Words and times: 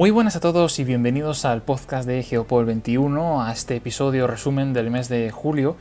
Muy 0.00 0.10
buenas 0.10 0.34
a 0.34 0.40
todos 0.40 0.78
y 0.78 0.84
bienvenidos 0.84 1.44
al 1.44 1.60
podcast 1.60 2.08
de 2.08 2.22
Geopol 2.22 2.64
21, 2.64 3.42
a 3.42 3.52
este 3.52 3.76
episodio 3.76 4.26
resumen 4.26 4.72
del 4.72 4.90
mes 4.90 5.10
de 5.10 5.30
julio, 5.30 5.76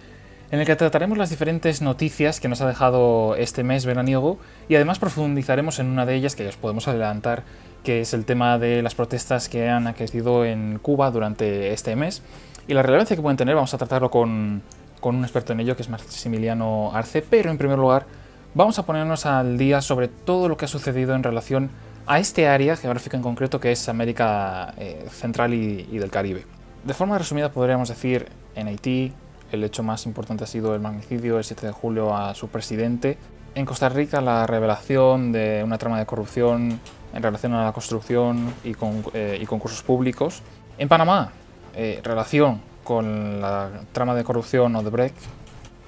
en 0.52 0.60
el 0.60 0.66
que 0.66 0.76
trataremos 0.76 1.18
las 1.18 1.30
diferentes 1.30 1.82
noticias 1.82 2.42
que 2.42 2.50
nos 2.50 2.60
ha 2.60 2.68
dejado 2.68 3.38
este 3.38 3.64
mes 3.64 3.86
veraniego 3.86 4.38
y 4.68 4.76
además 4.76 5.00
profundizaremos 5.00 5.80
en 5.80 5.88
una 5.88 6.06
de 6.06 6.16
ellas 6.16 6.36
que 6.36 6.46
os 6.46 6.58
podemos 6.58 6.90
adelantar, 6.90 7.44
que 7.82 8.02
es 8.02 8.14
el 8.14 8.26
tema 8.26 8.60
de 8.60 8.82
las 8.82 8.94
protestas 8.94 9.48
que 9.48 9.70
han 9.70 9.88
aquecido 9.88 10.44
en 10.44 10.80
Cuba 10.80 11.12
durante 11.12 11.72
este 11.72 11.96
mes 11.96 12.22
y 12.68 12.74
la 12.74 12.84
relevancia 12.84 13.16
que 13.16 13.22
pueden 13.22 13.38
tener. 13.38 13.56
Vamos 13.56 13.74
a 13.74 13.78
tratarlo 13.78 14.12
con, 14.12 14.64
con 15.00 15.16
un 15.16 15.24
experto 15.24 15.54
en 15.54 15.62
ello, 15.62 15.78
que 15.78 15.84
es 15.84 15.90
Maximiliano 15.90 16.92
Arce, 16.94 17.22
pero 17.22 17.52
en 17.52 17.58
primer 17.58 17.80
lugar 17.80 18.06
vamos 18.54 18.80
a 18.80 18.86
ponernos 18.86 19.26
al 19.26 19.58
día 19.58 19.80
sobre 19.80 20.10
todo 20.10 20.50
lo 20.50 20.58
que 20.58 20.66
ha 20.66 20.68
sucedido 20.68 21.16
en 21.16 21.24
relación 21.24 21.70
a 22.10 22.18
este 22.18 22.48
área 22.48 22.76
geográfica 22.76 23.16
en 23.18 23.22
concreto 23.22 23.60
que 23.60 23.72
es 23.72 23.88
América 23.88 24.74
eh, 24.78 25.06
Central 25.12 25.54
y, 25.54 25.84
del 26.00 26.10
Caribe. 26.10 26.44
De 26.84 26.96
forma 26.96 27.20
resumida 27.20 27.52
podríamos 27.52 27.88
decir 27.88 28.28
en 28.56 28.68
Haití 28.68 29.14
el 29.52 29.64
hecho 29.64 29.84
más 29.84 30.08
importante 30.08 30.44
ha 30.44 30.48
sido 30.48 30.74
el 30.74 30.82
magnicidio 30.82 31.38
el 31.38 31.44
7 31.44 31.68
de 31.68 31.72
julio 31.72 32.18
a 32.18 32.34
su 32.34 32.48
presidente. 32.48 33.20
En 33.54 33.64
Costa 33.64 33.90
Rica 33.90 34.22
la 34.22 34.48
revelación 34.48 35.32
de 35.32 35.62
una 35.64 35.78
trama 35.78 36.00
de 36.00 36.08
corrupción 36.08 36.80
en 37.14 37.24
relación 37.24 37.54
a 37.54 37.64
la 37.64 37.74
construcción 37.74 38.56
y, 38.64 38.74
con, 38.74 39.04
eh, 39.14 39.46
concursos 39.48 39.84
públicos. 39.84 40.42
En 40.80 40.90
Panamá, 40.90 41.32
eh, 41.76 42.02
relación 42.04 42.60
con 42.84 43.40
la 43.40 43.70
trama 43.92 44.16
de 44.16 44.24
corrupción 44.24 44.76
Odebrecht. 44.76 45.16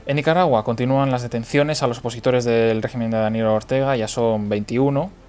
En 0.05 0.17
Nicaragua 0.17 0.63
continúan 0.63 1.09
las 1.09 1.23
detenciones 1.23 1.81
a 1.81 1.87
los 1.87 1.97
opositores 1.97 2.45
del 2.45 2.83
régimen 2.83 3.09
de 3.09 3.17
Daniel 3.17 3.47
Ortega, 3.47 3.95
ya 3.95 4.07
son 4.07 4.49
21, 4.49 5.20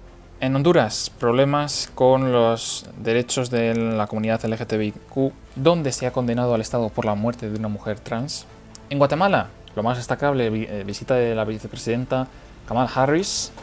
en 0.43 0.53
Honduras, 0.57 1.09
problemas 1.09 1.89
con 1.95 2.33
los 2.33 2.85
derechos 2.97 3.49
de 3.49 3.73
la 3.75 4.07
comunidad 4.07 4.43
LGTBIQ, 4.43 5.31
donde 5.55 5.93
se 5.93 6.05
ha 6.05 6.11
condenado 6.11 6.53
al 6.53 6.59
Estado 6.59 6.89
por 6.89 7.05
la 7.05 7.15
muerte 7.15 7.49
de 7.49 7.57
una 7.57 7.69
mujer 7.69 8.01
trans. 8.01 8.45
En 8.89 8.97
Guatemala, 8.97 9.47
lo 9.73 9.83
más 9.83 9.95
destacable, 9.95 10.47
eh, 10.47 10.83
visita 10.83 11.15
de 11.15 11.33
la 11.33 11.45
vicepresidenta 11.45 12.27
Kamal 12.67 12.89
Harris 12.93 13.53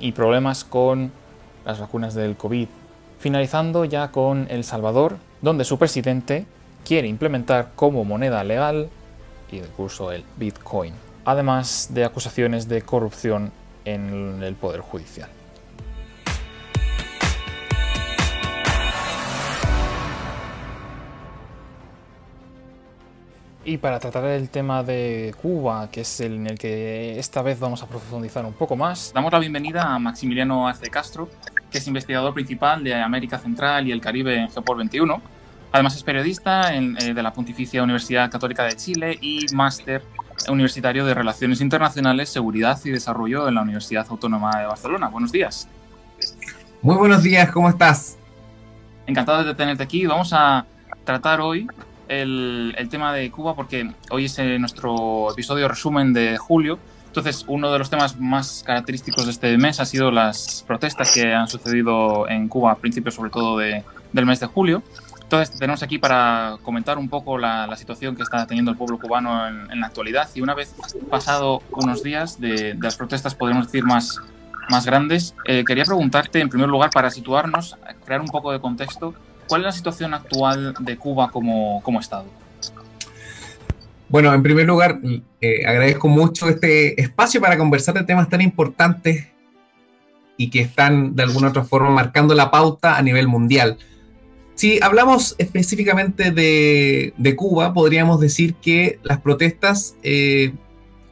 y 0.00 0.12
problemas 0.12 0.64
con 0.64 1.12
las 1.66 1.80
vacunas 1.80 2.14
del 2.14 2.34
COVID. 2.34 2.68
Finalizando 3.18 3.84
ya 3.84 4.10
con 4.10 4.46
El 4.48 4.64
Salvador, 4.64 5.18
donde 5.42 5.66
su 5.66 5.78
presidente 5.78 6.46
quiere 6.86 7.08
implementar 7.08 7.72
como 7.76 8.06
moneda 8.06 8.42
legal 8.42 8.88
y 9.52 9.58
de 9.58 9.66
curso 9.66 10.12
el 10.12 10.24
Bitcoin, 10.38 10.94
además 11.26 11.90
de 11.90 12.06
acusaciones 12.06 12.68
de 12.68 12.80
corrupción 12.80 13.52
en 13.84 14.42
el 14.42 14.54
Poder 14.54 14.80
Judicial. 14.80 15.28
Y 23.68 23.78
para 23.78 23.98
tratar 23.98 24.24
el 24.26 24.48
tema 24.48 24.84
de 24.84 25.34
Cuba, 25.42 25.90
que 25.90 26.02
es 26.02 26.20
el 26.20 26.34
en 26.34 26.46
el 26.46 26.56
que 26.56 27.18
esta 27.18 27.42
vez 27.42 27.58
vamos 27.58 27.82
a 27.82 27.88
profundizar 27.88 28.46
un 28.46 28.52
poco 28.52 28.76
más, 28.76 29.10
damos 29.12 29.32
la 29.32 29.40
bienvenida 29.40 29.92
a 29.92 29.98
Maximiliano 29.98 30.68
Arce 30.68 30.88
Castro, 30.88 31.28
que 31.68 31.78
es 31.78 31.86
investigador 31.88 32.32
principal 32.32 32.84
de 32.84 32.94
América 32.94 33.40
Central 33.40 33.88
y 33.88 33.90
el 33.90 34.00
Caribe 34.00 34.36
en 34.38 34.48
Geopol 34.50 34.76
21. 34.76 35.20
Además 35.72 35.96
es 35.96 36.04
periodista 36.04 36.72
eh, 36.76 37.12
de 37.12 37.22
la 37.24 37.32
Pontificia 37.32 37.82
Universidad 37.82 38.30
Católica 38.30 38.62
de 38.62 38.76
Chile 38.76 39.18
y 39.20 39.46
máster 39.52 40.04
universitario 40.48 41.04
de 41.04 41.14
Relaciones 41.14 41.60
Internacionales, 41.60 42.28
Seguridad 42.28 42.78
y 42.84 42.90
Desarrollo 42.90 43.48
en 43.48 43.56
la 43.56 43.62
Universidad 43.62 44.06
Autónoma 44.08 44.60
de 44.60 44.66
Barcelona. 44.66 45.08
Buenos 45.08 45.32
días. 45.32 45.68
Muy 46.82 46.94
buenos 46.94 47.24
días, 47.24 47.50
¿cómo 47.50 47.68
estás? 47.68 48.16
Encantado 49.08 49.42
de 49.42 49.56
tenerte 49.56 49.82
aquí. 49.82 50.06
Vamos 50.06 50.32
a 50.32 50.64
tratar 51.04 51.40
hoy 51.40 51.66
el, 52.08 52.88
tema 52.90 53.12
de 53.12 53.30
Cuba 53.30 53.54
porque 53.54 53.90
hoy 54.10 54.26
es 54.26 54.38
eh, 54.38 54.58
nuestro 54.58 55.30
episodio 55.32 55.68
resumen 55.68 56.12
de 56.12 56.36
julio. 56.36 56.78
Entonces, 57.06 57.44
uno 57.48 57.72
de 57.72 57.78
los 57.78 57.88
temas 57.88 58.20
más 58.20 58.62
característicos 58.66 59.24
de 59.24 59.30
este 59.30 59.56
mes 59.56 59.80
ha 59.80 59.86
sido 59.86 60.10
las 60.10 60.62
protestas 60.66 61.12
que 61.12 61.32
han 61.32 61.48
sucedido 61.48 62.28
en 62.28 62.46
Cuba 62.48 62.72
a 62.72 62.74
principios, 62.76 63.14
sobre 63.14 63.30
todo, 63.30 63.56
de, 63.56 63.84
del 64.12 64.26
mes 64.26 64.40
de 64.40 64.46
julio. 64.46 64.82
Entonces, 65.22 65.58
tenemos 65.58 65.82
aquí 65.82 65.98
para 65.98 66.58
comentar 66.62 66.98
un 66.98 67.08
poco 67.08 67.38
la, 67.38 67.74
situación 67.76 68.14
que 68.14 68.22
está 68.22 68.46
teniendo 68.46 68.70
el 68.70 68.76
pueblo 68.76 68.98
cubano 68.98 69.48
en, 69.48 69.80
la 69.80 69.86
actualidad. 69.86 70.28
Y 70.34 70.42
una 70.42 70.54
vez 70.54 70.74
pasado 71.10 71.62
unos 71.72 72.02
días 72.02 72.38
de, 72.38 72.76
las 72.80 72.96
protestas, 72.96 73.34
podemos 73.34 73.66
decir, 73.66 73.82
más, 73.82 74.20
más 74.68 74.84
grandes, 74.84 75.34
eh, 75.46 75.64
quería 75.66 75.84
preguntarte, 75.84 76.40
en 76.40 76.50
primer 76.50 76.68
lugar, 76.68 76.90
para 76.90 77.10
situarnos, 77.10 77.76
crear 78.04 78.20
un 78.20 78.28
poco 78.28 78.52
de 78.52 78.60
contexto, 78.60 79.14
¿Cuál 79.48 79.62
es 79.62 79.66
la 79.66 79.72
situación 79.72 80.14
actual 80.14 80.74
de 80.80 80.96
Cuba 80.96 81.30
como, 81.30 81.82
como 81.82 82.00
Estado? 82.00 82.26
Bueno, 84.08 84.32
en 84.32 84.42
primer 84.42 84.66
lugar, 84.66 85.00
eh, 85.40 85.66
agradezco 85.66 86.08
mucho 86.08 86.48
este 86.48 87.00
espacio 87.00 87.40
para 87.40 87.58
conversar 87.58 87.94
de 87.94 88.04
temas 88.04 88.28
tan 88.28 88.40
importantes 88.40 89.26
y 90.36 90.50
que 90.50 90.60
están 90.60 91.16
de 91.16 91.24
alguna 91.24 91.48
otra 91.48 91.64
forma 91.64 91.90
marcando 91.90 92.34
la 92.34 92.50
pauta 92.50 92.96
a 92.96 93.02
nivel 93.02 93.26
mundial. 93.26 93.78
Si 94.54 94.80
hablamos 94.80 95.34
específicamente 95.38 96.30
de, 96.30 97.34
Cuba, 97.36 97.74
podríamos 97.74 98.20
decir 98.20 98.54
que 98.54 98.98
las 99.02 99.20
protestas 99.20 99.96
eh, 100.02 100.54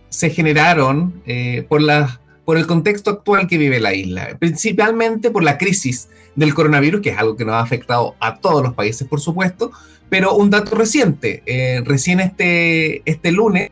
se 0.08 0.30
generaron 0.30 1.20
eh, 1.26 1.66
por 1.68 1.82
las 1.82 2.20
por 2.44 2.58
el 2.58 2.66
contexto 2.66 3.10
actual 3.10 3.46
que 3.46 3.58
vive 3.58 3.78
la 3.80 3.94
isla, 3.94 4.36
principalmente 4.38 5.30
por 5.30 5.42
la 5.42 5.58
crisis 5.58 6.08
del 6.36 6.54
coronavirus, 6.54 7.00
que 7.00 7.10
es 7.10 7.18
algo 7.18 7.36
que 7.36 7.44
nos 7.44 7.54
ha 7.54 7.60
afectado 7.60 8.14
a 8.20 8.38
todos 8.38 8.62
los 8.62 8.74
países, 8.74 9.08
por 9.08 9.20
supuesto, 9.20 9.72
pero 10.10 10.34
un 10.34 10.50
dato 10.50 10.76
reciente, 10.76 11.42
eh, 11.46 11.82
recién 11.84 12.20
este, 12.20 13.02
este 13.10 13.32
lunes, 13.32 13.70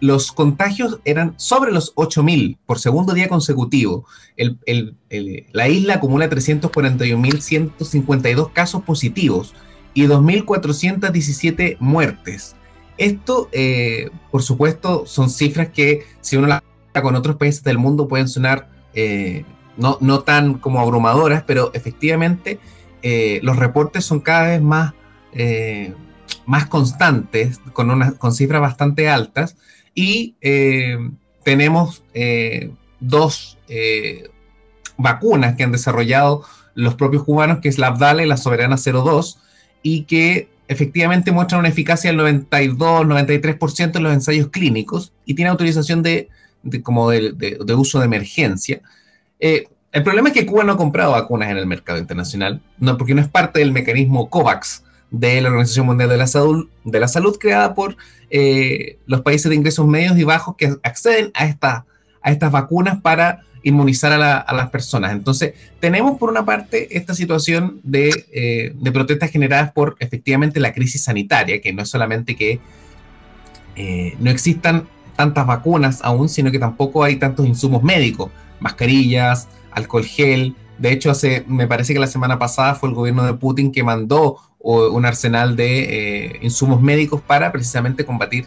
los 0.00 0.32
contagios 0.32 0.98
eran 1.04 1.34
sobre 1.38 1.70
los 1.72 1.94
8.000 1.94 2.58
por 2.66 2.78
segundo 2.78 3.14
día 3.14 3.28
consecutivo. 3.28 4.04
la 4.36 5.68
isla 5.68 5.94
acumula 5.94 6.28
341.152 6.28 8.52
casos 8.52 8.82
positivos 8.82 9.54
y 9.94 10.04
2.417 10.04 11.78
muertes. 11.80 12.56
Esto, 12.98 13.48
eh, 13.52 14.10
por 14.30 14.42
supuesto, 14.42 15.06
son 15.06 15.30
cifras 15.30 15.70
que 15.70 16.04
si 16.20 16.36
uno 16.36 16.48
las 16.48 16.60
con 17.02 17.14
otros 17.14 17.36
países 17.36 17.62
del 17.62 17.78
mundo 17.78 18.08
pueden 18.08 18.28
sonar 18.28 18.68
eh, 18.94 19.44
no, 19.76 19.98
no, 20.00 20.20
tan 20.20 20.54
como 20.54 20.80
abrumadoras, 20.80 21.44
pero 21.46 21.70
efectivamente 21.74 22.58
eh, 23.02 23.40
los 23.42 23.56
reportes 23.56 24.04
son 24.04 24.20
cada 24.20 24.48
vez 24.48 24.62
más, 24.62 24.94
eh, 25.32 25.92
más 26.46 26.66
constantes, 26.66 27.60
con, 27.72 27.90
una, 27.90 28.12
con 28.12 28.32
cifras 28.32 28.62
bastante 28.62 29.08
altas, 29.08 29.56
y 29.94 30.36
tenemos 31.42 32.02
dos 33.00 33.58
vacunas 34.98 35.56
que 35.56 35.62
han 35.62 35.72
desarrollado 35.72 36.42
los 36.74 36.94
propios 36.94 37.24
cubanos, 37.24 37.60
que 37.60 37.70
es 37.70 37.78
la 37.78 37.88
Abdala 37.88 38.22
y 38.22 38.28
la 38.28 38.36
Soberana 38.36 38.76
02, 38.76 39.38
y 39.82 40.02
que 40.02 40.50
efectivamente 40.68 41.32
muestran 41.32 41.60
una 41.60 41.68
eficacia 41.68 42.12
del 42.12 42.20
92-93% 42.20 43.96
en 43.96 44.02
los 44.02 44.12
ensayos 44.12 44.48
clínicos 44.48 45.12
y 45.24 45.34
tiene 45.34 45.50
autorización 45.50 46.02
de 46.02 46.28
como 46.82 47.10
de, 47.10 47.58
uso 47.76 47.98
de 47.98 48.06
emergencia. 48.06 48.80
Eh, 49.40 49.68
el 49.92 50.02
problema 50.02 50.28
es 50.28 50.34
que 50.34 50.46
Cuba 50.46 50.64
no 50.64 50.72
ha 50.72 50.76
comprado 50.76 51.12
vacunas 51.12 51.50
en 51.50 51.56
el 51.56 51.66
mercado 51.66 51.98
internacional, 51.98 52.60
no, 52.78 52.98
porque 52.98 53.14
no 53.14 53.20
es 53.20 53.28
parte 53.28 53.60
del 53.60 53.72
mecanismo 53.72 54.28
COVAX 54.28 54.82
de 55.10 55.40
la 55.40 55.48
Organización 55.48 55.86
Mundial 55.86 56.08
de 56.08 56.16
la 56.16 56.26
Salud, 56.26 56.68
de 56.84 57.00
la 57.00 57.08
Salud 57.08 57.38
creada 57.38 57.74
por 57.74 57.96
eh, 58.30 58.98
los 59.06 59.22
países 59.22 59.48
de 59.48 59.56
ingresos 59.56 59.86
medios 59.86 60.18
y 60.18 60.24
bajos 60.24 60.56
que 60.56 60.76
acceden 60.82 61.30
a, 61.34 61.46
esta, 61.46 61.86
a 62.20 62.30
estas 62.30 62.52
vacunas 62.52 63.00
para 63.00 63.42
inmunizar 63.62 64.12
a, 64.12 64.52
las 64.52 64.70
personas. 64.70 65.12
Entonces, 65.12 65.54
tenemos 65.80 66.18
por 66.18 66.30
una 66.30 66.44
parte 66.44 66.96
esta 66.96 67.14
situación 67.14 67.80
de, 67.82 68.10
eh, 68.32 68.72
de, 68.74 68.92
protestas 68.92 69.30
generadas 69.30 69.72
por 69.72 69.96
efectivamente 69.98 70.60
la 70.60 70.72
crisis 70.72 71.02
sanitaria, 71.02 71.60
que 71.60 71.72
no 71.72 71.82
es 71.82 71.88
solamente 71.88 72.36
que 72.36 72.60
no 74.20 74.30
existan 74.30 74.88
tantas 75.16 75.46
vacunas 75.46 76.00
aún, 76.02 76.28
sino 76.28 76.50
que 76.50 76.58
tampoco 76.58 77.02
hay 77.02 77.16
tantos 77.16 77.46
insumos 77.46 77.82
médicos, 77.82 78.30
mascarillas, 78.60 79.48
alcohol 79.72 80.04
gel. 80.04 80.54
De 80.78 80.92
hecho, 80.92 81.10
hace, 81.10 81.44
me 81.46 81.66
parece 81.66 81.94
que 81.94 82.00
la 82.00 82.06
semana 82.06 82.38
pasada 82.38 82.74
fue 82.74 82.88
el 82.88 82.94
gobierno 82.94 83.24
de 83.24 83.34
Putin 83.34 83.72
que 83.72 83.82
mandó 83.82 84.38
un 84.58 85.06
arsenal 85.06 85.54
de 85.54 86.26
eh, 86.26 86.38
insumos 86.42 86.82
médicos 86.82 87.20
para 87.20 87.52
precisamente 87.52 88.04
combatir 88.04 88.46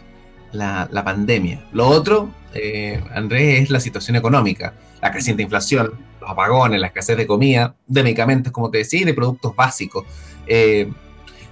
la, 0.52 0.88
pandemia. 1.04 1.64
Lo 1.72 1.88
otro, 1.88 2.28
eh, 2.52 3.02
Andrés, 3.14 3.62
es 3.62 3.70
la 3.70 3.80
situación 3.80 4.16
económica, 4.16 4.74
la 5.00 5.12
creciente 5.12 5.42
inflación, 5.42 5.92
los 6.20 6.30
apagones, 6.30 6.78
la 6.78 6.88
escasez 6.88 7.16
de 7.16 7.26
comida, 7.26 7.74
de 7.86 8.02
medicamentos, 8.02 8.52
como 8.52 8.70
te 8.70 8.78
decía, 8.78 9.00
y 9.00 9.04
de 9.04 9.14
productos 9.14 9.56
básicos. 9.56 10.04
Eh, 10.46 10.92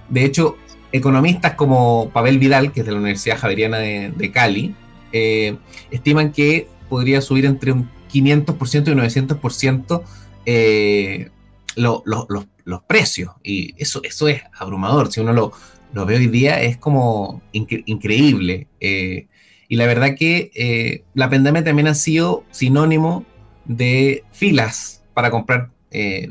de 0.07 0.25
hecho, 0.25 0.57
economistas 0.91 1.53
como 1.53 2.11
Pavel 2.13 2.37
Vidal, 2.37 2.71
que 2.71 2.81
es 2.81 2.85
de 2.85 2.91
la 2.91 2.99
Universidad 2.99 3.39
Javeriana 3.39 3.79
de 3.79 4.31
Cali, 4.31 4.75
eh, 5.11 5.57
estiman 5.91 6.31
que 6.31 6.67
podría 6.89 7.21
subir 7.21 7.45
entre 7.45 7.71
un 7.71 7.89
500% 8.11 8.87
y 8.87 8.91
un 8.91 8.99
900% 8.99 10.03
eh, 10.45 11.29
los 11.75 12.83
precios. 12.87 13.31
Y 13.43 13.75
eso, 13.81 14.01
eso 14.03 14.27
es 14.27 14.41
abrumador. 14.57 15.11
Si 15.11 15.21
uno 15.21 15.33
lo, 15.33 15.53
lo 15.93 16.05
ve 16.05 16.17
hoy 16.17 16.27
día, 16.27 16.61
es 16.61 16.77
como 16.77 17.41
increíble. 17.51 18.67
Eh, 18.79 19.27
y 19.67 19.75
la 19.75 19.85
verdad 19.85 20.15
que 20.17 20.51
eh, 20.55 21.03
la 21.13 21.29
pandemia 21.29 21.63
también 21.63 21.87
ha 21.87 21.93
sido 21.93 22.43
sinónimo 22.51 23.25
de 23.65 24.23
filas 24.31 25.03
para 25.13 25.29
comprar 25.31 25.71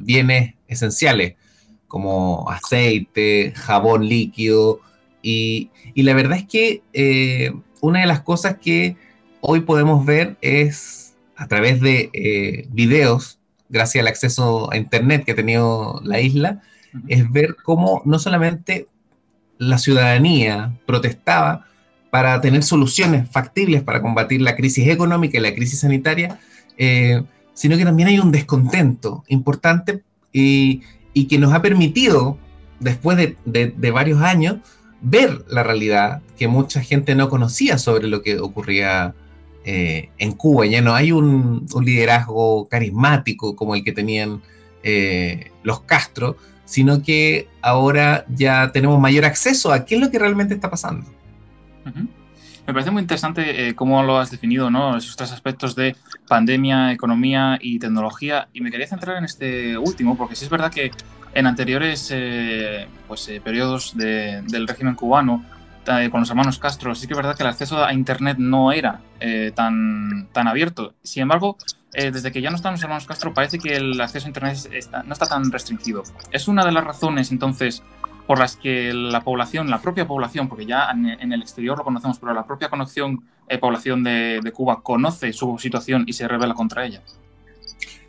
bienes 0.00 0.54
esenciales, 0.68 1.34
como 1.88 2.48
aceite, 2.50 3.52
jabón 3.56 4.08
líquido. 4.08 4.80
Y, 5.22 5.70
y 5.94 6.02
la 6.02 6.14
verdad 6.14 6.38
es 6.38 6.46
que 6.46 6.82
una 7.80 8.00
de 8.00 8.06
las 8.06 8.20
cosas 8.20 8.56
que 8.58 8.96
hoy 9.40 9.60
podemos 9.60 10.04
ver 10.04 10.36
es 10.40 11.14
a 11.36 11.46
través 11.46 11.80
de 11.80 12.66
videos 12.70 13.38
gracias 13.68 14.02
al 14.02 14.08
acceso 14.08 14.72
a 14.72 14.76
Internet 14.76 15.24
que 15.24 15.32
ha 15.32 15.36
tenido 15.36 16.00
la 16.04 16.20
isla, 16.20 16.62
es 17.06 17.30
ver 17.30 17.56
cómo 17.62 18.02
no 18.04 18.18
solamente 18.18 18.86
la 19.58 19.78
ciudadanía 19.78 20.72
protestaba 20.86 21.66
para 22.10 22.40
tener 22.40 22.62
soluciones 22.62 23.28
factibles 23.30 23.82
para 23.82 24.00
combatir 24.00 24.40
la 24.40 24.56
crisis 24.56 24.88
económica 24.88 25.36
y 25.36 25.42
la 25.42 25.54
crisis 25.54 25.80
sanitaria, 25.80 26.38
eh, 26.78 27.22
sino 27.52 27.76
que 27.76 27.84
también 27.84 28.08
hay 28.08 28.18
un 28.18 28.32
descontento 28.32 29.24
importante 29.28 30.02
y, 30.32 30.82
que 31.28 31.38
nos 31.38 31.52
ha 31.52 31.60
permitido, 31.60 32.38
después 32.78 33.18
de, 33.18 33.90
varios 33.90 34.22
años, 34.22 34.58
ver 35.00 35.44
la 35.48 35.62
realidad 35.62 36.22
que 36.36 36.48
mucha 36.48 36.82
gente 36.82 37.14
no 37.14 37.28
conocía 37.28 37.78
sobre 37.78 38.08
lo 38.08 38.22
que 38.22 38.38
ocurría 38.38 39.14
eh, 39.64 40.10
en 40.18 40.32
Cuba. 40.32 40.66
Ya 40.66 40.80
no 40.80 40.94
hay 40.94 41.12
un, 41.12 41.66
liderazgo 41.82 42.68
carismático 42.68 43.54
como 43.54 43.74
el 43.74 43.84
que 43.84 43.92
tenían 43.92 44.40
eh, 44.82 45.50
los 45.62 45.80
Castro, 45.80 46.36
sino 46.64 47.02
que 47.02 47.48
ahora 47.62 48.24
ya 48.28 48.72
tenemos 48.72 49.00
mayor 49.00 49.24
acceso 49.24 49.72
a 49.72 49.84
qué 49.84 49.96
es 49.96 50.00
lo 50.00 50.10
que 50.10 50.18
realmente 50.18 50.54
está 50.54 50.70
pasando. 50.70 51.06
Me 52.66 52.74
parece 52.74 52.90
muy 52.90 53.00
interesante 53.00 53.68
eh, 53.68 53.74
cómo 53.74 54.02
lo 54.02 54.18
has 54.18 54.30
definido, 54.30 54.70
¿no? 54.70 54.96
Esos 54.98 55.16
tres 55.16 55.32
aspectos 55.32 55.74
de 55.74 55.96
pandemia, 56.28 56.92
economía 56.92 57.58
y 57.60 57.78
tecnología. 57.78 58.48
Y 58.52 58.60
me 58.60 58.70
quería 58.70 58.86
centrar 58.86 59.16
en 59.16 59.24
este 59.24 59.78
último, 59.78 60.18
porque 60.18 60.36
sí 60.36 60.44
es 60.44 60.50
verdad 60.50 60.70
que 60.70 60.90
en 61.38 61.46
anteriores 61.46 62.12
pues, 63.06 63.30
periodos 63.44 63.96
del 63.96 64.66
régimen 64.66 64.94
cubano 64.94 65.44
eh, 65.88 66.10
con 66.10 66.20
los 66.20 66.28
hermanos 66.28 66.58
Castro, 66.58 66.94
sí 66.94 67.06
que 67.06 67.14
es 67.14 67.16
verdad 67.16 67.34
que 67.34 67.42
el 67.42 67.48
acceso 67.48 67.82
a 67.82 67.94
Internet 67.94 68.36
no 68.38 68.72
era 68.72 69.00
eh, 69.20 69.52
tan, 69.54 70.28
tan 70.32 70.46
abierto. 70.46 70.92
Sin 71.02 71.22
embargo, 71.22 71.56
eh, 71.94 72.10
desde 72.10 72.30
que 72.30 72.42
ya 72.42 72.50
no 72.50 72.56
están 72.56 72.72
los 72.72 72.82
hermanos 72.82 73.06
Castro, 73.06 73.32
parece 73.32 73.58
que 73.58 73.76
el 73.76 73.98
acceso 73.98 74.26
a 74.26 74.28
Internet 74.28 74.58
no 75.06 75.12
está 75.14 75.26
tan 75.26 75.50
restringido. 75.50 76.02
Es 76.30 76.46
una 76.46 76.66
de 76.66 76.72
las 76.72 76.84
razones, 76.84 77.32
entonces, 77.32 77.82
por 78.26 78.38
las 78.38 78.56
que 78.56 78.92
la 78.92 79.22
población, 79.22 79.70
la 79.70 79.80
propia 79.80 80.06
población, 80.06 80.48
porque 80.48 80.66
ya 80.66 80.90
en, 80.90 81.32
el 81.32 81.40
exterior 81.40 81.78
lo 81.78 81.84
conocemos, 81.84 82.18
pero 82.18 82.34
la 82.34 82.44
propia 82.44 82.68
conexión, 82.68 83.24
población 83.58 84.04
de, 84.04 84.52
Cuba 84.54 84.82
conoce 84.82 85.32
su 85.32 85.58
situación 85.58 86.04
y 86.06 86.12
se 86.12 86.28
revela 86.28 86.52
contra 86.52 86.84
ella. 86.84 87.02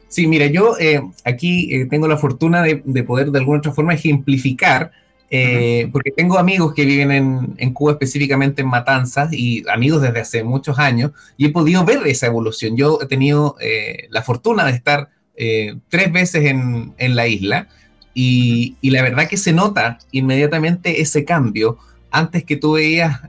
Sí, 0.10 0.28
mira, 0.28 0.48
yo 0.48 0.76
aquí 1.24 1.88
tengo 1.90 2.08
la 2.08 2.18
fortuna 2.18 2.62
de, 2.64 2.82
de, 2.84 3.04
poder 3.04 3.32
de 3.32 3.40
alguna 3.40 3.60
otra 3.60 3.72
forma 3.72 3.94
ejemplificar 3.94 4.92
eh, 5.32 5.90
porque 5.92 6.12
tengo 6.12 6.40
amigos 6.40 6.74
que 6.74 6.86
viven 6.86 7.56
en, 7.58 7.74
Cuba, 7.74 7.94
específicamente 7.94 8.62
en 8.62 8.68
Matanzas, 8.68 9.32
y 9.32 9.64
amigos 9.70 10.02
desde 10.02 10.20
hace 10.20 10.44
muchos 10.44 10.80
años, 10.80 11.12
y 11.38 11.46
he 11.46 11.50
podido 11.50 11.86
ver 11.86 12.06
esa 12.08 12.28
evolución. 12.28 12.76
Yo 12.76 13.00
he 13.02 13.06
tenido 13.06 13.56
eh, 13.60 14.08
la 14.10 14.24
fortuna 14.24 14.66
de 14.66 14.72
estar 14.72 15.10
eh, 15.36 15.76
tres 15.90 16.12
veces 16.12 16.46
en, 16.46 17.16
la 17.16 17.28
isla, 17.28 17.68
y, 18.14 18.76
la 18.82 19.04
verdad 19.04 19.28
que 19.28 19.38
se 19.38 19.54
nota 19.54 20.00
inmediatamente 20.12 21.02
ese 21.02 21.26
cambio. 21.26 21.78
Antes 22.12 22.44
que 22.44 22.58
tú 22.58 22.74
veías, 22.74 23.22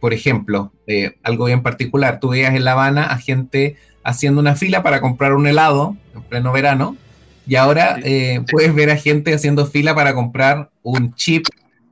por 0.00 0.14
ejemplo, 0.14 0.72
algo 1.22 1.44
bien 1.44 1.62
particular, 1.62 2.20
tú 2.20 2.30
veías 2.30 2.54
en 2.54 2.64
La 2.64 2.72
Habana 2.72 3.04
a 3.04 3.18
gente 3.18 3.76
haciendo 4.04 4.40
una 4.40 4.54
fila 4.54 4.82
para 4.82 5.00
comprar 5.00 5.34
un 5.34 5.46
helado 5.46 5.96
en 6.14 6.22
pleno 6.22 6.52
verano, 6.52 6.96
y 7.48 7.56
ahora 7.56 7.98
eh, 8.04 8.42
puedes 8.50 8.74
ver 8.74 8.90
a 8.90 8.96
gente 8.96 9.32
haciendo 9.32 9.64
fila 9.64 9.94
para 9.94 10.14
comprar 10.14 10.68
un 10.82 11.14
chip 11.14 11.46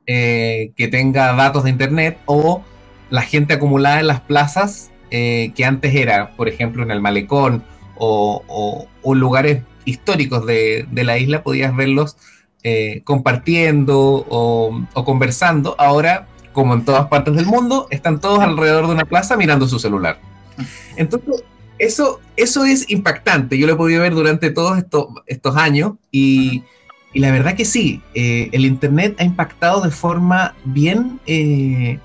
eh, 0.05 0.71
que 0.77 0.87
tenga 0.87 1.33
datos 1.33 1.63
de 1.63 1.71
internet 1.71 2.19
o 2.27 2.63
la 3.09 3.23
gente 3.23 3.55
acumulada 3.55 3.99
en 3.99 4.07
las 4.07 4.21
plazas 4.21 4.91
eh, 5.09 5.51
que 5.55 5.65
antes 5.65 5.95
era, 5.95 6.29
por 6.31 6.47
ejemplo, 6.47 6.83
en 6.83 6.91
el 6.91 7.01
malecón 7.01 7.63
o, 7.95 8.87
lugares 9.15 9.63
históricos 9.83 10.45
de, 10.45 10.85
la 10.91 11.17
isla, 11.17 11.41
podías 11.41 11.75
verlos 11.75 12.17
compartiendo 13.03 14.25
o, 14.29 14.85
o 14.93 15.05
conversando. 15.05 15.75
Ahora, 15.79 16.27
como 16.53 16.73
en 16.73 16.85
todas 16.85 17.07
partes 17.07 17.33
del 17.33 17.45
mundo, 17.45 17.87
están 17.89 18.19
todos 18.19 18.39
alrededor 18.41 18.87
de 18.87 18.93
una 18.93 19.05
plaza 19.05 19.37
mirando 19.37 19.67
su 19.67 19.79
celular. 19.79 20.19
Entonces, 20.97 21.43
eso, 21.79 22.19
eso 22.35 22.65
es 22.65 22.89
impactante. 22.89 23.57
Yo 23.57 23.67
lo 23.67 23.73
he 23.73 23.77
podido 23.77 24.01
ver 24.01 24.13
durante 24.13 24.49
todos 24.49 24.77
estos, 24.77 25.07
estos 25.25 25.55
años 25.55 25.93
y, 26.11 26.63
la 27.13 27.31
verdad 27.31 27.55
que 27.55 27.65
sí, 27.65 28.01
eh, 28.13 28.49
el 28.51 28.65
Internet 28.65 29.15
ha 29.19 29.23
impactado 29.23 29.81
de 29.81 29.89
forma 29.89 30.55
bien, 30.65 31.19
eh, 31.25 31.99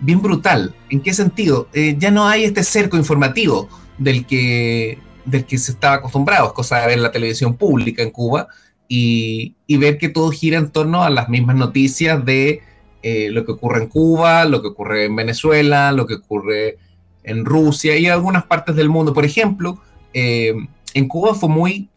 bien 0.00 0.22
brutal. 0.22 0.74
¿En 0.88 1.00
qué 1.00 1.12
sentido? 1.12 1.68
Eh, 1.74 1.96
ya 1.98 2.10
no 2.10 2.26
hay 2.26 2.44
este 2.44 2.62
cerco 2.62 2.96
informativo 2.96 3.68
del 3.98 4.24
que, 4.24 4.98
del 5.26 5.44
que 5.44 5.58
se 5.58 5.72
estaba 5.72 5.96
acostumbrado. 5.96 6.46
Es 6.46 6.52
cosa 6.52 6.80
de 6.80 6.86
ver 6.86 6.98
la 6.98 7.12
televisión 7.12 7.56
pública 7.56 8.02
en 8.02 8.10
Cuba 8.10 8.48
y, 8.88 9.54
y 9.66 9.76
ver 9.76 9.98
que 9.98 10.08
todo 10.08 10.30
gira 10.30 10.56
en 10.58 10.70
torno 10.70 11.02
a 11.02 11.10
las 11.10 11.28
mismas 11.28 11.56
noticias 11.56 12.24
de 12.24 12.62
lo 13.02 13.44
que 13.44 13.52
ocurre 13.52 13.82
en 13.82 13.88
Cuba, 13.88 14.46
lo 14.46 14.62
que 14.62 14.68
ocurre 14.68 15.04
en 15.04 15.14
Venezuela, 15.14 15.92
lo 15.92 16.06
que 16.06 16.14
ocurre 16.14 16.78
en 17.24 17.44
Rusia 17.44 17.96
y 17.96 18.06
en 18.06 18.12
algunas 18.12 18.44
partes 18.44 18.76
del 18.76 18.88
mundo. 18.88 19.12
Por 19.12 19.24
ejemplo, 19.24 19.80
eh, 20.12 20.54
en 20.94 21.08
Cuba 21.08 21.34
fue 21.34 21.48
muy 21.48 21.88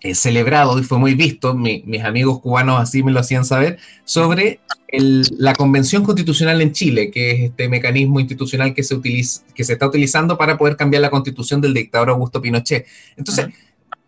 eh, 0.00 0.14
celebrado 0.14 0.78
y 0.78 0.82
fue 0.82 0.98
muy 0.98 1.14
visto, 1.14 1.54
mis 1.54 2.04
amigos 2.04 2.40
cubanos 2.40 2.80
así 2.80 3.02
me 3.02 3.12
lo 3.12 3.20
hacían 3.20 3.44
saber, 3.44 3.78
sobre 4.04 4.60
la 4.92 5.54
Convención 5.54 6.04
Constitucional 6.04 6.60
en 6.60 6.72
Chile, 6.72 7.10
que 7.10 7.30
es 7.30 7.50
este 7.50 7.68
mecanismo 7.68 8.20
institucional 8.20 8.72
que 8.74 8.82
se, 8.82 8.94
utiliza, 8.94 9.42
que 9.54 9.64
se 9.64 9.74
está 9.74 9.86
utilizando 9.86 10.38
para 10.38 10.56
poder 10.58 10.76
cambiar 10.76 11.02
la 11.02 11.10
constitución 11.10 11.60
del 11.60 11.74
dictador 11.74 12.10
Augusto 12.10 12.40
Pinochet. 12.40 12.86
Entonces, 13.16 13.48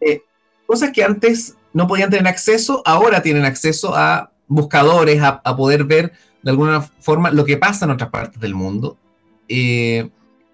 eh, 0.01 0.23
cosas 0.67 0.91
que 0.93 1.03
antes 1.03 1.57
no 1.73 1.87
podían 1.87 2.11
tener 2.11 2.29
acceso, 2.29 2.83
ahora 2.85 3.23
tienen 3.23 3.45
acceso 3.45 3.95
a 3.97 4.31
buscadores, 4.47 5.21
a, 5.23 5.57
poder 5.57 5.85
ver 5.85 6.13
de 6.43 6.51
alguna 6.51 6.81
forma 6.81 7.31
lo 7.31 7.45
que 7.45 7.57
pasa 7.57 7.85
en 7.85 7.91
otras 7.93 8.11
partes 8.11 8.41
del 8.41 8.55
mundo 8.55 8.97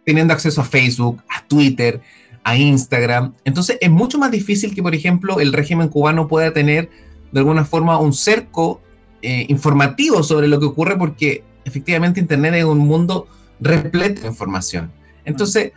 teniendo 0.05 0.33
acceso 0.35 0.61
a 0.61 0.65
Facebook, 0.65 1.23
a 1.29 1.47
Twitter, 1.47 2.01
a 2.45 2.57
Instagram. 2.57 3.35
Entonces 3.45 3.79
es 3.81 3.91
mucho 3.91 4.19
más 4.19 4.31
difícil 4.31 4.75
que, 4.75 4.83
por 4.83 4.95
ejemplo, 4.95 5.41
el 5.41 5.53
régimen 5.53 5.89
cubano 5.89 6.29
pueda 6.29 6.53
tener 6.53 6.91
de 7.33 7.41
alguna 7.41 7.65
forma 7.65 7.99
un 7.99 8.13
cerco 8.13 8.81
eh, 9.23 9.47
informativo 9.49 10.23
sobre 10.23 10.47
lo 10.47 10.61
que 10.61 10.67
ocurre 10.67 10.97
porque 10.97 11.43
efectivamente 11.65 12.21
Internet 12.21 12.55
es 12.55 12.65
un 12.65 12.79
mundo 12.79 13.27
repleto 13.59 14.21
de 14.21 14.29
información. 14.29 14.93
Entonces, 15.25 15.73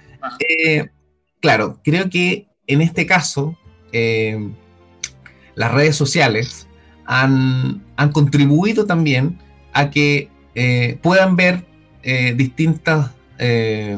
eh, 0.47 0.89
claro, 1.39 1.79
creo 1.83 2.09
que 2.09 2.47
en 2.67 2.81
este 2.81 3.05
caso 3.05 3.57
eh, 3.93 4.49
las 5.55 5.71
redes 5.71 5.95
sociales 5.95 6.67
han, 7.05 7.81
han, 7.95 8.11
contribuido 8.11 8.85
también 8.85 9.39
a 9.71 9.89
que 9.89 10.29
puedan 11.01 11.37
ver 11.37 11.65
distintas 12.35 13.11
eh, 13.39 13.97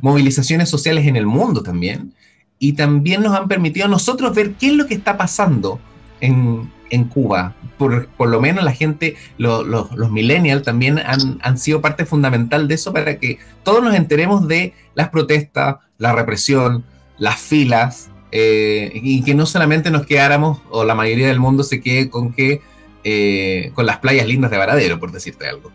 movilizaciones 0.00 0.68
sociales 0.68 1.06
en 1.06 1.16
el 1.16 1.26
mundo 1.26 1.62
también. 1.62 2.12
Y 2.58 2.74
también 2.74 3.22
nos 3.22 3.34
han 3.34 3.48
permitido 3.48 3.86
a 3.86 3.88
nosotros 3.88 4.34
ver 4.34 4.52
qué 4.52 4.68
es 4.68 4.72
lo 4.74 4.86
que 4.86 4.94
está 4.94 5.16
pasando 5.16 5.80
en, 6.20 6.70
Cuba. 7.08 7.56
Por, 7.78 8.06
lo 8.18 8.40
menos 8.40 8.62
la 8.62 8.72
gente, 8.72 9.16
los 9.38 10.10
millennials 10.10 10.62
también 10.62 11.00
han, 11.00 11.58
sido 11.58 11.80
parte 11.80 12.04
fundamental 12.04 12.68
de 12.68 12.74
eso 12.74 12.92
para 12.92 13.18
que 13.18 13.38
todos 13.64 13.82
nos 13.82 13.94
enteremos 13.94 14.46
de 14.46 14.74
las 14.94 15.08
protestas, 15.08 15.76
la 15.98 16.12
represión, 16.12 16.84
las 17.18 17.40
filas, 17.40 18.10
eh, 18.30 18.92
y 18.94 19.22
que 19.24 19.34
no 19.34 19.46
solamente 19.46 19.90
nos 19.90 20.06
quedáramos, 20.06 20.60
o 20.70 20.84
la 20.84 20.94
mayoría 20.94 21.26
del 21.26 21.40
mundo 21.40 21.64
se 21.64 21.80
quede 21.80 22.08
con 22.08 22.32
que 22.32 22.60
eh, 23.04 23.72
con 23.74 23.84
las 23.84 23.98
playas 23.98 24.26
lindas 24.28 24.50
de 24.52 24.58
Varadero, 24.58 25.00
por 25.00 25.10
decirte 25.10 25.48
algo. 25.48 25.72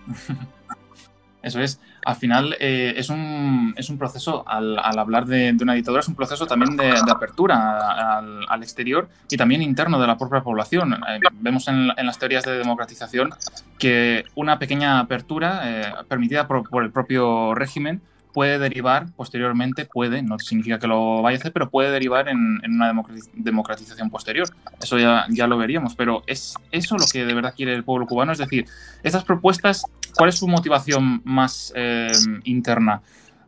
Eso 1.43 1.59
es 1.59 1.79
al 2.07 2.15
final 2.15 2.55
eh, 2.61 2.93
es, 2.95 3.09
un, 3.09 3.73
es, 3.75 3.89
un, 3.89 3.97
proceso, 3.97 4.45
al, 4.47 4.79
hablar 4.79 5.25
de, 5.25 5.53
una 5.61 5.73
dictadura, 5.73 5.99
es 5.99 6.07
un 6.07 6.15
proceso 6.15 6.47
también 6.47 6.77
de, 6.77 6.89
apertura 6.89 8.17
al, 8.47 8.63
exterior 8.63 9.09
y 9.29 9.35
también 9.35 9.61
interno 9.61 9.99
de 9.99 10.07
la 10.07 10.17
propia 10.17 10.39
población. 10.39 10.93
Eh, 10.93 11.19
vemos 11.33 11.67
en, 11.67 11.87
las 11.87 12.17
teorías 12.17 12.45
de 12.45 12.57
democratización 12.59 13.31
que 13.77 14.23
una 14.35 14.57
pequeña 14.57 14.99
apertura 14.99 15.61
eh, 15.65 15.93
permitida 16.07 16.47
por, 16.47 16.63
el 16.81 16.91
propio 16.91 17.53
régimen 17.53 18.01
puede 18.37 18.59
derivar 18.59 19.11
posteriormente, 19.15 19.87
puede, 19.87 20.21
no 20.21 20.37
significa 20.37 20.77
que 20.77 20.85
lo 20.85 21.23
vaya 21.23 21.37
a 21.37 21.39
hacer, 21.39 21.51
pero 21.51 21.71
puede 21.71 21.89
derivar 21.89 22.29
en, 22.29 22.61
una 22.67 22.93
democratización 23.33 24.11
posterior. 24.11 24.47
Eso 24.79 24.99
ya, 24.99 25.25
ya 25.31 25.47
lo 25.47 25.57
veríamos, 25.57 25.95
pero 25.95 26.21
¿es 26.27 26.53
eso 26.69 26.97
lo 26.99 27.05
que 27.11 27.25
de 27.25 27.33
verdad 27.33 27.55
quiere 27.57 27.73
el 27.73 27.83
pueblo 27.83 28.05
cubano? 28.05 28.31
Es 28.31 28.37
decir, 28.37 28.67
estas 29.01 29.23
propuestas, 29.23 29.87
¿cuál 30.15 30.29
es 30.29 30.35
su 30.35 30.47
motivación 30.47 31.23
más 31.25 31.73
eh, 31.75 32.11
interna? 32.43 33.01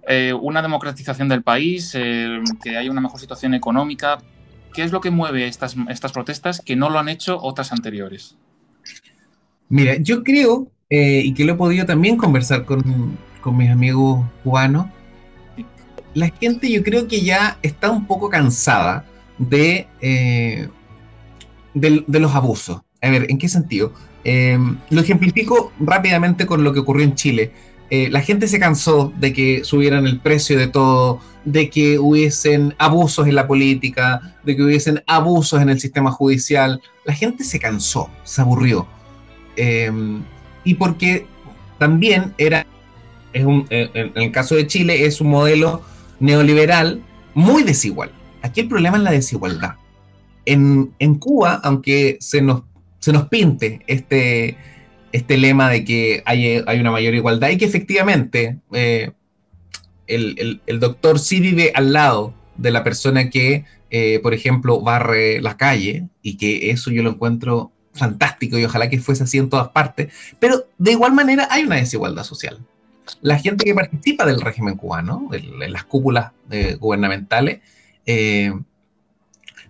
Eh, 0.08 0.34
¿Una 0.34 0.64
democratización 0.64 1.30
del 1.30 1.44
país? 1.44 1.92
Eh, 1.94 2.42
¿Que 2.64 2.76
haya 2.76 2.90
una 2.90 3.02
mejor 3.02 3.20
situación 3.20 3.54
económica? 3.54 4.18
¿Qué 4.74 4.82
es 4.82 4.92
lo 4.92 5.02
que 5.02 5.12
mueve 5.12 5.46
estas, 5.46 5.76
estas 5.90 6.14
protestas 6.14 6.64
que 6.66 6.76
no 6.76 6.90
lo 6.90 6.98
han 6.98 7.10
hecho 7.10 7.40
otras 7.40 7.72
anteriores? 7.72 8.38
Mira, 9.70 9.98
yo 9.98 10.24
creo, 10.24 10.72
y 10.90 11.32
que 11.36 11.46
lo 11.46 11.54
he 11.54 11.58
podido 11.58 11.86
también 11.86 12.18
conversar 12.18 12.66
con, 12.66 13.20
con 13.42 13.58
mis 13.58 13.70
amigos 13.70 14.26
cubanos, 14.44 14.88
la 16.14 16.30
gente 16.30 16.72
yo 16.72 16.84
creo 16.84 17.08
que 17.08 17.22
ya 17.22 17.58
está 17.62 17.92
un 17.92 18.06
poco 18.06 18.30
cansada 18.30 19.06
de, 19.38 19.88
eh, 20.02 20.68
de, 21.74 22.20
los 22.20 22.36
abusos. 22.36 22.82
A 23.02 23.10
ver, 23.10 23.28
¿en 23.30 23.38
qué 23.38 23.48
sentido? 23.48 23.94
Em, 24.24 24.78
lo 24.90 25.02
ejemplifico 25.02 25.72
rápidamente 25.80 26.46
con 26.46 26.64
lo 26.64 26.74
que 26.74 26.80
ocurrió 26.80 27.06
en 27.06 27.16
Chile. 27.16 27.52
Eh, 27.90 28.10
la 28.10 28.22
gente 28.22 28.48
se 28.48 28.60
cansó 28.60 29.12
de 29.18 29.34
que 29.34 29.64
subieran 29.64 30.06
el 30.06 30.20
precio 30.20 30.58
de 30.58 30.68
todo, 30.68 31.22
de 31.46 31.70
que 31.70 31.98
hubiesen 31.98 32.76
abusos 32.78 33.28
en 33.28 33.36
la 33.36 33.48
política, 33.48 34.36
de 34.44 34.56
que 34.56 34.64
hubiesen 34.64 35.04
abusos 35.08 35.62
en 35.62 35.70
el 35.70 35.80
sistema 35.80 36.12
judicial. 36.12 36.82
La 37.06 37.14
gente 37.14 37.44
se 37.44 37.60
cansó, 37.60 38.10
se 38.24 38.42
aburrió. 38.42 38.88
Em, 39.56 40.22
y 40.64 40.76
porque 40.76 41.26
también 41.80 42.34
era 42.38 42.66
es 43.34 43.46
un, 43.46 43.66
eh, 43.70 43.90
en, 43.94 44.12
el 44.16 44.32
caso 44.32 44.56
de 44.56 44.68
Chile, 44.68 45.06
es 45.06 45.22
un 45.22 45.30
modelo 45.30 45.82
neoliberal 46.20 47.02
muy 47.34 47.64
desigual. 47.64 48.12
Aquí 48.42 48.62
el 48.62 48.68
problema 48.68 48.98
es 48.98 49.04
la 49.04 49.12
desigualdad. 49.12 49.76
En, 50.46 51.16
Cuba, 51.20 51.62
aunque 51.64 52.18
se 52.20 52.42
nos, 52.42 52.64
se 53.00 53.14
nos 53.14 53.28
pinte 53.28 53.82
este, 53.86 54.58
este 55.12 55.38
lema 55.38 55.70
de 55.70 55.86
que 55.86 56.24
hay, 56.26 56.64
hay 56.66 56.80
una 56.80 56.92
mayor 56.92 57.14
igualdad 57.14 57.50
y 57.50 57.58
que 57.58 57.66
efectivamente 57.66 58.58
eh, 58.72 59.12
el, 60.08 60.80
doctor 60.80 61.20
sí 61.20 61.40
vive 61.40 61.72
al 61.76 61.94
lado 61.94 62.34
de 62.58 62.72
la 62.72 62.84
persona 62.84 63.30
que, 63.30 63.66
eh, 63.92 64.20
por 64.24 64.34
ejemplo, 64.34 64.82
barre 64.82 65.40
la 65.40 65.56
calle 65.56 66.08
y 66.24 66.38
que 66.38 66.72
eso 66.72 66.90
yo 66.90 67.04
lo 67.04 67.12
encuentro 67.12 67.72
fantástico 67.94 68.58
y 68.58 68.66
ojalá 68.66 68.90
que 68.90 69.00
fuese 69.00 69.24
así 69.24 69.38
en 69.38 69.50
todas 69.50 69.70
partes, 69.70 70.12
pero 70.40 70.66
de 70.78 70.92
igual 70.92 71.14
manera 71.14 71.48
hay 71.52 71.64
una 71.64 71.76
desigualdad 71.76 72.24
social 72.24 72.60
la 73.22 73.38
gente 73.40 73.66
que 73.66 73.76
participa 73.76 74.26
del 74.26 74.42
régimen 74.42 74.76
cubano, 74.76 75.30
en 75.32 75.72
las 75.72 75.84
cúpulas 75.84 76.32
eh, 76.50 76.76
gubernamentales, 76.80 77.60
eh, 78.06 78.54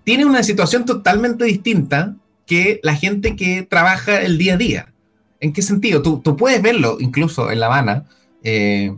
tiene 0.04 0.26
una 0.26 0.44
situación 0.44 0.86
totalmente 0.86 1.46
distinta 1.46 2.16
que 2.46 2.80
la 2.84 2.96
gente 2.96 3.36
que 3.36 3.64
trabaja 3.64 4.22
el 4.22 4.38
día 4.38 4.56
a 4.56 4.58
día. 4.58 4.94
¿En 5.40 5.54
qué 5.54 5.62
sentido? 5.62 6.02
Tú, 6.02 6.36
puedes 6.36 6.62
verlo 6.62 6.98
incluso 7.00 7.52
en 7.52 7.60
La 7.60 7.68
Habana. 7.68 8.06
Eh, 8.44 8.96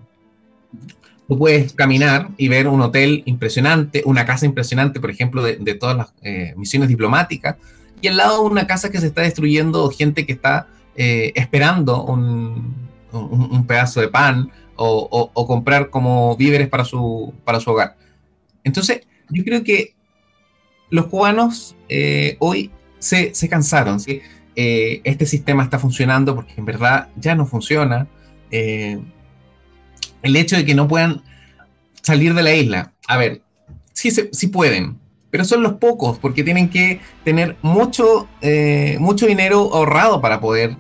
tú 1.28 1.38
puedes 1.38 1.74
caminar 1.74 2.30
y 2.38 2.48
ver 2.48 2.68
un 2.68 2.82
hotel 2.82 3.24
impresionante, 3.26 4.04
una 4.06 4.26
casa 4.26 4.46
impresionante, 4.46 5.00
por 5.00 5.12
ejemplo, 5.12 5.44
de, 5.44 5.76
todas 5.76 5.98
las 5.98 6.14
misiones 6.58 6.90
diplomáticas, 6.90 7.58
y 8.02 8.08
al 8.08 8.18
lado 8.18 8.42
una 8.42 8.68
casa 8.68 8.90
que 8.90 9.00
se 9.00 9.08
está 9.08 9.22
destruyendo, 9.22 9.90
gente 9.92 10.26
que 10.26 10.34
está 10.34 10.68
esperando 10.96 12.04
un, 12.04 12.81
un, 13.12 13.66
pedazo 13.68 14.02
de 14.02 14.08
pan 14.08 14.52
o, 14.76 15.46
comprar 15.48 15.90
como 15.90 16.36
víveres 16.36 16.68
para 16.68 16.86
su, 16.86 17.34
para 17.46 17.60
su 17.60 17.72
hogar. 17.72 17.96
Entonces, 18.64 19.02
yo 19.30 19.44
creo 19.44 19.64
que 19.64 19.96
los 20.90 21.08
cubanos 21.08 21.76
eh, 21.90 22.36
hoy 22.40 22.72
se, 23.00 23.32
cansaron. 23.50 24.00
¿sí? 24.00 24.22
Eh, 24.56 25.02
este 25.04 25.26
sistema 25.26 25.64
está 25.64 25.80
funcionando 25.80 26.36
porque 26.36 26.54
en 26.58 26.66
verdad 26.66 27.10
ya 27.16 27.36
no 27.36 27.46
funciona. 27.46 28.08
Eh, 28.52 29.00
el 30.22 30.36
hecho 30.36 30.56
de 30.56 30.66
que 30.66 30.76
no 30.76 30.88
puedan 30.88 31.24
salir 32.02 32.34
de 32.34 32.44
la 32.44 32.54
isla, 32.54 32.94
a 33.08 33.18
ver, 33.18 33.42
sí, 33.94 34.12
sí 34.12 34.48
pueden, 34.48 35.00
pero 35.32 35.46
son 35.46 35.64
los 35.64 35.74
pocos 35.74 36.20
porque 36.20 36.44
tienen 36.44 36.70
que 36.70 37.00
tener 37.24 37.56
mucho, 37.62 38.28
mucho 39.00 39.26
dinero 39.26 39.74
ahorrado 39.74 40.22
para 40.22 40.40
poder, 40.40 40.76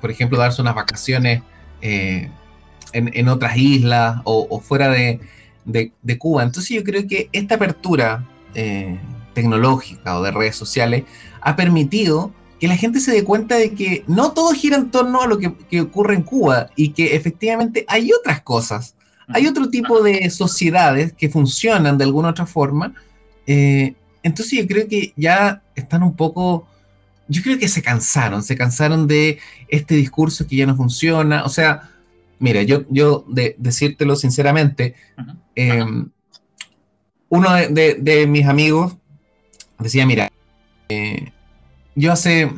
por 0.00 0.10
ejemplo, 0.10 0.36
darse 0.36 0.60
unas 0.60 0.74
vacaciones 0.74 1.42
eh, 1.84 2.30
en, 2.94 3.28
otras 3.28 3.58
islas 3.58 4.22
o, 4.24 4.58
fuera 4.60 4.88
de, 4.88 5.20
Cuba. 6.18 6.42
Entonces 6.42 6.70
yo 6.74 6.82
creo 6.82 7.06
que 7.06 7.28
esta 7.32 7.56
apertura 7.56 8.26
eh, 8.54 8.98
tecnológica 9.34 10.18
o 10.18 10.22
de 10.22 10.30
redes 10.30 10.56
sociales 10.56 11.04
ha 11.42 11.56
permitido 11.56 12.32
que 12.58 12.68
la 12.68 12.76
gente 12.76 13.00
se 13.00 13.12
dé 13.12 13.22
cuenta 13.22 13.56
de 13.56 13.74
que 13.74 14.02
no 14.06 14.32
todo 14.32 14.52
gira 14.52 14.76
en 14.76 14.90
torno 14.90 15.20
a 15.20 15.26
lo 15.26 15.38
que, 15.38 15.80
ocurre 15.80 16.14
en 16.14 16.22
Cuba 16.22 16.70
y 16.74 16.90
que 16.90 17.16
efectivamente 17.16 17.84
hay 17.86 18.10
otras 18.12 18.40
cosas, 18.40 18.94
hay 19.28 19.46
otro 19.46 19.68
tipo 19.68 20.02
de 20.02 20.30
sociedades 20.30 21.12
que 21.12 21.28
funcionan 21.28 21.98
de 21.98 22.04
alguna 22.04 22.30
otra 22.30 22.46
forma. 22.46 22.94
Eh, 23.46 23.94
entonces 24.22 24.58
yo 24.58 24.66
creo 24.66 24.88
que 24.88 25.12
ya 25.16 25.62
están 25.74 26.02
un 26.02 26.16
poco 26.16 26.66
yo 27.28 27.42
creo 27.42 27.58
que 27.58 27.68
se 27.68 27.82
cansaron, 27.82 28.42
se 28.42 28.56
cansaron 28.56 29.06
de 29.06 29.38
este 29.68 29.94
discurso 29.94 30.46
que 30.46 30.56
ya 30.56 30.66
no 30.66 30.76
funciona. 30.76 31.44
O 31.44 31.48
sea, 31.48 31.90
mira, 32.38 32.62
yo, 32.62 32.84
yo 32.90 33.24
de, 33.28 33.54
decírtelo 33.58 34.16
sinceramente, 34.16 34.94
em, 35.54 36.10
uno 37.28 37.50
de, 37.54 38.26
mis 38.28 38.46
amigos 38.46 38.96
decía, 39.78 40.06
mira, 40.06 40.30
eh, 40.88 41.32
yo 41.94 42.12
hace 42.12 42.50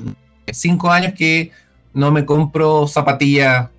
cinco 0.52 0.90
años 0.90 1.14
que 1.16 1.50
no 1.94 2.10
me 2.10 2.26
compro 2.26 2.86
zapatillas 2.86 3.70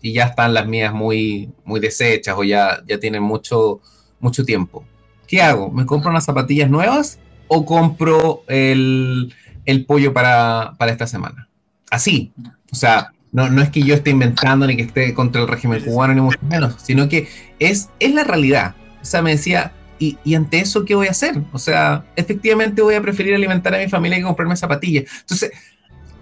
y 0.00 0.12
ya 0.12 0.26
están 0.26 0.54
las 0.54 0.66
mías 0.66 0.92
muy, 0.92 1.50
muy 1.64 1.80
deshechas 1.80 2.34
o 2.36 2.44
ya, 2.44 2.82
ya 2.86 2.98
tienen 2.98 3.22
mucho, 3.22 3.80
mucho 4.20 4.44
tiempo. 4.44 4.84
¿Qué 5.26 5.40
hago? 5.40 5.70
¿Me 5.70 5.86
compro 5.86 6.10
unas 6.10 6.24
zapatillas 6.24 6.70
nuevas 6.70 7.18
o 7.48 7.64
compro 7.64 8.42
el, 8.48 9.32
el 9.64 9.84
pollo 9.86 10.12
para, 10.12 10.76
esta 10.88 11.06
semana. 11.06 11.48
Así. 11.90 12.32
O 12.72 12.76
sea, 12.76 13.12
no, 13.32 13.48
no, 13.48 13.62
es 13.62 13.70
que 13.70 13.82
yo 13.82 13.94
esté 13.94 14.10
inventando 14.10 14.66
ni 14.66 14.76
que 14.76 14.82
esté 14.82 15.14
contra 15.14 15.42
el 15.42 15.48
régimen 15.48 15.82
cubano, 15.82 16.14
ni 16.14 16.20
mucho 16.20 16.38
menos, 16.48 16.76
sino 16.82 17.08
que 17.08 17.28
es, 17.58 17.90
es 18.00 18.14
la 18.14 18.24
realidad. 18.24 18.74
O 19.02 19.04
sea, 19.04 19.22
me 19.22 19.30
decía, 19.30 19.72
¿y, 19.98 20.34
ante 20.34 20.60
eso 20.60 20.84
qué 20.84 20.94
voy 20.94 21.08
a 21.08 21.12
hacer? 21.12 21.42
O 21.52 21.58
sea, 21.58 22.04
efectivamente 22.16 22.82
voy 22.82 22.94
a 22.94 23.02
preferir 23.02 23.34
alimentar 23.34 23.74
a 23.74 23.78
mi 23.78 23.88
familia 23.88 24.18
que 24.18 24.24
comprarme 24.24 24.56
zapatillas. 24.56 25.04
Entonces, 25.20 25.52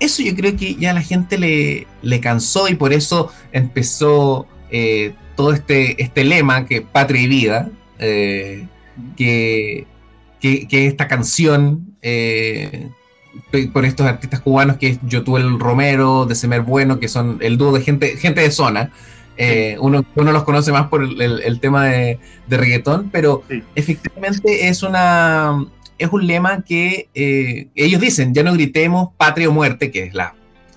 eso 0.00 0.22
yo 0.22 0.34
creo 0.34 0.56
que 0.56 0.74
ya 0.74 0.90
a 0.90 0.94
la 0.94 1.02
gente 1.02 1.38
le, 1.38 1.86
le 2.02 2.20
cansó 2.20 2.68
y 2.68 2.74
por 2.74 2.92
eso 2.92 3.30
empezó 3.52 4.46
eh, 4.70 5.14
todo 5.36 5.52
este, 5.52 6.02
este 6.02 6.24
lema 6.24 6.66
que 6.66 6.82
patria 6.82 7.22
y 7.22 7.26
vida, 7.28 7.70
eh, 7.98 8.66
que, 9.16 9.86
que, 10.40 10.86
esta 10.86 11.08
canción 11.08 11.96
eh, 12.02 12.88
por 13.72 13.84
estos 13.84 14.06
artistas 14.06 14.40
cubanos 14.40 14.76
que 14.76 14.88
es 14.88 14.98
el 15.02 15.58
Romero, 15.58 16.26
de 16.26 16.34
Semer 16.34 16.62
Bueno, 16.62 16.98
que 16.98 17.08
son 17.08 17.38
el 17.40 17.58
dúo 17.58 17.72
de 17.72 17.82
gente, 17.82 18.16
gente 18.16 18.40
de 18.40 18.50
zona. 18.50 18.90
Eh, 19.36 19.76
uno, 19.80 20.04
uno, 20.14 20.32
los 20.32 20.44
conoce 20.44 20.72
más 20.72 20.88
por 20.88 21.02
el, 21.02 21.60
tema 21.60 21.86
de, 21.86 22.18
reggaetón, 22.48 23.08
pero 23.10 23.42
efectivamente 23.74 24.68
es 24.68 24.82
una 24.82 25.64
es 25.98 26.10
un 26.12 26.26
lema 26.26 26.62
que 26.62 27.08
eh, 27.14 27.68
ellos 27.74 28.00
dicen, 28.00 28.34
ya 28.34 28.42
no 28.42 28.52
gritemos 28.52 29.10
patria 29.16 29.48
o 29.48 29.52
muerte, 29.52 29.90
que 29.90 30.04
es 30.04 30.14
la 30.14 30.34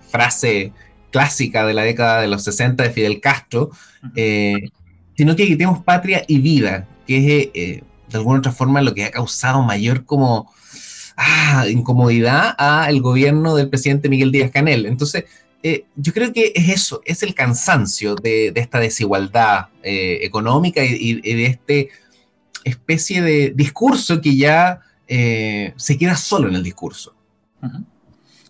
frase 0.10 0.72
clásica 1.12 1.66
de 1.66 1.74
la 1.74 1.84
década 1.84 2.22
de 2.22 2.28
los 2.28 2.44
60 2.44 2.84
de 2.84 2.90
Fidel 2.92 3.20
Castro, 3.20 3.72
eh, 4.16 4.70
sino 5.18 5.36
que 5.36 5.46
gritemos 5.46 5.84
patria 5.84 6.24
y 6.28 6.40
vida, 6.40 6.88
que 7.08 7.18
es 7.18 7.84
de 8.12 8.18
alguna 8.18 8.40
otra 8.40 8.52
forma 8.52 8.82
lo 8.82 8.94
que 8.94 9.06
ha 9.06 9.12
causado 9.12 9.64
mayor 9.64 10.06
como 10.06 10.54
ah, 11.18 11.66
incomodidad 11.70 12.56
al 12.58 13.02
gobierno 13.02 13.56
del 13.56 13.70
presidente 13.70 14.10
Miguel 14.10 14.32
Díaz 14.32 14.52
Canel. 14.52 14.86
Entonces, 14.86 15.26
eh, 15.68 15.86
yo 15.96 16.14
creo 16.14 16.32
que 16.32 16.52
es 16.54 16.70
eso, 16.70 17.02
es 17.06 17.24
el 17.24 17.34
cansancio 17.34 18.14
de, 18.14 18.54
esta 18.56 18.80
desigualdad 18.80 19.70
eh, 19.82 20.20
económica 20.22 20.84
y, 20.84 21.22
de 21.22 21.46
este 21.48 21.90
especie 22.64 23.24
de 23.24 23.50
discurso 23.50 24.22
que 24.22 24.36
ya 24.36 24.82
eh, 25.08 25.74
se 25.76 25.98
queda 25.98 26.16
solo 26.18 26.50
en 26.50 26.56
el 26.56 26.62
discurso. 26.62 27.16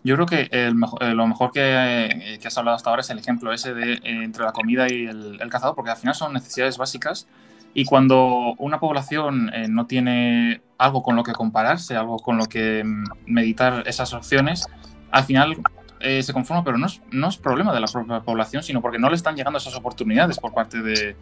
Yo 0.04 0.14
creo 0.14 0.26
que 0.26 0.70
lo 0.70 1.26
mejor 1.26 1.52
que, 1.52 2.38
has 2.44 2.58
hablado 2.58 2.76
hasta 2.76 2.90
ahora 2.90 3.00
es 3.00 3.08
el 3.08 3.18
ejemplo 3.18 3.50
ese 3.50 3.72
de 3.72 3.98
entre 4.02 4.44
la 4.44 4.52
comida 4.52 4.86
y 4.86 5.06
el, 5.06 5.38
el 5.40 5.48
cazador, 5.48 5.74
porque 5.74 5.92
al 5.92 5.96
final 5.96 6.14
son 6.14 6.34
necesidades 6.34 6.76
básicas 6.76 7.26
y 7.74 7.84
cuando 7.84 8.54
una 8.58 8.80
población 8.80 9.50
eh, 9.52 9.66
no 9.68 9.86
tiene 9.86 10.62
algo 10.78 11.02
con 11.02 11.16
lo 11.16 11.22
que 11.22 11.32
compararse, 11.32 11.96
algo 11.96 12.18
con 12.18 12.38
lo 12.38 12.46
que 12.46 12.82
mm, 12.82 13.04
meditar 13.26 13.82
esas 13.86 14.14
opciones, 14.14 14.66
al 15.10 15.24
final 15.24 15.56
eh, 16.00 16.22
se 16.22 16.32
conforma, 16.32 16.64
pero 16.64 16.78
no 16.78 17.28
es, 17.28 17.36
problema 17.36 17.72
de 17.74 17.80
la 17.80 17.86
propia 17.86 18.20
población, 18.20 18.62
sino 18.62 18.80
porque 18.80 18.98
no 18.98 19.08
le 19.08 19.16
están 19.16 19.36
llegando 19.36 19.58
esas 19.58 19.74
oportunidades 19.74 20.38
por 20.38 20.52
parte 20.52 20.82
de, 20.82 21.16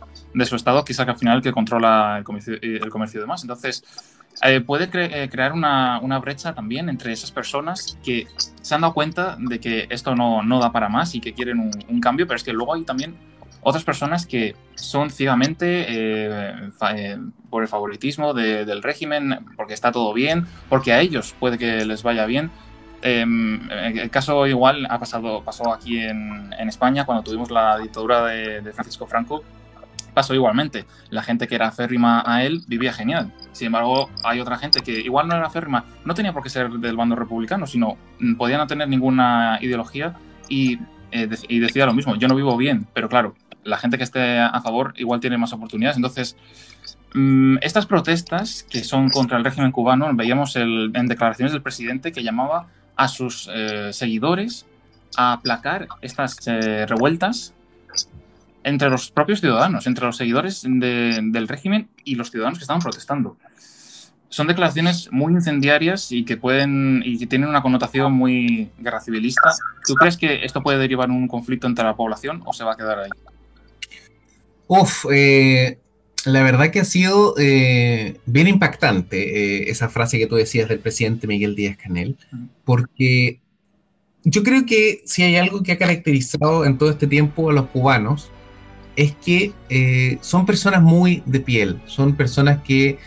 su 0.45 0.57
Estado, 0.57 0.85
que 0.85 0.93
es 0.93 1.01
al 1.01 1.17
final 1.17 1.43
que 1.43 1.53
controla 1.53 2.19
el 2.19 2.25
comercio, 2.25 2.55
el 2.61 2.89
comercio 2.89 3.19
y 3.19 3.23
demás. 3.23 3.43
Entonces, 3.43 3.85
eh, 4.43 4.61
puede 4.61 4.91
cre 4.91 5.29
crear 5.29 5.53
una, 5.53 6.19
brecha 6.19 6.55
también 6.55 6.89
entre 6.89 7.13
esas 7.13 7.31
personas 7.31 7.99
que 8.05 8.27
se 8.63 8.75
han 8.75 8.81
dado 8.81 8.95
cuenta 8.95 9.37
de 9.39 9.61
que 9.61 9.87
esto 9.91 10.17
no, 10.17 10.43
no 10.43 10.59
da 10.59 10.73
para 10.73 10.89
más 10.89 11.15
y 11.15 11.21
que 11.21 11.35
quieren 11.35 11.61
un, 11.61 11.71
un, 11.89 12.01
cambio, 12.01 12.27
pero 12.27 12.37
es 12.37 12.45
que 12.45 12.53
luego 12.53 12.75
hay 12.75 12.83
también 12.83 13.17
otras 13.65 13.83
personas 13.85 14.27
que 14.27 14.55
son 14.75 15.11
ciegamente 15.11 15.87
eh, 15.89 16.71
eh, 16.97 17.19
por 17.51 17.63
el 17.63 17.69
favoritismo 17.69 18.35
de, 18.35 18.65
del 18.65 18.83
régimen, 18.83 19.41
porque 19.57 19.75
está 19.75 19.91
todo 19.91 20.13
bien, 20.13 20.47
porque 20.69 20.93
a 20.93 21.01
ellos 21.01 21.35
puede 21.41 21.59
que 21.59 21.85
les 21.85 22.03
vaya 22.03 22.27
bien. 22.27 22.51
Eh, 23.03 23.25
el 24.03 24.11
caso 24.11 24.47
igual 24.47 24.87
ha 24.89 24.99
pasado, 24.99 25.43
pasó 25.43 25.73
aquí 25.73 25.99
en, 25.99 26.55
en 26.59 26.69
España 26.69 27.05
cuando 27.05 27.25
tuvimos 27.25 27.51
la 27.51 27.79
dictadura 27.79 28.25
de, 28.27 28.61
de, 28.61 28.73
Francisco 28.73 29.07
Franco. 29.07 29.43
Pasó 30.15 30.33
igualmente. 30.33 30.85
La 31.11 31.23
gente 31.23 31.49
que 31.49 31.57
era 31.57 31.73
férrima 31.73 32.23
a 32.25 32.45
él 32.45 32.63
vivía 32.69 32.93
genial. 32.93 33.33
Sin 33.53 33.67
embargo, 33.67 34.11
hay 34.23 34.41
otra 34.41 34.59
gente 34.59 34.81
que 34.81 35.01
igual 35.01 35.27
no 35.27 35.37
era 35.37 35.51
férrima, 35.51 35.85
no 36.05 36.15
tenía 36.15 36.33
por 36.33 36.43
qué 36.43 36.51
ser 36.51 36.71
del 36.71 36.97
bando 36.97 37.17
republicano, 37.17 37.67
sino 37.67 37.97
podía 38.39 38.59
no 38.59 38.67
tener 38.67 38.89
ninguna 38.89 39.59
ideología 39.61 40.15
y, 40.49 40.79
eh, 41.11 41.29
y 41.49 41.59
decía 41.61 41.87
lo 41.87 41.95
mismo. 41.95 42.17
Yo 42.17 42.29
no 42.29 42.35
vivo 42.35 42.57
bien, 42.57 42.87
pero 42.93 43.09
claro, 43.09 43.35
la 43.65 43.79
gente 43.79 43.99
que 43.99 44.05
esté 44.05 44.39
a 44.39 44.61
favor 44.61 44.95
igual 44.97 45.21
tiene 45.21 45.39
más 45.39 45.53
oportunidades. 45.53 45.97
Entonces, 45.97 46.37
mmm, 47.15 47.57
estas 47.61 47.87
protestas 47.87 48.65
que 48.69 48.85
son 48.85 49.11
contra 49.11 49.39
el 49.39 49.45
régimen 49.45 49.73
cubano, 49.73 50.09
veíamos 50.15 50.57
el, 50.57 50.91
en 50.95 51.07
declaraciones 51.09 51.53
del 51.53 51.63
presidente 51.63 52.13
que 52.13 52.23
llamaba 52.23 52.69
a 52.97 53.09
sus 53.09 53.51
eh, 53.53 53.93
seguidores 53.93 54.67
a 55.17 55.33
aplacar 55.33 55.89
estas 56.01 56.37
eh, 56.47 56.87
revueltas 56.87 57.55
entre 58.65 58.89
los 58.89 59.11
propios 59.11 59.41
ciudadanos, 59.41 59.87
entre 59.87 60.07
los 60.07 60.17
seguidores 60.17 60.63
de, 60.65 61.21
del 61.23 61.49
régimen 61.49 61.89
y 62.05 62.15
los 62.15 62.31
ciudadanos 62.31 62.59
que 62.59 62.65
estaban 62.65 62.83
protestando. 62.83 63.37
Son 64.31 64.49
declaraciones 64.49 65.13
muy 65.13 65.33
incendiarias 65.33 66.11
y 66.11 66.25
que 66.25 66.37
pueden 66.37 67.03
y 67.05 67.19
que 67.19 67.27
tienen 67.27 67.49
una 67.49 67.63
connotación 67.63 68.13
muy 68.13 68.71
guerra 68.79 69.01
civilista. 69.01 69.51
¿Tú 69.87 69.95
crees 69.95 70.17
que 70.17 70.45
esto 70.45 70.61
puede 70.61 70.79
derivar 70.79 71.09
en 71.09 71.15
un 71.15 71.29
conflicto 71.29 71.69
entre 71.69 71.85
la 71.85 71.95
población 71.95 72.43
o 72.45 72.53
se 72.53 72.65
va 72.65 72.73
a 72.73 72.77
quedar 72.77 72.99
ahí? 72.99 73.11
Uf, 74.67 75.07
eh, 75.13 75.79
la 76.25 76.43
verdad 76.43 76.71
que 76.71 76.81
ha 76.81 76.85
sido 76.85 77.35
eh, 77.39 78.19
bien 78.27 78.49
impactante 78.49 79.19
eh, 79.19 79.71
esa 79.71 79.89
frase 79.89 80.19
que 80.19 80.27
tú 80.27 80.37
decías 80.37 80.69
del 80.69 80.79
presidente 80.79 81.27
Miguel 81.27 81.55
Díaz 81.55 81.77
Canel, 81.77 82.17
porque 82.65 83.41
yo 84.25 84.43
creo 84.43 84.65
que 84.65 85.03
si 85.05 85.23
hay 85.23 85.37
algo 85.37 85.63
que 85.63 85.73
ha 85.73 85.79
caracterizado 85.79 86.65
en 86.65 86.79
todo 86.79 86.91
este 86.91 87.07
tiempo 87.07 87.51
a 87.51 87.53
los 87.53 87.67
cubanos, 87.67 88.31
es 88.97 89.15
que 89.17 89.53
eh, 89.69 90.19
son 90.23 90.47
personas 90.47 90.83
muy 90.83 91.23
de 91.27 91.41
piel, 91.41 91.81
son 91.87 92.17
personas 92.17 92.63
que 92.63 92.99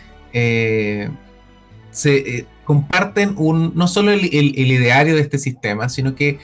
se 1.90 2.46
comparten 2.64 3.32
un, 3.36 3.72
no 3.74 3.88
solo 3.88 4.12
el, 4.12 4.26
el, 4.26 4.54
el, 4.56 4.70
ideario 4.70 5.16
de 5.16 5.22
este 5.22 5.38
sistema, 5.38 5.88
sino 5.88 6.14
que 6.14 6.38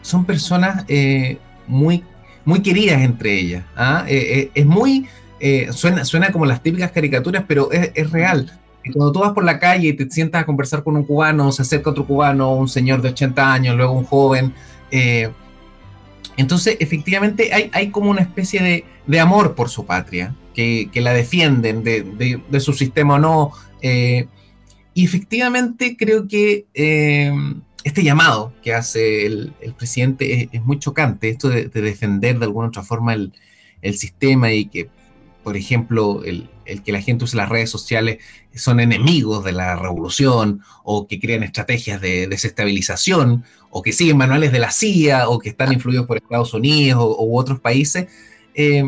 son 0.00 0.24
personas 0.24 0.84
muy 1.68 2.02
muy 2.44 2.60
queridas 2.60 3.00
entre 3.02 3.38
ellas. 3.38 3.64
¿ah? 3.76 4.04
Eh, 4.08 4.16
eh, 4.38 4.50
es 4.54 4.66
muy, 4.66 5.06
eh, 5.40 5.68
suena, 5.72 6.04
suena 6.04 6.32
como 6.32 6.46
las 6.46 6.62
típicas 6.62 6.90
caricaturas, 6.92 7.44
pero 7.46 7.70
es, 7.72 7.90
es, 7.94 8.10
real. 8.10 8.58
Cuando 8.92 9.12
tú 9.12 9.20
vas 9.20 9.32
por 9.32 9.44
la 9.44 9.58
calle 9.58 9.88
y 9.88 9.92
te 9.92 10.10
sientas 10.10 10.42
a 10.42 10.46
conversar 10.46 10.82
con 10.82 10.96
un 10.96 11.04
cubano, 11.04 11.52
se 11.52 11.62
acerca 11.62 11.90
otro 11.90 12.06
cubano, 12.06 12.54
un 12.54 12.68
señor 12.68 13.00
de 13.00 13.10
80 13.10 13.52
años, 13.52 13.76
luego 13.76 13.92
un 13.92 14.04
joven. 14.04 14.52
Eh, 14.90 15.30
entonces, 16.36 16.76
efectivamente, 16.80 17.52
hay, 17.52 17.70
hay, 17.72 17.90
como 17.90 18.10
una 18.10 18.22
especie 18.22 18.60
de, 18.62 18.84
de 19.06 19.20
amor 19.20 19.54
por 19.54 19.68
su 19.68 19.86
patria, 19.86 20.34
que, 20.54 20.88
que 20.92 21.00
la 21.00 21.12
defienden 21.12 21.84
de, 21.84 22.02
de, 22.02 22.40
de, 22.48 22.60
su 22.60 22.72
sistema 22.72 23.14
o 23.14 23.18
no. 23.18 23.52
Y 24.94 25.04
efectivamente 25.04 25.96
creo 25.96 26.26
que 26.26 26.66
este 27.84 28.02
llamado 28.02 28.52
que 28.62 28.74
hace 28.74 29.26
el, 29.26 29.54
presidente 29.76 30.48
es, 30.52 30.62
muy 30.62 30.78
chocante, 30.78 31.28
esto 31.28 31.48
de, 31.48 31.66
de, 31.66 31.80
defender 31.80 32.38
de 32.38 32.44
alguna 32.44 32.68
otra 32.68 32.82
forma 32.82 33.14
el, 33.14 33.32
sistema 33.94 34.52
y 34.52 34.66
que, 34.66 34.88
por 35.42 35.56
ejemplo, 35.56 36.22
el, 36.24 36.48
el, 36.66 36.84
que 36.84 36.92
la 36.92 37.00
gente 37.00 37.24
use 37.24 37.36
las 37.36 37.48
redes 37.48 37.68
sociales 37.68 38.18
son 38.54 38.78
enemigos 38.78 39.44
de 39.44 39.50
la 39.50 39.74
revolución 39.74 40.60
o 40.84 41.08
que 41.08 41.18
crean 41.18 41.42
estrategias 41.42 42.00
de 42.00 42.28
desestabilización 42.28 43.44
o 43.70 43.82
que 43.82 43.92
siguen 43.92 44.18
manuales 44.18 44.52
de 44.52 44.60
la 44.60 44.70
CIA 44.70 45.28
o 45.28 45.40
que 45.40 45.48
están 45.48 45.72
influidos 45.72 46.06
por 46.06 46.18
Estados 46.18 46.54
Unidos 46.54 47.02
o, 47.02 47.24
u 47.24 47.36
otros 47.36 47.58
países, 47.58 48.06
eh, 48.54 48.84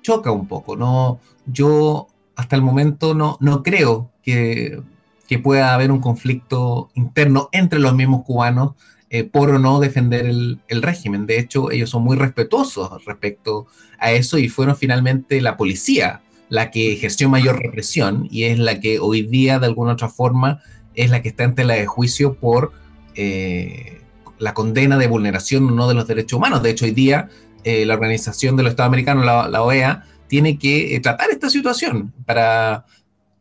choca 0.00 0.30
un 0.30 0.48
poco. 0.48 0.76
¿no? 0.76 1.20
Yo 1.44 2.08
hasta 2.36 2.56
el 2.56 2.62
momento 2.62 3.14
no, 3.14 3.36
no 3.40 3.62
creo 3.62 4.10
que 4.22 4.80
que 5.28 5.38
pueda 5.38 5.74
haber 5.74 5.92
un 5.92 6.00
conflicto 6.00 6.90
interno 6.94 7.48
entre 7.52 7.78
los 7.78 7.94
mismos 7.94 8.24
cubanos 8.24 8.72
eh, 9.10 9.24
por 9.24 9.50
o 9.50 9.58
no 9.58 9.78
defender 9.78 10.26
el, 10.26 10.60
régimen. 10.82 11.26
De 11.26 11.38
hecho, 11.38 11.70
ellos 11.70 11.90
son 11.90 12.02
muy 12.02 12.16
respetuosos 12.16 13.04
respecto 13.04 13.66
a 13.98 14.10
eso 14.10 14.38
y 14.38 14.48
fueron 14.48 14.76
finalmente 14.76 15.40
la 15.40 15.56
policía 15.56 16.22
la 16.48 16.70
que 16.70 16.92
ejerció 16.92 17.28
mayor 17.28 17.60
represión 17.60 18.26
y 18.30 18.44
es 18.44 18.58
la 18.58 18.80
que 18.80 18.98
hoy 18.98 19.22
día, 19.22 19.58
de 19.58 19.66
alguna 19.66 19.92
otra 19.92 20.08
forma, 20.08 20.62
es 20.94 21.10
la 21.10 21.22
que 21.22 21.28
está 21.28 21.44
en 21.44 21.54
tela 21.54 21.74
de 21.74 21.86
juicio 21.86 22.34
por 22.34 22.72
eh, 23.14 24.00
la 24.38 24.54
condena 24.54 24.96
de 24.96 25.08
vulneración 25.08 25.68
o 25.68 25.70
no 25.72 25.88
de 25.88 25.94
los 25.94 26.06
derechos 26.06 26.38
humanos. 26.38 26.62
De 26.62 26.70
hecho, 26.70 26.86
hoy 26.86 26.92
día 26.92 27.28
eh, 27.64 27.84
la 27.84 27.94
Organización 27.94 28.56
de 28.56 28.62
los 28.62 28.70
Estados 28.70 28.88
Americanos, 28.88 29.26
la, 29.26 29.62
OEA, 29.62 30.04
tiene 30.26 30.58
que 30.58 30.94
eh, 30.94 31.00
tratar 31.00 31.30
esta 31.30 31.50
situación 31.50 32.14
para 32.24 32.86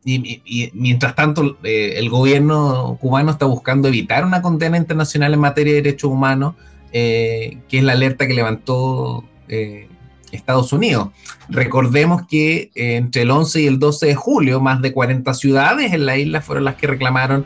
y, 0.09 0.71
mientras 0.73 1.15
tanto, 1.15 1.57
eh, 1.63 1.95
el 1.97 2.09
gobierno 2.09 2.97
cubano 3.01 3.31
está 3.31 3.45
buscando 3.45 3.89
evitar 3.89 4.23
una 4.23 4.41
condena 4.41 4.77
internacional 4.77 5.33
en 5.33 5.39
materia 5.41 5.73
de 5.73 5.81
derechos 5.81 6.09
humanos, 6.09 6.55
eh, 6.93 7.57
que 7.67 7.79
es 7.79 7.83
la 7.83 7.91
alerta 7.91 8.25
que 8.25 8.33
levantó 8.33 9.25
eh, 9.49 9.89
Estados 10.31 10.71
Unidos. 10.71 11.09
Recordemos 11.49 12.25
que 12.25 12.71
entre 12.75 13.23
el 13.23 13.31
11 13.31 13.61
y 13.61 13.67
el 13.67 13.79
12 13.79 14.05
de 14.05 14.15
julio, 14.15 14.61
más 14.61 14.81
de 14.81 14.93
40 14.93 15.33
ciudades 15.33 15.91
en 15.91 16.05
la 16.05 16.17
isla 16.17 16.39
fueron 16.39 16.63
las 16.63 16.75
que 16.75 16.87
reclamaron, 16.87 17.45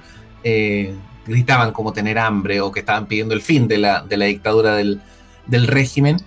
gritaban 1.25 1.71
como 1.71 1.93
tener 1.93 2.19
hambre 2.19 2.61
o 2.61 2.71
que 2.71 2.81
estaban 2.81 3.07
pidiendo 3.07 3.33
el 3.33 3.41
fin 3.41 3.67
de 3.67 3.79
la, 3.79 4.01
de 4.03 4.17
la 4.17 4.25
dictadura 4.25 4.75
del, 4.75 5.01
régimen. 5.49 6.17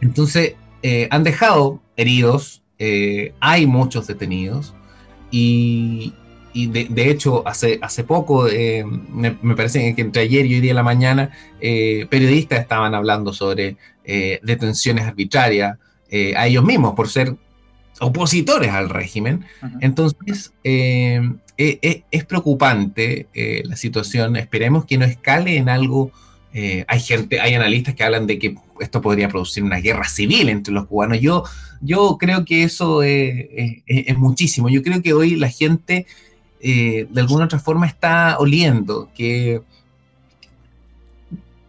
Entonces, 0.00 0.56
han 1.10 1.24
dejado 1.24 1.80
heridos, 1.96 2.62
eh, 2.78 3.34
hay 3.40 3.66
muchos 3.66 4.06
detenidos 4.06 4.74
y, 5.30 6.14
y 6.52 6.68
de, 6.68 6.86
de, 6.88 7.10
hecho 7.10 7.46
hace, 7.46 7.78
hace 7.82 8.04
poco, 8.04 8.48
eh, 8.48 8.84
me, 8.84 9.36
me, 9.42 9.56
parece 9.56 9.94
que 9.94 10.00
entre 10.00 10.22
ayer 10.22 10.46
y 10.46 10.54
hoy 10.54 10.60
día 10.60 10.70
en 10.70 10.76
la 10.76 10.82
mañana, 10.82 11.30
eh, 11.60 12.06
periodistas 12.08 12.60
estaban 12.60 12.94
hablando 12.94 13.32
sobre 13.32 13.76
detenciones 14.42 15.04
arbitrarias 15.04 15.76
a 16.34 16.46
ellos 16.46 16.64
mismos 16.64 16.94
por 16.94 17.10
ser 17.10 17.36
opositores 18.00 18.70
al 18.70 18.88
régimen. 18.88 19.44
Uh 19.60 19.66
-huh. 19.66 19.78
Entonces, 19.82 20.54
es 20.64 22.24
preocupante 22.24 23.26
la 23.64 23.76
situación, 23.76 24.36
esperemos 24.36 24.86
que 24.86 24.96
no 24.96 25.04
escale 25.04 25.58
en 25.58 25.68
algo 25.68 26.10
eh, 26.54 26.84
hay 26.88 27.00
gente, 27.00 27.40
hay 27.40 27.54
analistas 27.54 27.94
que 27.94 28.04
hablan 28.04 28.26
de 28.26 28.38
que 28.38 28.54
esto 28.80 29.00
podría 29.00 29.28
producir 29.28 29.62
una 29.62 29.78
guerra 29.78 30.08
civil 30.08 30.48
entre 30.48 30.72
los 30.72 30.86
cubanos. 30.86 31.20
Yo, 31.20 31.44
yo 31.80 32.16
creo 32.18 32.44
que 32.44 32.62
eso 32.62 33.02
es, 33.02 33.46
es, 33.54 33.82
es 33.86 34.18
muchísimo. 34.18 34.68
Yo 34.68 34.82
creo 34.82 35.02
que 35.02 35.12
hoy 35.12 35.36
la 35.36 35.48
gente 35.48 36.06
eh, 36.60 37.06
de 37.08 37.20
alguna 37.20 37.44
otra 37.44 37.60
forma 37.60 37.86
está 37.86 38.36
oliendo 38.38 39.08
que, 39.14 39.62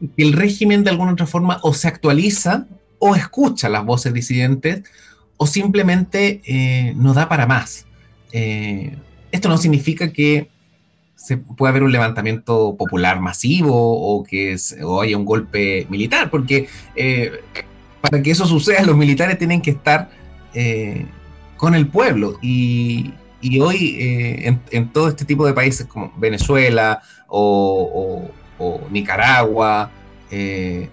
que, 0.01 0.23
el 0.23 0.33
régimen 0.33 0.83
de 0.83 0.89
alguna 0.89 1.13
otra 1.13 1.27
forma 1.27 1.59
o 1.61 1.73
se 1.73 1.87
actualiza 1.87 2.65
o 2.97 3.15
escucha 3.15 3.69
las 3.69 3.85
voces 3.85 4.13
disidentes 4.13 4.83
o 5.37 5.45
simplemente 5.45 6.41
eh, 6.45 6.93
no 6.95 7.13
da 7.13 7.29
para 7.29 7.45
más. 7.45 7.85
Eh, 8.31 8.97
esto 9.31 9.47
no 9.47 9.57
significa 9.57 10.11
que 10.11 10.49
se 11.19 11.35
puede 11.35 11.71
haber 11.71 11.83
un 11.83 11.91
levantamiento 11.91 12.75
popular 12.77 13.19
masivo 13.19 13.75
o 13.75 14.23
que 14.23 14.55
o 14.81 15.01
haya 15.01 15.17
un 15.17 15.25
golpe 15.25 15.85
militar, 15.89 16.29
porque 16.31 16.69
eh, 16.95 17.31
para 17.99 18.23
que 18.23 18.31
eso 18.31 18.45
suceda 18.45 18.83
los 18.85 18.95
militares 18.95 19.37
tienen 19.37 19.61
que 19.61 19.71
estar 19.71 20.09
eh, 20.53 21.05
con 21.57 21.75
el 21.75 21.87
pueblo 21.87 22.39
y, 22.41 23.13
y 23.41 23.59
hoy 23.59 23.97
eh, 23.99 24.47
en, 24.47 24.61
en, 24.71 24.89
todo 24.89 25.09
este 25.09 25.25
tipo 25.25 25.45
de 25.45 25.53
países 25.53 25.85
como 25.87 26.13
Venezuela 26.17 27.01
o, 27.27 28.29
Nicaragua 28.89 29.91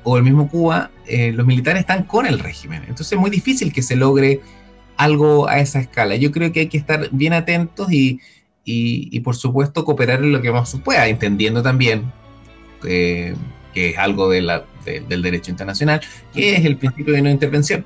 o 0.03 0.17
el 0.17 0.23
mismo 0.23 0.49
Cuba, 0.49 0.91
los 1.33 1.47
militares 1.47 1.81
están 1.81 2.05
con 2.05 2.27
el 2.27 2.39
régimen, 2.39 2.83
entonces 2.83 3.13
es 3.13 3.19
muy 3.19 3.31
difícil 3.31 3.73
que 3.73 3.83
se 3.83 3.97
logre 3.97 4.41
algo 4.97 5.49
a 5.49 5.59
esa 5.59 5.81
escala. 5.81 6.15
Yo 6.15 6.31
creo 6.31 6.53
que 6.53 6.61
hay 6.61 6.69
que 6.69 6.79
estar 6.79 7.09
bien 7.11 7.33
atentos 7.33 7.93
y, 7.93 8.21
y, 8.67 9.09
y, 9.17 9.21
por 9.21 9.37
supuesto 9.37 9.85
cooperar 9.85 10.23
en 10.23 10.33
lo 10.33 10.43
que 10.43 10.53
más 10.53 10.69
se 10.69 10.79
pueda, 10.79 11.07
entendiendo 11.07 11.63
también 11.63 12.13
que 13.77 13.91
es 13.91 13.99
algo 13.99 14.29
de 14.31 14.43
la, 14.43 14.65
del 14.85 15.23
derecho 15.23 15.51
internacional, 15.51 16.01
que 16.33 16.57
es 16.57 16.65
el 16.65 16.77
principio 16.77 17.15
de 17.15 17.23
no 17.23 17.31
intervención, 17.31 17.85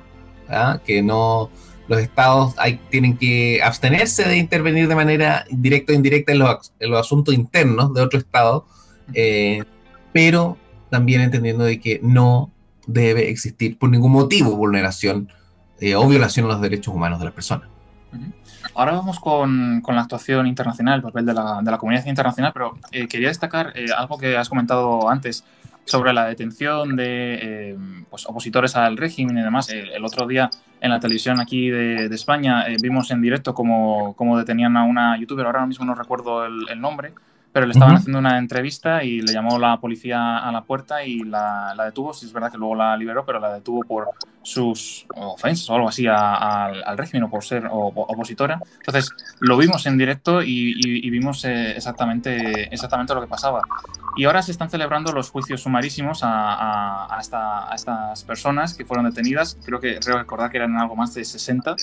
¿ah? 0.49 0.79
que 0.85 1.01
no 1.01 1.49
los 1.87 1.99
estados 1.99 2.53
hay, 2.57 2.79
tienen 2.89 3.17
que 3.17 3.59
abstenerse 3.61 4.23
de 4.23 4.37
intervenir 4.37 4.87
de 4.87 4.95
manera 4.95 5.45
directa 5.49 5.91
o 5.91 5.95
indirecta 5.95 6.31
en 6.31 6.39
los, 6.39 6.71
en 6.79 6.91
los 6.91 6.99
asuntos 7.01 7.33
internos 7.33 7.93
de 7.93 8.01
otro 8.01 8.19
estado, 8.19 8.65
eh, 9.13 9.63
pero 10.13 10.57
también 10.89 11.21
entendiendo 11.21 11.65
de 11.65 11.79
que 11.79 11.99
no 12.01 12.51
debe 12.87 13.29
existir 13.29 13.77
por 13.77 13.89
ningún 13.89 14.13
motivo 14.13 14.55
vulneración 14.55 15.29
eh, 15.81 15.95
o 15.95 16.07
violación 16.07 16.45
a 16.45 16.49
los 16.49 16.61
derechos 16.61 16.93
humanos 16.93 17.19
de 17.19 17.25
las 17.25 17.33
personas. 17.33 17.67
Ahora 18.75 18.93
vamos 18.93 19.19
con, 19.19 19.81
con, 19.81 19.95
la 19.95 20.01
actuación 20.01 20.47
internacional, 20.47 20.95
el 20.95 21.01
papel 21.01 21.25
de 21.25 21.33
la, 21.33 21.61
de 21.61 21.71
la 21.71 21.77
comunidad 21.77 22.05
internacional, 22.05 22.51
pero 22.53 22.77
eh, 22.91 23.07
quería 23.07 23.27
destacar 23.27 23.73
algo 23.95 24.17
que 24.17 24.37
has 24.37 24.49
comentado 24.49 25.09
antes 25.09 25.43
sobre 25.85 26.13
la 26.13 26.25
detención 26.25 26.95
de 26.95 27.75
pues, 28.09 28.25
opositores 28.27 28.75
al 28.75 28.97
régimen 28.97 29.37
y 29.37 29.41
demás. 29.41 29.69
El, 29.69 30.05
otro 30.05 30.27
día 30.27 30.49
en 30.79 30.91
la 30.91 30.99
televisión 30.99 31.39
aquí 31.39 31.69
de, 31.69 32.05
España 32.05 32.65
vimos 32.81 33.11
en 33.11 33.21
directo 33.21 33.53
cómo, 33.53 34.13
cómo, 34.15 34.37
detenían 34.37 34.77
a 34.77 34.83
una 34.83 35.17
youtuber, 35.17 35.45
ahora 35.45 35.65
mismo 35.65 35.85
no 35.85 35.95
recuerdo 35.95 36.45
el 36.45 36.79
nombre, 36.79 37.13
pero 37.53 37.65
le 37.65 37.73
estaban 37.73 37.95
haciendo 37.95 38.19
una 38.19 38.37
entrevista 38.37 39.03
y 39.03 39.21
le 39.21 39.33
llamó 39.33 39.59
la 39.59 39.77
policía 39.79 40.37
a 40.37 40.51
la 40.53 40.63
puerta 40.63 41.03
y 41.03 41.19
la, 41.19 41.73
la, 41.75 41.85
detuvo. 41.85 42.13
Sí, 42.13 42.25
es 42.25 42.31
verdad 42.31 42.49
que 42.49 42.57
luego 42.57 42.75
la 42.75 42.95
liberó, 42.95 43.25
pero 43.25 43.39
la 43.39 43.53
detuvo 43.53 43.81
por 43.81 44.07
sus 44.41 45.05
ofensas 45.15 45.69
o 45.69 45.75
algo 45.75 45.89
así 45.89 46.07
al 46.07 46.97
régimen 46.97 47.23
o 47.23 47.29
por 47.29 47.43
ser 47.43 47.67
opositora. 47.69 48.61
Entonces, 48.77 49.11
lo 49.41 49.57
vimos 49.57 49.85
en 49.85 49.97
directo 49.97 50.41
y, 50.41 51.09
vimos 51.09 51.43
eh, 51.43 51.71
exactamente, 51.75 52.73
exactamente 52.73 53.13
lo 53.13 53.21
que 53.21 53.27
pasaba. 53.27 53.61
Y 54.15 54.23
ahora 54.23 54.41
se 54.41 54.51
están 54.51 54.69
celebrando 54.69 55.11
los 55.11 55.29
juicios 55.29 55.61
sumarísimos 55.61 56.23
a, 56.23 57.13
a, 57.13 57.19
esta, 57.19 57.69
a 57.69 57.75
estas 57.75 58.23
personas 58.23 58.75
que 58.75 58.85
fueron 58.85 59.05
detenidas. 59.05 59.57
Creo 59.65 59.81
que 59.81 59.99
recordar 59.99 60.49
que 60.51 60.57
eran 60.57 60.77
algo 60.77 60.95
más 60.95 61.13
de 61.13 61.25
60. 61.25 61.75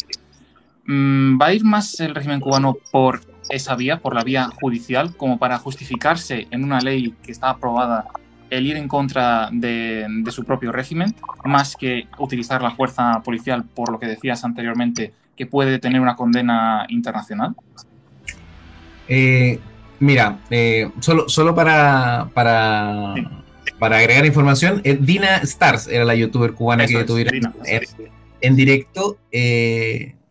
Mm, 0.87 1.39
¿Va 1.39 1.47
a 1.47 1.53
ir 1.53 1.65
más 1.65 2.01
el 2.01 2.15
régimen 2.15 2.41
cubano 2.41 2.75
por 2.91 3.21
esa 3.49 3.75
vía, 3.77 4.01
por 4.01 4.15
la 4.15 4.25
vía 4.25 4.49
judicial, 4.61 5.17
como 5.17 5.39
para 5.39 5.59
justificarse 5.59 6.47
en 6.51 6.65
una 6.65 6.81
ley 6.81 7.15
que 7.23 7.33
está 7.33 7.51
aprobada 7.51 8.07
el 8.51 8.67
ir 8.67 8.77
en 8.77 8.89
contra 8.89 9.51
de, 9.53 10.07
su 10.31 10.45
propio 10.45 10.73
régimen, 10.73 11.15
más 11.45 11.77
que 11.77 12.07
utilizar 12.19 12.63
la 12.63 12.71
fuerza 12.71 13.21
policial, 13.23 13.65
por 13.65 13.91
lo 13.91 13.99
que 13.99 14.07
decías 14.07 14.45
anteriormente, 14.45 15.13
que 15.37 15.47
puede 15.47 15.79
tener 15.79 16.01
una 16.01 16.17
condena 16.17 16.87
internacional? 16.89 17.55
Eh, 19.07 19.59
mira, 20.01 20.39
eh, 20.51 20.91
solo, 21.01 21.29
solo 21.29 21.55
para, 21.55 22.31
para, 22.35 23.15
para 23.79 23.99
agregar 23.99 24.27
información, 24.27 24.81
eh, 24.85 24.99
Dina 25.01 25.37
Stars 25.39 25.87
era 25.89 26.05
la 26.05 26.15
youtuber 26.15 26.55
cubana 26.55 26.87
que 26.87 27.05
tuvieron 27.05 27.55
en, 28.41 28.57
directo 28.57 29.19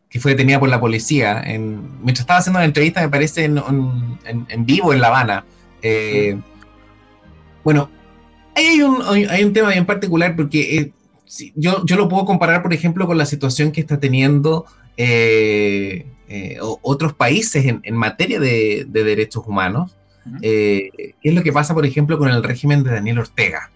que 0.10 0.20
fue 0.20 0.32
detenida 0.32 0.60
por 0.60 0.70
la 0.70 0.80
policía. 0.80 1.42
En, 1.46 2.00
mientras 2.02 2.22
estaba 2.22 2.40
haciendo 2.40 2.60
la 2.60 2.66
entrevista, 2.66 3.02
me 3.02 3.10
parece, 3.10 3.46
en, 3.46 3.62
en, 4.26 4.66
vivo 4.66 4.94
en 4.94 5.02
La 5.02 5.08
Habana. 5.08 5.46
Eh, 5.82 6.40
bueno, 7.64 7.90
hay 8.56 8.82
un, 8.82 9.02
hay 9.30 9.44
un 9.44 9.54
tema 9.54 9.70
bien 9.70 9.86
particular 9.86 10.36
porque 10.36 10.78
eh, 10.78 10.92
yo, 11.56 11.86
yo 11.86 11.96
lo 11.98 12.08
puedo 12.08 12.26
comparar, 12.26 12.64
por 12.64 12.74
ejemplo, 12.74 13.06
con 13.06 13.18
la 13.18 13.26
situación 13.26 13.72
que 13.72 13.82
está 13.82 14.00
teniendo 14.00 14.66
eh, 14.96 16.06
otros 16.82 17.14
países 17.14 17.66
en, 17.66 17.96
materia 17.96 18.40
de, 18.40 18.86
derechos 18.90 19.44
humanos. 19.46 19.96
¿Qué 20.42 21.14
es 21.22 21.34
lo 21.34 21.44
que 21.44 21.54
pasa, 21.54 21.74
por 21.74 21.86
ejemplo, 21.86 22.18
con 22.18 22.30
el 22.30 22.44
régimen 22.44 22.84
de 22.84 22.92
Daniel 22.92 23.20
Ortega? 23.20 23.72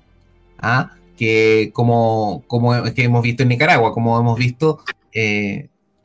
¿Ah? 0.59 0.91
Que 1.17 1.71
como, 1.73 2.43
como 2.47 2.83
que 2.93 3.03
hemos 3.03 3.21
visto 3.21 3.43
en 3.43 3.49
Nicaragua, 3.49 3.93
como 3.93 4.17
hemos 4.17 4.39
visto, 4.39 4.79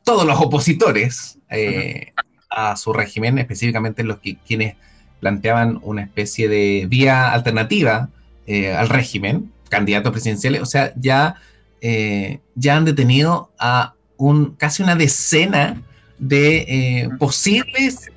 todos 0.07 0.25
los 0.25 0.39
opositores 0.39 1.37
eh, 1.49 2.13
a 2.49 2.77
su 2.77 2.93
régimen, 2.93 3.39
específicamente 3.39 4.05
los 4.05 4.19
que 4.19 4.37
quienes 4.37 4.77
planteaban 5.19 5.81
una 5.83 6.01
especie 6.01 6.47
de 6.47 6.85
vía 6.87 7.33
alternativa 7.33 8.07
eh, 8.45 8.73
al 8.73 8.87
régimen, 8.87 9.51
candidatos 9.67 10.13
presidenciales, 10.13 10.61
o 10.61 10.65
sea, 10.65 10.93
ya, 10.95 11.35
eh, 11.81 12.39
ya 12.55 12.77
han 12.77 12.85
detenido 12.85 13.51
a 13.59 13.95
un, 14.15 14.55
casi 14.55 14.81
una 14.81 14.95
decena 14.95 15.81
de 16.19 17.09
posibles 17.19 18.09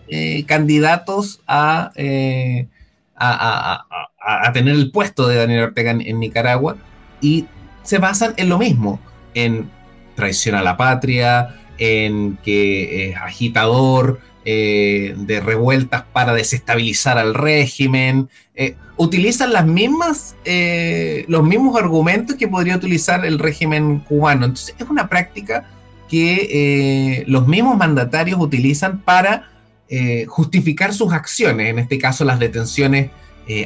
candidatos 0.46 1.40
a, 1.48 1.90
a, 3.16 4.52
tener 4.52 4.76
el 4.76 4.92
puesto 4.92 5.26
de 5.26 5.36
Daniel 5.36 5.64
Ortega 5.64 5.90
en 5.90 6.20
Nicaragua 6.20 6.76
y 7.20 7.46
se 7.82 7.98
basan 7.98 8.32
en 8.36 8.48
lo 8.48 8.58
mismo, 8.58 9.00
en 9.34 9.68
traición 10.14 10.54
a 10.54 10.62
la 10.62 10.76
patria, 10.76 11.59
en 11.80 12.38
que 12.44 13.08
es 13.08 13.16
agitador 13.16 14.20
eh, 14.46 15.14
de 15.18 15.38
revueltas 15.40 16.04
para 16.14 16.32
desestabilizar 16.32 17.18
al 17.18 17.34
régimen. 17.34 18.30
Eh, 18.54 18.74
utilizan 18.96 19.52
eh, 20.44 21.24
los 21.28 21.44
mismos 21.44 21.76
argumentos 21.76 22.36
que 22.36 22.48
podría 22.48 22.76
utilizar 22.76 23.26
el 23.26 23.38
régimen 23.38 23.98
cubano. 24.00 24.46
Entonces 24.46 24.74
es 24.78 24.88
una 24.88 25.08
práctica 25.08 25.68
que 26.08 27.22
los 27.26 27.46
mismos 27.46 27.76
mandatarios 27.76 28.40
utilizan 28.40 29.00
para 29.00 29.50
justificar 30.26 30.92
sus 30.92 31.12
acciones, 31.12 31.68
en 31.68 31.78
este 31.78 31.98
caso 31.98 32.24
las 32.24 32.40
detenciones 32.40 33.10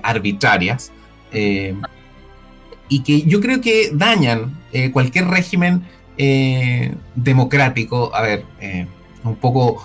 arbitrarias, 0.03 0.93
y 1.33 3.01
que 3.03 3.23
yo 3.23 3.41
creo 3.41 3.63
que 3.63 3.91
dañan 3.95 4.61
cualquier 4.93 5.29
régimen 5.29 5.85
eh, 6.19 6.95
democrático, 7.15 8.15
a 8.15 8.23
ver, 8.23 8.45
eh, 8.61 8.87
un 9.25 9.37
poco 9.37 9.83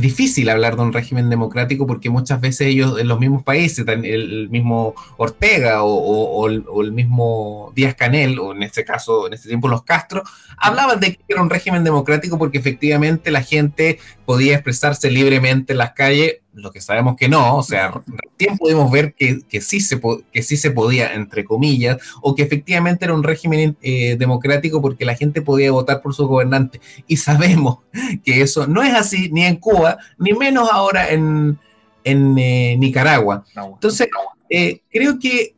difícil 0.00 0.48
hablar 0.48 0.76
de 0.76 0.82
un 0.82 0.92
régimen 0.92 1.28
democrático 1.28 1.86
porque 1.86 2.10
muchas 2.10 2.40
veces 2.40 2.68
ellos 2.68 2.98
en 2.98 3.08
los 3.08 3.18
mismos 3.18 3.42
países, 3.42 3.86
el, 3.86 4.48
mismo 4.50 4.94
Ortega 5.16 5.82
o, 5.82 6.48
el, 6.48 6.92
mismo 6.92 7.72
Díaz 7.74 7.94
Canel, 7.94 8.38
o 8.38 8.52
en 8.52 8.62
este 8.62 8.84
caso, 8.84 9.26
en 9.26 9.34
este 9.34 9.48
tiempo 9.48 9.68
los 9.68 9.82
Castro, 9.84 10.22
hablaban 10.56 11.00
de 11.00 11.16
que 11.16 11.24
era 11.28 11.42
un 11.42 11.50
régimen 11.50 11.84
democrático 11.84 12.38
porque 12.38 12.58
efectivamente 12.58 13.30
la 13.30 13.42
gente 13.42 13.98
podía 14.24 14.54
expresarse 14.54 15.10
libremente 15.10 15.72
en 15.72 15.78
las 15.78 15.92
calles, 15.92 16.36
lo 16.54 16.70
que 16.70 16.80
sabemos 16.80 17.16
que 17.16 17.28
no, 17.28 17.56
o 17.56 17.62
sea, 17.62 17.92
recién 18.06 18.58
pudimos 18.58 18.90
ver 18.90 19.14
que, 19.14 19.42
sí 19.60 19.80
se, 19.80 20.00
que 20.32 20.42
sí 20.42 20.56
se 20.56 20.70
podía, 20.70 21.14
entre 21.14 21.44
comillas, 21.44 21.98
o 22.20 22.34
que 22.34 22.42
efectivamente 22.42 23.04
era 23.04 23.14
un 23.14 23.22
régimen 23.22 23.76
eh, 23.82 24.16
democrático 24.18 24.82
porque 24.82 25.04
la 25.04 25.14
gente 25.14 25.42
podía 25.42 25.72
votar 25.72 26.02
por 26.02 26.14
sus 26.14 26.26
gobernantes. 26.26 26.80
Y 27.06 27.16
sabemos 27.16 27.78
que 28.24 28.42
eso 28.42 28.66
no 28.66 28.82
es 28.82 28.94
así 28.94 29.30
ni 29.32 29.44
en 29.44 29.56
Cuba, 29.56 29.98
ni 30.18 30.32
menos 30.32 30.68
ahora 30.70 31.10
en, 31.10 31.58
en 32.04 32.38
eh, 32.38 32.76
Nicaragua. 32.78 33.44
Entonces, 33.56 34.08
eh, 34.50 34.80
creo 34.90 35.18
que 35.18 35.54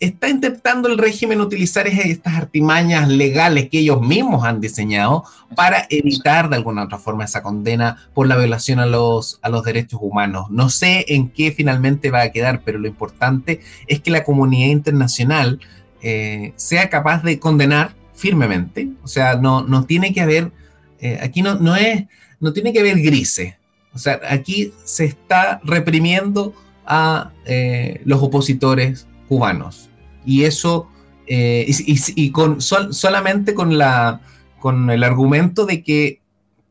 está 0.00 0.28
intentando 0.28 0.88
el 0.88 0.98
régimen 0.98 1.40
utilizar 1.40 1.86
estas 1.86 2.34
artimañas 2.34 3.08
legales 3.08 3.68
que 3.70 3.78
ellos 3.78 4.00
mismos 4.00 4.44
han 4.44 4.60
diseñado 4.60 5.24
para 5.54 5.86
evitar 5.90 6.48
de 6.48 6.56
alguna 6.56 6.84
otra 6.84 6.98
forma 6.98 7.24
esa 7.24 7.42
condena 7.42 8.08
por 8.14 8.26
la 8.26 8.36
violación 8.36 8.78
a 8.78 8.86
los, 8.86 9.38
a 9.42 9.48
los 9.48 9.64
derechos 9.64 10.00
humanos. 10.02 10.46
No 10.50 10.68
sé 10.68 11.04
en 11.08 11.28
qué 11.28 11.52
finalmente 11.52 12.10
va 12.10 12.22
a 12.22 12.32
quedar, 12.32 12.62
pero 12.64 12.78
lo 12.78 12.88
importante 12.88 13.60
es 13.86 14.00
que 14.00 14.10
la 14.10 14.24
comunidad 14.24 14.68
internacional 14.68 15.60
eh, 16.02 16.52
sea 16.56 16.90
capaz 16.90 17.22
de 17.22 17.38
condenar 17.38 17.94
firmemente. 18.14 18.88
O 19.02 19.08
sea, 19.08 19.36
no, 19.36 19.62
no 19.62 19.84
tiene 19.84 20.12
que 20.12 20.20
haber, 20.20 20.52
eh, 21.00 21.18
aquí 21.22 21.42
no, 21.42 21.56
no, 21.56 21.76
es, 21.76 22.04
no 22.40 22.52
tiene 22.52 22.72
que 22.72 22.80
haber 22.80 23.00
grises. 23.00 23.54
O 23.94 23.98
sea, 23.98 24.20
aquí 24.28 24.72
se 24.84 25.06
está 25.06 25.60
reprimiendo 25.64 26.54
a 26.84 27.32
eh, 27.46 28.00
los 28.04 28.22
opositores 28.22 29.06
cubanos. 29.28 29.90
Y 30.24 30.44
eso, 30.44 30.88
eh, 31.26 31.66
y, 31.68 32.30
con, 32.30 32.60
solamente 32.60 33.54
con, 33.54 33.78
la, 33.78 34.20
con 34.58 34.90
el 34.90 35.04
argumento 35.04 35.66
de 35.66 35.82
que 35.82 36.20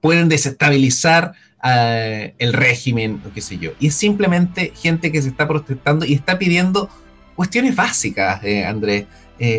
pueden 0.01 0.29
desestabilizar 0.29 1.33
eh, 1.63 2.33
el 2.37 2.53
régimen, 2.53 3.21
o 3.25 3.33
qué 3.33 3.41
sé 3.41 3.57
yo. 3.57 3.71
Y 3.79 3.87
es 3.87 3.95
simplemente 3.95 4.73
gente 4.75 5.11
que 5.11 5.21
se 5.21 5.29
está 5.29 5.47
protestando 5.47 6.05
y 6.05 6.13
está 6.13 6.37
pidiendo 6.37 6.89
cuestiones 7.35 7.75
básicas, 7.75 8.43
eh, 8.43 8.65
Andrés. 8.65 9.05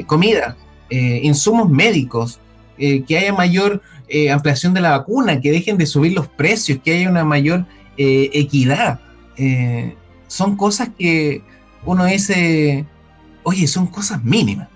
comida, 0.06 0.56
insumos 0.88 1.68
médicos, 1.68 2.40
que 2.78 3.18
haya 3.18 3.32
mayor 3.34 3.82
ampliación 4.32 4.72
de 4.72 4.80
la 4.80 4.96
vacuna, 4.96 5.40
que 5.40 5.50
dejen 5.50 5.76
de 5.76 5.84
subir 5.84 6.14
los 6.14 6.28
precios, 6.28 6.78
que 6.82 6.94
haya 6.94 7.10
una 7.10 7.24
mayor 7.24 7.66
equidad. 7.98 9.00
son 10.28 10.56
cosas 10.56 10.88
que 10.98 11.42
uno 11.86 12.04
dice, 12.04 12.84
oye, 13.44 13.66
son 13.66 13.86
cosas 13.86 14.22
mínimas. 14.22 14.68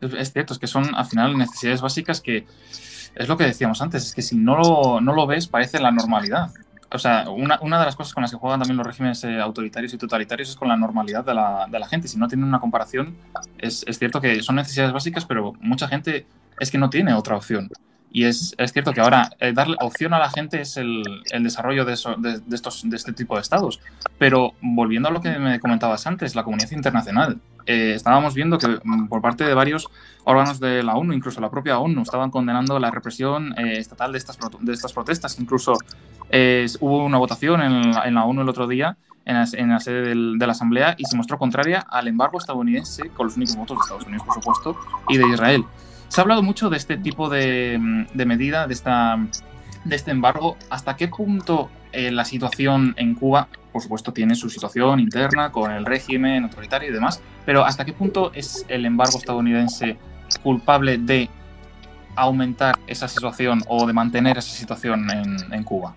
Es 0.00 0.32
cierto, 0.32 0.54
es 0.54 0.58
que 0.58 0.66
son 0.66 0.94
al 0.94 1.04
final 1.04 1.36
necesidades 1.36 1.82
básicas 1.82 2.20
que 2.20 2.46
es 3.14 3.28
lo 3.28 3.36
que 3.36 3.44
decíamos 3.44 3.82
antes, 3.82 4.06
es 4.06 4.14
que 4.14 4.22
si 4.22 4.36
no 4.36 4.56
lo, 4.56 5.00
no 5.00 5.12
lo 5.12 5.26
ves 5.26 5.46
parece 5.46 5.80
la 5.80 5.90
normalidad. 5.90 6.50
o 6.90 6.98
sea, 6.98 7.28
una, 7.28 7.58
una, 7.60 7.78
de 7.78 7.84
las 7.84 7.96
cosas 7.96 8.14
con 8.14 8.22
las 8.22 8.30
que 8.30 8.36
juegan 8.36 8.60
también 8.60 8.78
los 8.78 8.86
regímenes 8.86 9.22
eh, 9.24 9.40
autoritarios 9.40 9.92
y 9.92 9.98
totalitarios 9.98 10.50
es 10.50 10.56
con 10.56 10.68
la 10.68 10.76
normalidad 10.76 11.24
de 11.24 11.34
la, 11.34 11.66
de 11.68 11.78
la 11.78 11.88
gente. 11.88 12.08
Si 12.08 12.16
no 12.16 12.28
tienen 12.28 12.46
una 12.46 12.60
comparación, 12.60 13.16
es, 13.58 13.84
es, 13.86 13.98
cierto 13.98 14.20
que 14.20 14.42
son 14.42 14.56
necesidades 14.56 14.92
básicas, 14.92 15.24
pero 15.24 15.52
mucha 15.60 15.88
gente 15.88 16.26
es 16.58 16.70
que 16.70 16.78
no 16.78 16.88
tiene 16.88 17.12
otra 17.12 17.36
opción. 17.36 17.68
Y 18.12 18.24
es, 18.24 18.54
es 18.58 18.72
cierto 18.72 18.92
que 18.92 19.00
ahora 19.00 19.30
eh, 19.38 19.52
darle 19.52 19.76
opción 19.80 20.12
a 20.14 20.18
la 20.18 20.30
gente 20.30 20.60
es 20.60 20.76
el, 20.76 21.02
el 21.30 21.44
desarrollo 21.44 21.84
de, 21.84 21.92
eso, 21.92 22.16
de, 22.16 22.40
de, 22.40 22.56
estos, 22.56 22.82
de 22.88 22.96
este 22.96 23.12
tipo 23.12 23.36
de 23.36 23.42
estados. 23.42 23.80
Pero 24.18 24.54
volviendo 24.60 25.08
a 25.08 25.12
lo 25.12 25.20
que 25.20 25.38
me 25.38 25.60
comentabas 25.60 26.06
antes, 26.06 26.34
la 26.34 26.42
comunidad 26.42 26.72
internacional. 26.72 27.40
Eh, 27.66 27.92
estábamos 27.94 28.34
viendo 28.34 28.58
que 28.58 28.80
mm, 28.82 29.06
por 29.06 29.22
parte 29.22 29.44
de 29.44 29.54
varios 29.54 29.88
órganos 30.24 30.58
de 30.58 30.82
la 30.82 30.96
ONU, 30.96 31.12
incluso 31.12 31.40
la 31.40 31.50
propia 31.50 31.78
ONU, 31.78 32.02
estaban 32.02 32.30
condenando 32.30 32.78
la 32.80 32.90
represión 32.90 33.54
eh, 33.58 33.78
estatal 33.78 34.10
de 34.10 34.18
estas, 34.18 34.38
de 34.60 34.72
estas 34.72 34.92
protestas. 34.92 35.38
Incluso 35.38 35.74
eh, 36.30 36.66
hubo 36.80 37.04
una 37.04 37.18
votación 37.18 37.62
en 37.62 37.92
la, 37.92 38.08
en 38.08 38.14
la, 38.14 38.24
ONU 38.24 38.42
el 38.42 38.48
otro 38.48 38.66
día, 38.66 38.96
en 39.24 39.36
la, 39.36 39.46
en 39.52 39.68
la 39.68 39.78
sede 39.78 40.02
del, 40.02 40.36
de 40.36 40.46
la 40.46 40.52
Asamblea, 40.52 40.96
y 40.98 41.04
se 41.04 41.16
mostró 41.16 41.38
contraria 41.38 41.86
al 41.88 42.08
embargo 42.08 42.38
estadounidense, 42.38 43.08
con 43.10 43.26
los 43.28 43.36
únicos 43.36 43.54
votos 43.54 43.76
de 43.76 43.82
Estados 43.82 44.06
Unidos, 44.06 44.26
por 44.26 44.34
supuesto, 44.34 44.76
y 45.08 45.16
de 45.16 45.28
Israel. 45.28 45.64
Se 46.10 46.20
ha 46.20 46.22
hablado 46.22 46.42
mucho 46.42 46.68
de 46.70 46.76
este 46.76 46.96
tipo 46.96 47.28
de, 47.28 47.78
mm, 47.80 48.06
de 48.14 48.26
medida, 48.26 48.66
de, 48.66 48.74
esta, 48.74 49.16
de 49.84 49.96
este 49.96 50.10
embargo. 50.10 50.56
¿Hasta 50.68 50.96
qué 50.96 51.06
punto 51.06 51.70
eh, 51.92 52.10
la 52.10 52.24
situación 52.24 52.94
en 52.98 53.14
Cuba, 53.14 53.46
por 53.72 53.80
supuesto, 53.80 54.12
tiene 54.12 54.34
su 54.34 54.50
situación 54.50 54.98
interna 54.98 55.52
con 55.52 55.70
el 55.70 55.86
régimen 55.86 56.42
autoritario 56.42 56.90
y 56.90 56.92
demás, 56.92 57.22
pero 57.46 57.64
¿hasta 57.64 57.84
qué 57.84 57.92
punto 57.92 58.32
es 58.34 58.66
el 58.68 58.86
embargo 58.86 59.18
estadounidense 59.18 59.96
culpable 60.42 60.98
de 60.98 61.30
aumentar 62.16 62.76
esa 62.88 63.06
situación 63.06 63.62
o 63.68 63.86
de 63.86 63.92
mantener 63.92 64.36
esa 64.36 64.52
situación 64.52 65.08
en, 65.12 65.52
en 65.54 65.62
Cuba? 65.62 65.94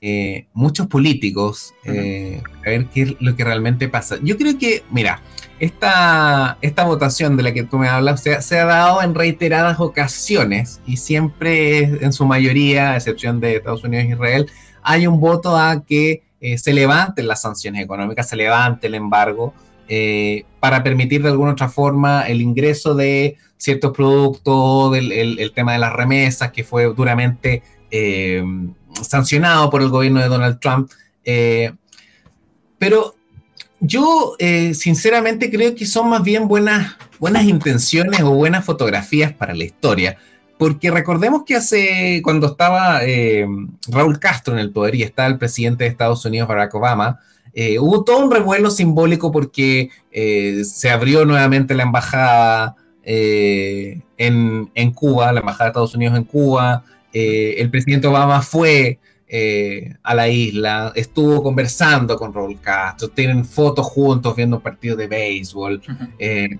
Eh, 0.00 0.46
muchos 0.54 0.86
políticos, 0.86 1.74
eh, 1.84 2.42
a 2.64 2.70
ver 2.70 2.86
qué 2.86 3.02
es 3.02 3.16
lo 3.20 3.36
que 3.36 3.44
realmente 3.44 3.88
pasa. 3.88 4.16
Yo 4.22 4.38
creo 4.38 4.58
que, 4.58 4.82
mira, 4.90 5.20
esta, 5.58 6.58
esta 6.60 6.84
votación 6.84 7.36
de 7.36 7.42
la 7.42 7.52
que 7.52 7.62
tú 7.62 7.78
me 7.78 7.88
hablas 7.88 8.22
se, 8.22 8.58
ha 8.58 8.64
dado 8.64 9.02
en 9.02 9.14
reiteradas 9.14 9.80
ocasiones 9.80 10.80
y 10.86 10.98
siempre, 10.98 11.78
en 11.78 12.12
su 12.12 12.26
mayoría, 12.26 12.92
a 12.92 12.96
excepción 12.96 13.40
de 13.40 13.56
Estados 13.56 13.84
Unidos 13.84 14.06
e 14.06 14.08
Israel, 14.10 14.50
hay 14.82 15.06
un 15.06 15.18
voto 15.18 15.56
a 15.56 15.82
que 15.84 16.22
eh, 16.40 16.58
se 16.58 16.72
levanten 16.72 17.26
las 17.26 17.42
sanciones 17.42 17.82
económicas, 17.82 18.28
se 18.28 18.36
levante 18.36 18.86
el 18.86 18.94
embargo, 18.94 19.54
eh, 19.88 20.44
para 20.60 20.82
permitir 20.82 21.22
de 21.22 21.30
alguna 21.30 21.52
otra 21.52 21.68
forma 21.68 22.22
el 22.28 22.42
ingreso 22.42 22.94
de 22.94 23.36
ciertos 23.56 23.92
productos, 23.92 24.92
del, 24.92 25.10
el, 25.12 25.38
el, 25.38 25.52
tema 25.52 25.72
de 25.72 25.78
las 25.78 25.92
remesas, 25.92 26.52
que 26.52 26.64
fue 26.64 26.84
duramente 26.92 27.62
eh, 27.90 28.44
sancionado 29.00 29.70
por 29.70 29.80
el 29.80 29.88
gobierno 29.88 30.20
de 30.20 30.28
Donald 30.28 30.60
Trump. 30.60 30.90
pero 32.78 33.15
yo 33.80 34.36
eh, 34.38 34.74
sinceramente 34.74 35.50
creo 35.50 35.74
que 35.74 35.86
son 35.86 36.08
más 36.08 36.22
bien 36.22 36.48
buenas, 36.48 36.96
buenas 37.18 37.44
intenciones 37.44 38.20
o 38.22 38.30
buenas 38.30 38.64
fotografías 38.64 39.32
para 39.32 39.54
la 39.54 39.64
historia. 39.64 40.16
Porque 40.58 40.90
recordemos 40.90 41.42
que 41.44 41.56
hace, 41.56 42.20
cuando 42.24 42.46
estaba 42.46 43.04
eh, 43.04 43.46
Raúl 43.88 44.18
Castro 44.18 44.54
en 44.54 44.60
el 44.60 44.70
poder 44.70 44.94
y 44.94 45.02
estaba 45.02 45.28
el 45.28 45.36
presidente 45.36 45.84
de 45.84 45.90
Estados 45.90 46.24
Unidos, 46.24 46.48
Barack 46.48 46.74
Obama, 46.74 47.20
eh, 47.52 47.78
hubo 47.78 48.04
todo 48.04 48.24
un 48.24 48.30
revuelo 48.30 48.70
simbólico 48.70 49.32
porque 49.32 49.90
se 50.12 50.90
abrió 50.90 51.24
nuevamente 51.24 51.74
la 51.74 51.82
embajada 51.82 52.76
en, 53.04 54.02
en, 54.16 54.90
Cuba, 54.92 55.32
la 55.32 55.40
embajada 55.40 55.64
de 55.64 55.70
Estados 55.70 55.94
Unidos 55.94 56.16
en 56.16 56.24
Cuba. 56.24 56.84
el 57.12 57.70
presidente 57.70 58.06
Obama 58.06 58.40
fue 58.42 58.98
eh, 59.28 59.94
a 60.02 60.14
la 60.14 60.28
isla, 60.28 60.92
estuvo 60.94 61.42
conversando 61.42 62.16
con 62.16 62.32
Raúl 62.32 62.60
Castro, 62.60 63.08
tienen 63.08 63.44
fotos 63.44 63.86
juntos 63.86 64.34
viendo 64.36 64.56
un 64.56 64.62
partido 64.62 64.96
de 64.96 65.06
béisbol. 65.06 65.82
Uh 65.88 65.92
-huh. 65.92 66.08
eh, 66.18 66.58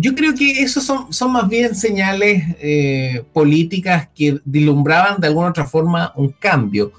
yo 0.00 0.14
creo 0.14 0.32
que 0.32 0.62
esos 0.62 0.84
son, 0.84 1.12
son 1.12 1.32
más 1.32 1.48
bien 1.48 1.74
señales 1.74 2.44
eh, 2.60 3.24
políticas 3.32 4.08
que 4.14 4.38
dilumbraban 4.44 5.20
de 5.20 5.26
alguna 5.26 5.48
otra 5.48 5.64
forma 5.66 6.12
un 6.14 6.28
cambio, 6.28 6.92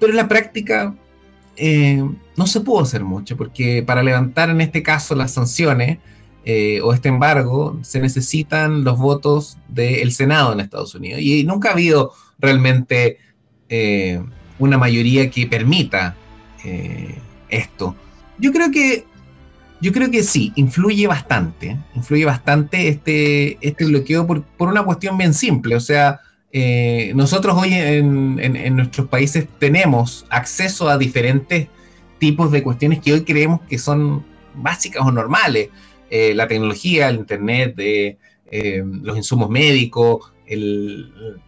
pero 0.00 0.10
en 0.10 0.16
la 0.16 0.26
práctica 0.26 0.94
eh, 1.56 2.02
no 2.36 2.46
se 2.48 2.60
pudo 2.60 2.80
hacer 2.82 3.04
mucho, 3.04 3.36
porque 3.36 3.84
para 3.84 4.02
levantar 4.02 4.50
en 4.50 4.60
este 4.60 4.82
caso 4.82 5.14
las 5.14 5.30
sanciones 5.30 5.98
eh, 6.44 6.80
o 6.82 6.92
este 6.92 7.08
embargo 7.08 7.78
se 7.82 8.00
necesitan 8.00 8.82
los 8.82 8.98
votos 8.98 9.56
del 9.68 10.10
Senado 10.10 10.52
en 10.52 10.58
Estados 10.60 10.94
Unidos, 10.96 11.20
y 11.22 11.44
nunca 11.44 11.68
ha 11.68 11.72
habido 11.72 12.12
realmente 12.40 13.18
eh, 13.68 14.22
una 14.58 14.78
mayoría 14.78 15.30
que 15.30 15.46
permita 15.46 16.16
eh, 16.64 17.16
esto. 17.48 17.94
Yo 18.38 18.52
creo 18.52 18.70
que 18.70 19.04
yo 19.80 19.92
creo 19.92 20.10
que 20.10 20.22
sí, 20.22 20.52
influye 20.56 21.06
bastante, 21.06 21.76
influye 21.94 22.24
bastante 22.24 22.88
este, 22.88 23.58
este 23.60 23.84
bloqueo 23.84 24.26
por, 24.26 24.42
por 24.42 24.68
una 24.68 24.82
cuestión 24.82 25.18
bien 25.18 25.34
simple. 25.34 25.76
O 25.76 25.80
sea, 25.80 26.20
eh, 26.52 27.12
nosotros 27.14 27.54
hoy 27.58 27.74
en, 27.74 28.38
en, 28.40 28.76
nuestros 28.76 29.08
países 29.08 29.46
tenemos 29.58 30.24
acceso 30.30 30.88
a 30.88 30.96
diferentes 30.96 31.68
tipos 32.18 32.50
de 32.50 32.62
cuestiones 32.62 33.00
que 33.00 33.12
hoy 33.12 33.24
creemos 33.24 33.60
que 33.68 33.78
son 33.78 34.24
básicas 34.54 35.04
o 35.04 35.12
normales. 35.12 35.68
La 36.10 36.46
tecnología, 36.46 37.08
el 37.08 37.16
Internet, 37.16 37.74
eh, 38.56 38.84
los 39.02 39.16
insumos 39.16 39.50
médicos, 39.50 40.32
el, 40.46 41.40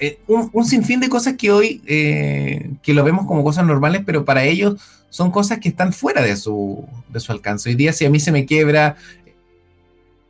eh, 0.00 0.18
un, 0.26 0.50
un, 0.52 0.64
sinfín 0.64 1.00
de 1.00 1.08
cosas 1.08 1.34
que 1.34 1.50
hoy 1.50 1.82
eh, 1.86 2.70
que 2.82 2.94
lo 2.94 3.04
vemos 3.04 3.26
como 3.26 3.42
cosas 3.42 3.66
normales, 3.66 4.02
pero 4.06 4.24
para 4.24 4.44
ellos 4.44 4.80
son 5.10 5.30
cosas 5.30 5.58
que 5.58 5.70
están 5.70 5.92
fuera 5.92 6.22
de 6.22 6.36
su, 6.36 6.86
de 7.08 7.20
su 7.20 7.32
alcance. 7.32 7.68
Hoy 7.68 7.74
día 7.74 7.92
si 7.92 8.04
a 8.04 8.10
mí 8.10 8.20
se 8.20 8.32
me 8.32 8.46
quiebra, 8.46 8.96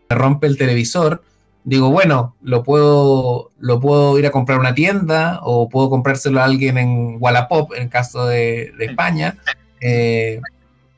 me 0.08 0.16
rompe 0.16 0.46
el 0.46 0.56
televisor, 0.56 1.22
digo, 1.64 1.90
bueno, 1.90 2.34
lo 2.42 2.62
puedo, 2.62 3.50
lo 3.58 3.80
puedo 3.80 4.18
ir 4.18 4.26
a 4.26 4.30
comprar 4.30 4.58
a 4.58 4.60
una 4.60 4.74
tienda 4.74 5.40
o 5.42 5.68
puedo 5.68 5.90
comprárselo 5.90 6.40
a 6.40 6.44
alguien 6.44 6.78
en 6.78 7.16
Wallapop, 7.20 7.72
en 7.74 7.84
el 7.84 7.88
caso 7.90 8.26
de, 8.26 8.72
de 8.78 8.84
España. 8.86 9.36
Eh, 9.80 10.40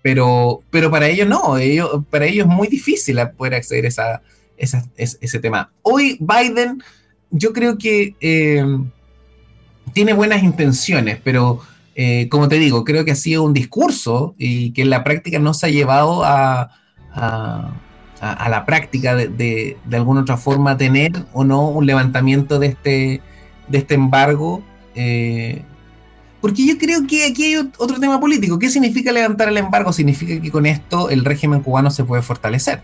pero, 0.02 0.62
pero 0.70 0.90
para 0.90 1.08
ellos 1.08 1.28
no, 1.28 1.58
ellos, 1.58 2.04
para 2.08 2.26
ellos 2.26 2.46
es 2.46 2.52
muy 2.52 2.68
difícil 2.68 3.18
poder 3.36 3.54
acceder 3.54 3.84
a 3.84 3.88
esa, 3.88 4.22
esa, 4.56 4.84
ese, 4.96 5.18
ese 5.20 5.38
tema. 5.40 5.72
Hoy 5.82 6.18
Biden 6.20 6.82
yo 7.30 7.52
creo 7.52 7.78
que 7.78 8.14
eh, 8.20 8.64
tiene 9.92 10.12
buenas 10.12 10.42
intenciones, 10.42 11.20
pero 11.22 11.60
eh, 11.94 12.28
como 12.28 12.48
te 12.48 12.58
digo, 12.58 12.84
creo 12.84 13.04
que 13.04 13.12
ha 13.12 13.16
sido 13.16 13.42
un 13.42 13.52
discurso 13.52 14.34
y 14.38 14.72
que 14.72 14.82
en 14.82 14.90
la 14.90 15.04
práctica 15.04 15.38
no 15.38 15.54
se 15.54 15.66
ha 15.66 15.70
llevado 15.70 16.24
a, 16.24 16.70
a, 17.12 17.72
a 18.20 18.48
la 18.48 18.64
práctica 18.66 19.14
de, 19.14 19.28
de, 19.28 19.76
de, 19.84 19.96
alguna 19.96 20.22
otra 20.22 20.36
forma 20.36 20.76
tener 20.76 21.12
o 21.32 21.44
no 21.44 21.68
un 21.68 21.86
levantamiento 21.86 22.58
de 22.58 22.68
este, 22.68 23.20
de 23.68 23.78
este 23.78 23.94
embargo. 23.94 24.62
Eh, 24.94 25.62
porque 26.40 26.66
yo 26.66 26.78
creo 26.78 27.06
que 27.06 27.26
aquí 27.26 27.44
hay 27.44 27.56
otro 27.56 28.00
tema 28.00 28.18
político. 28.18 28.58
¿Qué 28.58 28.70
significa 28.70 29.12
levantar 29.12 29.48
el 29.48 29.58
embargo? 29.58 29.92
Significa 29.92 30.40
que 30.40 30.50
con 30.50 30.64
esto 30.64 31.10
el 31.10 31.24
régimen 31.24 31.60
cubano 31.60 31.90
se 31.90 32.04
puede 32.04 32.22
fortalecer. 32.22 32.80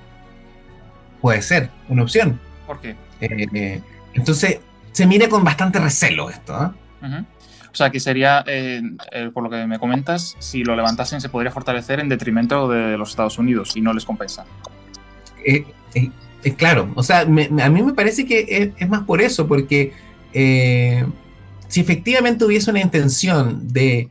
Puede 1.23 1.41
ser 1.41 1.71
una 1.89 2.03
opción. 2.03 2.39
¿Por 2.67 2.81
qué? 2.81 2.97
Eh, 3.21 3.81
entonces, 4.16 4.61
se 4.92 5.07
mira 5.07 5.29
con 5.29 5.44
bastante 5.44 5.79
recelo 5.79 6.31
esto. 6.31 6.52
¿eh? 6.55 7.07
Uh 7.07 7.09
-huh. 7.09 7.26
O 7.72 7.76
sea, 7.76 7.90
que 7.90 8.00
sería, 8.00 8.42
eh, 8.46 8.81
eh, 9.12 9.31
por 9.35 9.42
lo 9.42 9.50
que 9.50 9.66
me 9.66 9.79
comentas, 9.79 10.35
si 10.38 10.64
lo 10.64 10.74
levantasen 10.74 11.20
se 11.20 11.29
podría 11.29 11.50
fortalecer 11.50 12.00
en 12.00 12.09
detrimento 12.09 12.70
de 12.70 12.96
los 12.96 13.11
Estados 13.11 13.38
Unidos 13.38 13.76
y 13.76 13.83
no 13.83 13.92
les 13.92 14.07
compensa. 14.07 14.46
Eh, 15.44 15.66
claro, 16.57 16.90
o 16.94 17.02
sea, 17.02 17.26
me, 17.26 17.50
a 17.62 17.68
mí 17.68 17.83
me 17.83 17.92
parece 17.92 18.24
que 18.24 18.46
es, 18.48 18.70
es 18.79 18.88
más 18.88 19.02
por 19.02 19.20
eso, 19.20 19.46
porque 19.46 19.92
si 21.68 21.81
efectivamente 21.83 22.46
hubiese 22.46 22.70
una 22.70 22.81
intención 22.81 23.68
de, 23.70 24.09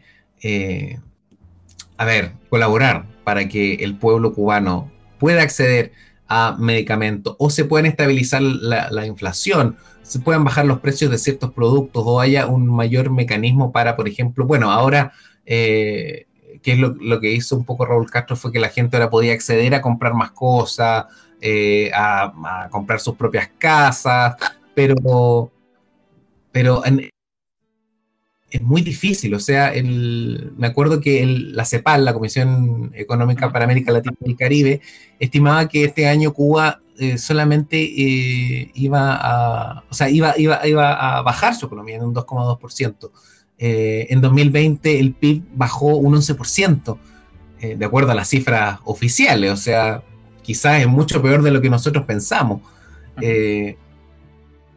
a 1.97 2.05
ver, 2.05 2.33
colaborar 2.51 3.07
para 3.23 3.49
que 3.49 3.75
el 3.75 3.95
pueblo 3.95 4.31
cubano 4.31 4.91
pueda 5.17 5.41
acceder 5.41 5.91
a 6.27 6.55
medicamentos 6.59 7.35
o 7.39 7.49
se 7.49 7.65
pueden 7.65 7.87
estabilizar 7.87 8.43
la, 8.43 8.91
la, 8.91 9.07
inflación, 9.07 9.77
se 10.05 10.19
puedan 10.19 10.43
bajar 10.43 10.65
los 10.65 10.79
precios 10.79 11.09
de 11.09 11.17
ciertos 11.17 11.51
productos 11.51 12.03
o 12.05 12.19
haya 12.19 12.47
un 12.47 12.67
mayor 12.67 13.09
mecanismo 13.11 13.71
para, 13.71 13.95
por 13.95 14.07
ejemplo, 14.07 14.45
bueno, 14.45 14.71
ahora, 14.71 15.11
eh, 15.45 16.27
que 16.61 16.73
es 16.73 16.79
lo, 16.79 16.95
lo, 16.99 17.19
que 17.19 17.31
hizo 17.31 17.55
un 17.55 17.65
poco 17.65 17.85
Raúl 17.85 18.09
Castro 18.09 18.35
fue 18.35 18.51
que 18.51 18.59
la 18.59 18.69
gente 18.69 18.95
ahora 18.95 19.09
podía 19.09 19.33
acceder 19.33 19.73
a 19.73 19.81
comprar 19.81 20.13
más 20.13 20.31
cosas, 20.31 21.05
eh, 21.41 21.91
a, 21.93 22.69
comprar 22.71 22.99
sus 22.99 23.15
propias 23.15 23.49
casas, 23.57 24.35
pero, 24.73 25.51
pero 26.51 26.85
en, 26.85 27.09
es 28.51 28.61
muy 28.61 28.81
difícil. 28.81 29.33
O 29.33 29.39
sea, 29.39 29.73
el, 29.73 30.53
me 30.57 30.67
acuerdo 30.67 31.01
que 31.01 31.23
el, 31.23 31.55
la 31.55 31.65
CEPAL, 31.65 32.05
la 32.05 32.13
Comisión 32.13 32.91
Económica 32.95 33.51
para 33.51 33.65
América 33.65 33.91
Latina 33.91 34.15
y 34.21 34.31
el 34.31 34.37
Caribe, 34.37 34.81
estimaba 35.19 35.67
que 35.67 35.85
este 35.85 36.07
año 36.07 36.33
Cuba 36.33 36.81
eh, 36.99 37.17
solamente 37.17 37.77
eh, 37.83 38.71
iba 38.73 39.15
a, 39.15 39.83
o 39.89 39.93
sea, 39.93 40.09
iba, 40.09 40.33
iba, 40.37 40.65
iba 40.67 41.17
a 41.17 41.21
bajar 41.21 41.55
su 41.55 41.65
economía 41.65 41.97
en 41.97 42.03
un 42.03 42.15
2,2%. 42.15 43.11
en 43.57 44.21
2020 44.21 44.99
el 44.99 45.13
PIB 45.13 45.43
bajó 45.55 45.95
un 45.95 46.15
11%, 46.15 46.97
de 47.77 47.85
acuerdo 47.85 48.11
a 48.11 48.15
las 48.15 48.29
cifras 48.29 48.79
oficiales, 48.83 49.51
o 49.51 49.57
sea, 49.57 50.03
quizás 50.43 50.81
es 50.81 50.87
mucho 50.87 51.21
peor 51.21 51.41
de 51.41 51.49
lo 51.49 51.61
que 51.61 51.69
nosotros 51.69 52.05
pensamos. 52.05 52.61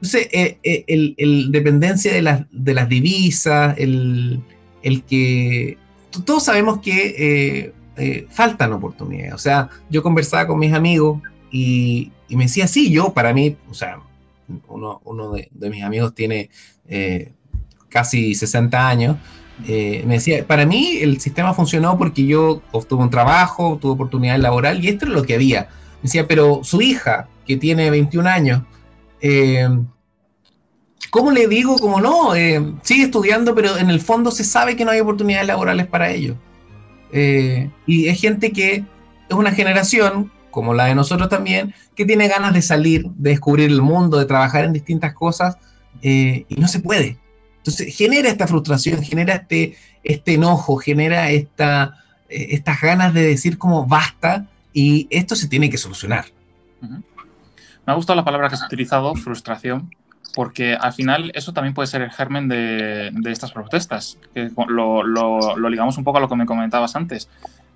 Entonces, 0.00 0.28
el, 0.62 1.50
dependencia 1.50 2.12
de 2.12 2.22
las, 2.22 2.42
de 2.52 2.74
las 2.74 2.88
divisas, 2.88 3.76
el, 3.78 4.40
el 4.82 5.02
que 5.02 5.76
todos 6.24 6.44
sabemos 6.44 6.80
que 6.80 7.14
eh, 7.18 7.72
eh, 7.96 8.26
faltan 8.30 8.72
oportunidades. 8.72 9.34
O 9.34 9.38
sea, 9.38 9.68
yo 9.90 10.02
conversaba 10.02 10.46
con 10.46 10.58
mis 10.58 10.72
amigos 10.72 11.20
y, 11.50 12.12
me 12.30 12.44
decía, 12.44 12.66
sí, 12.66 12.90
yo 12.90 13.12
para 13.12 13.32
mí, 13.32 13.56
o 13.70 13.74
sea, 13.74 14.00
uno, 14.68 15.32
de, 15.32 15.70
mis 15.70 15.82
amigos 15.82 16.14
tiene 16.14 16.50
eh, 16.88 17.32
casi 17.88 18.34
60 18.34 18.88
años. 18.88 19.16
me 19.66 20.14
decía, 20.14 20.46
para 20.46 20.64
mí 20.66 20.98
el 21.00 21.20
sistema 21.20 21.54
funcionó 21.54 21.98
porque 21.98 22.24
yo 22.24 22.62
obtuve 22.72 23.02
un 23.02 23.10
trabajo, 23.10 23.78
tuve 23.80 23.92
oportunidad 23.92 24.38
laboral 24.38 24.84
y 24.84 24.88
esto 24.88 25.06
es 25.06 25.12
lo 25.12 25.24
que 25.24 25.34
había. 25.34 25.68
Me 25.96 26.02
decía, 26.04 26.28
pero 26.28 26.60
su 26.62 26.80
hija, 26.80 27.28
que 27.46 27.56
tiene 27.56 27.90
21 27.90 28.28
años, 28.28 28.62
¿Cómo 31.10 31.30
le 31.30 31.46
digo? 31.46 31.78
Como 31.78 32.00
no, 32.00 32.34
eh, 32.34 32.74
sigue 32.82 33.04
estudiando, 33.04 33.54
pero 33.54 33.78
en 33.78 33.88
el 33.90 34.00
fondo 34.00 34.30
se 34.30 34.44
sabe 34.44 34.76
que 34.76 34.84
no 34.84 34.90
hay 34.90 35.00
oportunidades 35.00 35.46
laborales 35.46 35.86
para 35.86 36.10
ellos. 36.10 36.36
Eh, 37.12 37.70
y 37.86 38.08
es 38.08 38.20
gente 38.20 38.52
que 38.52 38.84
es 39.28 39.34
una 39.34 39.52
generación, 39.52 40.30
como 40.50 40.74
la 40.74 40.86
de 40.86 40.94
nosotros 40.94 41.28
también, 41.28 41.74
que 41.94 42.04
tiene 42.04 42.28
ganas 42.28 42.52
de 42.52 42.62
salir, 42.62 43.06
de 43.16 43.30
descubrir 43.30 43.70
el 43.70 43.80
mundo, 43.80 44.18
de 44.18 44.26
trabajar 44.26 44.64
en 44.64 44.72
distintas 44.72 45.14
cosas, 45.14 45.56
eh, 46.02 46.44
y 46.48 46.56
no 46.56 46.68
se 46.68 46.80
puede. 46.80 47.16
Entonces 47.58 47.96
genera 47.96 48.28
esta 48.28 48.46
frustración, 48.46 49.02
genera 49.02 49.34
este, 49.34 49.76
este 50.04 50.34
enojo, 50.34 50.76
genera 50.76 51.30
esta, 51.30 51.94
estas 52.28 52.80
ganas 52.80 53.14
de 53.14 53.22
decir 53.22 53.56
como 53.56 53.86
basta, 53.86 54.46
y 54.74 55.06
esto 55.10 55.34
se 55.34 55.48
tiene 55.48 55.70
que 55.70 55.78
solucionar. 55.78 56.26
Me 57.88 57.92
ha 57.92 57.96
gustado 57.96 58.18
la 58.18 58.24
palabra 58.26 58.50
que 58.50 58.56
has 58.56 58.64
utilizado, 58.64 59.14
frustración, 59.14 59.90
porque 60.34 60.74
al 60.74 60.92
final 60.92 61.32
eso 61.34 61.54
también 61.54 61.72
puede 61.72 61.86
ser 61.86 62.02
el 62.02 62.10
germen 62.10 62.46
de, 62.46 63.10
estas 63.24 63.50
protestas, 63.50 64.18
que 64.34 64.50
lo, 64.68 65.70
ligamos 65.70 65.96
un 65.96 66.04
poco 66.04 66.18
a 66.18 66.20
lo 66.20 66.28
que 66.28 66.36
me 66.36 66.44
comentabas 66.44 66.94
antes. 66.96 67.30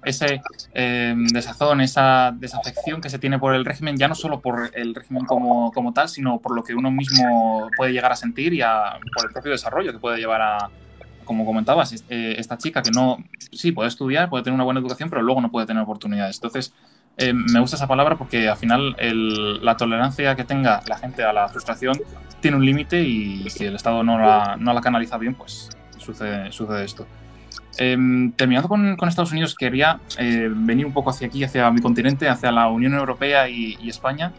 Ese 0.04 0.42
eh, 0.74 1.14
desazón, 1.32 1.80
esa 1.80 2.30
desafección 2.38 3.00
que 3.00 3.08
se 3.08 3.18
tiene 3.18 3.38
por 3.38 3.54
el 3.54 3.64
régimen, 3.64 3.96
ya 3.96 4.06
no 4.06 4.14
solo 4.14 4.40
por 4.40 4.70
el 4.74 4.94
régimen 4.94 5.24
como, 5.24 5.92
tal, 5.94 6.10
sino 6.10 6.40
por 6.40 6.54
lo 6.54 6.62
que 6.62 6.74
uno 6.74 6.90
mismo 6.90 7.70
puede 7.74 7.94
llegar 7.94 8.12
a 8.12 8.16
sentir 8.16 8.52
y 8.52 8.60
por 9.14 9.24
el 9.24 9.32
propio 9.32 9.52
desarrollo 9.52 9.92
que 9.92 9.98
puede 9.98 10.18
llevar 10.18 10.42
a, 10.42 10.70
como 11.24 11.46
comentabas, 11.46 12.04
eh, 12.10 12.34
esta 12.36 12.58
chica 12.58 12.82
que 12.82 12.90
no, 12.90 13.16
sí, 13.50 13.72
puede 13.72 13.88
estudiar, 13.88 14.28
puede 14.28 14.44
tener 14.44 14.56
una 14.56 14.64
buena 14.64 14.80
educación, 14.80 15.08
pero 15.08 15.22
luego 15.22 15.40
no 15.40 15.50
puede 15.50 15.66
tener 15.66 15.82
oportunidades. 15.82 16.36
Entonces, 16.36 16.74
eh, 17.16 17.32
me 17.32 17.60
gusta 17.60 17.76
esa 17.76 17.86
palabra 17.86 18.16
porque 18.16 18.48
al 18.48 18.56
final 18.56 18.96
la 19.62 19.76
tolerancia 19.76 20.34
que 20.34 20.44
tenga 20.44 20.82
la 20.86 20.96
gente 20.96 21.22
a 21.22 21.32
la 21.32 21.48
frustración 21.48 22.00
tiene 22.40 22.56
un 22.56 22.66
límite 22.66 23.02
y 23.02 23.48
si 23.50 23.64
el 23.64 23.76
Estado 23.76 24.02
no 24.02 24.18
la, 24.18 24.56
no 24.58 24.72
la 24.72 24.80
canaliza 24.80 25.18
bien, 25.18 25.34
pues 25.34 25.70
sucede, 25.98 26.50
sucede 26.52 26.84
esto. 26.84 27.06
Em, 27.78 28.32
terminando 28.32 28.68
con, 28.68 28.96
con, 28.96 29.08
Estados 29.08 29.32
Unidos, 29.32 29.54
quería 29.54 30.00
eh, 30.18 30.50
venir 30.50 30.84
un 30.84 30.92
poco 30.92 31.10
hacia 31.10 31.26
aquí, 31.26 31.44
hacia 31.44 31.70
mi 31.70 31.80
continente, 31.80 32.28
hacia 32.28 32.52
la 32.52 32.68
Unión 32.68 32.94
Europea 32.94 33.48
y, 33.48 33.88
España. 33.88 34.32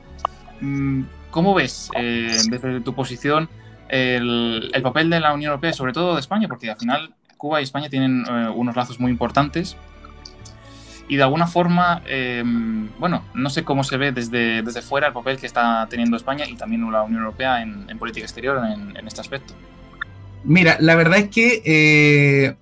Mm, 0.61 1.03
¿Cómo 1.31 1.55
ves 1.55 1.89
eh, 1.95 2.37
desde 2.49 2.81
tu 2.81 2.93
posición 2.93 3.49
el, 3.89 4.69
el, 4.73 4.81
papel 4.83 5.09
de 5.09 5.19
la 5.19 5.33
Unión 5.33 5.51
Europea, 5.51 5.73
sobre 5.73 5.93
todo 5.93 6.13
de 6.13 6.19
España? 6.19 6.47
Porque 6.47 6.69
al 6.69 6.77
final 6.77 7.13
Cuba 7.37 7.59
y 7.59 7.63
España 7.63 7.89
tienen 7.89 8.23
unos 8.55 8.75
lazos 8.75 8.99
muy 8.99 9.11
importantes 9.11 9.75
y 11.07 11.17
de 11.17 11.23
alguna 11.23 11.47
forma, 11.47 12.01
em, 12.07 12.89
bueno, 12.97 13.25
no 13.33 13.49
sé 13.49 13.63
cómo 13.63 13.83
se 13.83 13.97
ve 13.97 14.11
desde, 14.11 14.61
desde 14.61 14.81
fuera 14.81 15.07
el 15.07 15.13
papel 15.13 15.37
que 15.37 15.45
está 15.45 15.85
teniendo 15.89 16.15
España 16.15 16.45
y 16.47 16.55
también 16.55 16.89
la 16.91 17.03
Unión 17.03 17.21
Europea 17.23 17.61
en, 17.61 17.85
política 17.99 18.25
exterior 18.25 18.61
en, 18.65 19.07
este 19.07 19.21
aspecto. 19.21 19.53
Mira, 20.43 20.77
la 20.79 20.95
verdad 20.95 21.19
es 21.19 21.29
que 21.29 21.61
eh, 21.65 22.55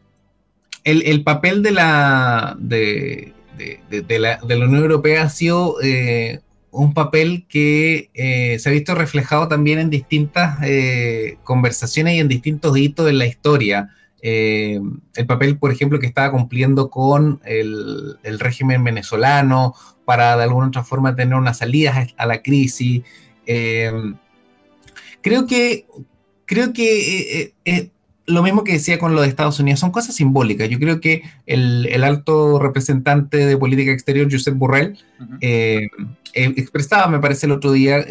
el, 0.83 1.23
papel 1.23 1.63
de 1.63 1.71
la, 1.71 2.55
de, 2.59 3.33
la, 4.19 4.39
Unión 4.43 4.75
Europea 4.75 5.23
ha 5.23 5.29
sido 5.29 5.77
eh, 5.81 6.41
un 6.71 6.93
papel 6.93 7.45
que 7.47 8.09
eh, 8.13 8.57
se 8.59 8.69
ha 8.69 8.71
visto 8.71 8.95
reflejado 8.95 9.47
también 9.47 9.79
en 9.79 9.89
distintas 9.89 10.59
conversaciones 11.43 12.15
y 12.15 12.19
en 12.19 12.27
distintos 12.27 12.75
hitos 12.77 13.07
en 13.07 13.19
la 13.19 13.27
historia. 13.27 13.89
Eh, 14.21 14.79
el 15.15 15.25
papel, 15.25 15.57
por 15.57 15.71
ejemplo, 15.71 15.99
que 15.99 16.05
estaba 16.05 16.31
cumpliendo 16.31 16.89
con 16.89 17.41
el, 17.43 18.17
régimen 18.39 18.83
venezolano 18.83 19.73
para 20.05 20.37
de 20.37 20.43
alguna 20.43 20.67
otra 20.67 20.83
forma 20.83 21.15
tener 21.15 21.35
una 21.35 21.53
salida 21.53 22.07
a 22.17 22.25
la 22.25 22.41
crisis. 22.41 23.03
Eh, 23.45 23.91
creo 25.21 25.47
que, 25.47 25.85
creo 26.45 26.73
que 26.73 27.53
eh, 27.65 27.89
lo 28.27 28.43
mismo 28.43 28.63
que 28.63 28.73
decía 28.73 28.99
con 28.99 29.15
lo 29.15 29.21
de 29.21 29.27
Estados 29.27 29.59
Unidos, 29.59 29.79
son 29.79 29.91
cosas 29.91 30.15
simbólicas. 30.15 30.69
Yo 30.69 30.79
creo 30.79 31.01
que 31.01 31.23
el, 31.47 32.03
alto 32.03 32.59
representante 32.59 33.37
de 33.37 33.57
política 33.57 33.91
exterior, 33.91 34.27
Josep 34.31 34.55
Borrell, 34.55 34.97
expresaba, 36.33 37.07
me 37.07 37.19
parece, 37.19 37.47
el 37.47 37.53
otro 37.53 37.71
día 37.71 38.05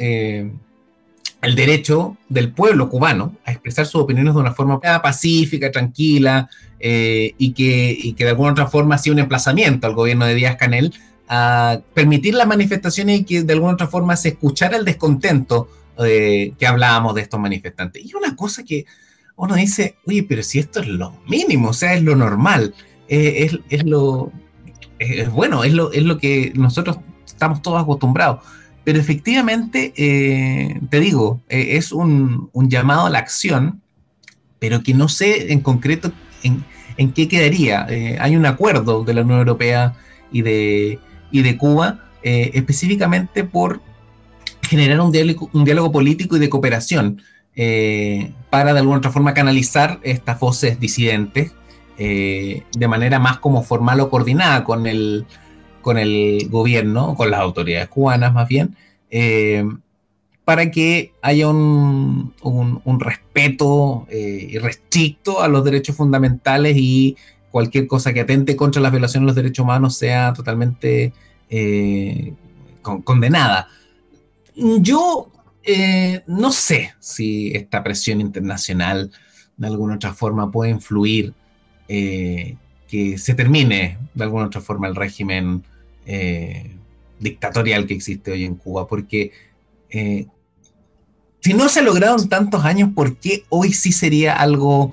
el 1.43 1.55
derecho 1.55 2.17
del 2.29 2.53
pueblo 2.53 2.89
cubano 2.89 3.37
a 3.45 3.53
expresar 3.53 3.87
sus 3.87 4.03
opiniones 4.03 4.35
de 4.35 4.41
una 4.41 4.53
forma 4.53 4.81
pacífica, 4.81 5.71
tranquila, 5.71 6.49
eh, 6.79 7.35
y, 7.39 7.53
que, 7.53 8.15
que, 8.17 8.25
de 8.25 8.31
alguna 8.31 8.53
otra 8.53 8.67
forma 8.67 8.95
hacía 8.95 9.13
un 9.13 9.19
emplazamiento 9.19 9.87
al 9.87 9.95
gobierno 9.95 10.27
de 10.27 10.35
Díaz 10.35 10.57
Canel 10.57 10.95
a 11.29 11.81
permitir 11.95 12.35
las 12.35 12.47
manifestaciones 12.47 13.21
y 13.21 13.25
que 13.25 13.43
de 13.43 13.53
alguna 13.53 13.75
otra 13.75 13.87
forma 13.87 14.17
se 14.17 14.31
escuchara 14.31 14.77
el 14.77 14.85
descontento 14.85 15.69
eh, 15.99 16.53
que 16.59 16.67
hablábamos 16.67 17.15
de 17.15 17.23
estos 17.23 17.41
manifestantes. 17.41 18.05
Y 18.05 18.15
una 18.15 18.35
cosa 18.37 18.65
que 18.65 18.85
uno 19.37 19.55
dice, 19.55 19.97
oye, 20.07 20.23
pero 20.23 20.43
si 20.43 20.59
esto 20.59 20.81
es 20.81 20.89
lo 20.89 21.23
mínimo, 21.27 21.71
o 21.71 21.73
sea, 21.73 21.95
es 21.95 22.03
lo 22.03 22.17
normal, 22.17 22.75
eh, 23.09 23.45
es, 23.45 23.59
es, 23.71 23.85
lo... 23.85 24.33
Es, 24.99 25.31
bueno, 25.31 25.65
es 25.65 25.73
lo, 25.73 25.93
es 25.93 26.03
lo 26.03 26.19
que 26.19 26.53
nosotros 26.55 26.99
estamos 27.27 27.63
todos 27.63 27.83
acostumbrados 27.83 28.41
pero 28.85 28.99
efectivamente, 28.99 29.93
eh, 29.97 30.81
te 30.89 31.01
digo, 31.01 31.41
eh, 31.49 31.77
es 31.77 31.93
un, 31.93 32.51
llamado 32.55 33.07
a 33.07 33.11
la 33.11 33.19
acción, 33.19 33.83
pero 34.59 34.83
que 34.83 34.95
no 34.95 35.09
sé 35.09 35.53
en 35.53 35.61
concreto 35.61 36.13
en, 36.43 37.13
qué 37.13 37.29
quedaría. 37.29 37.87
Eh, 37.89 38.19
hay 38.21 38.37
un 38.37 38.47
acuerdo 38.47 39.05
de 39.05 39.15
la 39.15 39.23
Unión 39.23 39.39
Europea 39.39 39.95
y 40.33 40.43
de, 40.43 40.99
y 41.31 41.43
de 41.43 41.57
Cuba 41.57 42.07
específicamente 42.23 43.45
por 43.45 43.81
generar 44.61 45.01
un 45.01 45.11
diálogo, 45.11 45.49
un 45.55 45.65
diálogo 45.65 45.91
político 45.91 46.37
y 46.37 46.39
de 46.39 46.51
cooperación 46.51 47.23
para 48.51 48.75
de 48.75 48.79
alguna 48.79 48.99
otra 48.99 49.11
forma 49.11 49.33
canalizar 49.33 49.99
estas 50.03 50.39
voces 50.39 50.79
disidentes 50.79 51.53
de 51.97 52.89
manera 52.89 53.19
más 53.19 53.39
como 53.39 53.63
formal 53.63 54.01
o 54.01 54.11
coordinada 54.11 54.63
con 54.65 54.87
el, 54.87 55.25
con 55.83 55.99
el 55.99 56.49
gobierno, 56.49 57.15
con 57.15 57.31
las 57.31 57.41
autoridades 57.41 57.89
cubanas 57.89 58.33
más 58.33 58.49
bien, 58.49 58.77
eh, 59.11 59.65
para 60.45 60.71
que 60.71 61.13
haya 61.23 61.49
un, 61.49 62.35
un, 62.43 63.01
respeto 63.01 64.07
eh, 64.11 64.49
irrestricto 64.51 65.41
a 65.43 65.49
los 65.49 65.65
derechos 65.65 65.97
fundamentales 65.97 66.77
y 66.77 67.17
cualquier 67.51 67.87
cosa 67.87 68.13
que 68.13 68.21
atente 68.21 68.57
contra 68.57 68.83
las 68.83 68.91
violaciones 68.91 69.25
de 69.25 69.27
los 69.27 69.37
derechos 69.37 69.65
humanos 69.65 69.97
sea 69.97 70.33
totalmente 70.33 71.13
eh, 71.49 72.35
condenada. 73.05 73.69
Yo 74.57 75.31
no 76.27 76.51
sé 76.51 76.95
si 76.99 77.53
esta 77.55 77.85
presión 77.85 78.21
internacional 78.21 79.11
de 79.57 79.67
alguna 79.67 79.97
otra 79.97 80.15
forma 80.15 80.51
puede 80.51 80.73
influir 80.73 81.33
que 82.91 83.19
se 83.19 83.35
termine 83.35 83.99
de 84.15 84.25
alguna 84.25 84.47
otra 84.47 84.61
forma 84.61 84.89
el 84.89 84.97
régimen 84.97 85.63
eh, 86.07 86.77
dictatorial 87.21 87.87
que 87.87 87.95
existe 87.95 88.33
hoy 88.33 88.45
en 88.45 88.57
Cuba, 88.57 88.89
porque 88.89 89.31
eh, 89.91 90.27
si 91.41 91.55
no 91.55 91.69
se 91.69 91.81
ha 91.81 91.83
logrado 91.83 92.19
en 92.21 92.29
tantos 92.29 92.65
años, 92.65 92.91
¿por 92.95 93.17
qué 93.17 93.45
hoy 93.49 93.73
sí 93.73 93.93
sería 93.93 94.35
algo, 94.35 94.93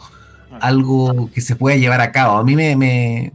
algo 0.62 1.30
que 1.34 1.42
se 1.42 1.56
pueda 1.56 1.76
llevar 1.76 2.02
a 2.02 2.12
cabo? 2.12 2.38
A 2.38 2.44
mí 2.44 2.56
me... 2.56 2.76
me 2.76 3.34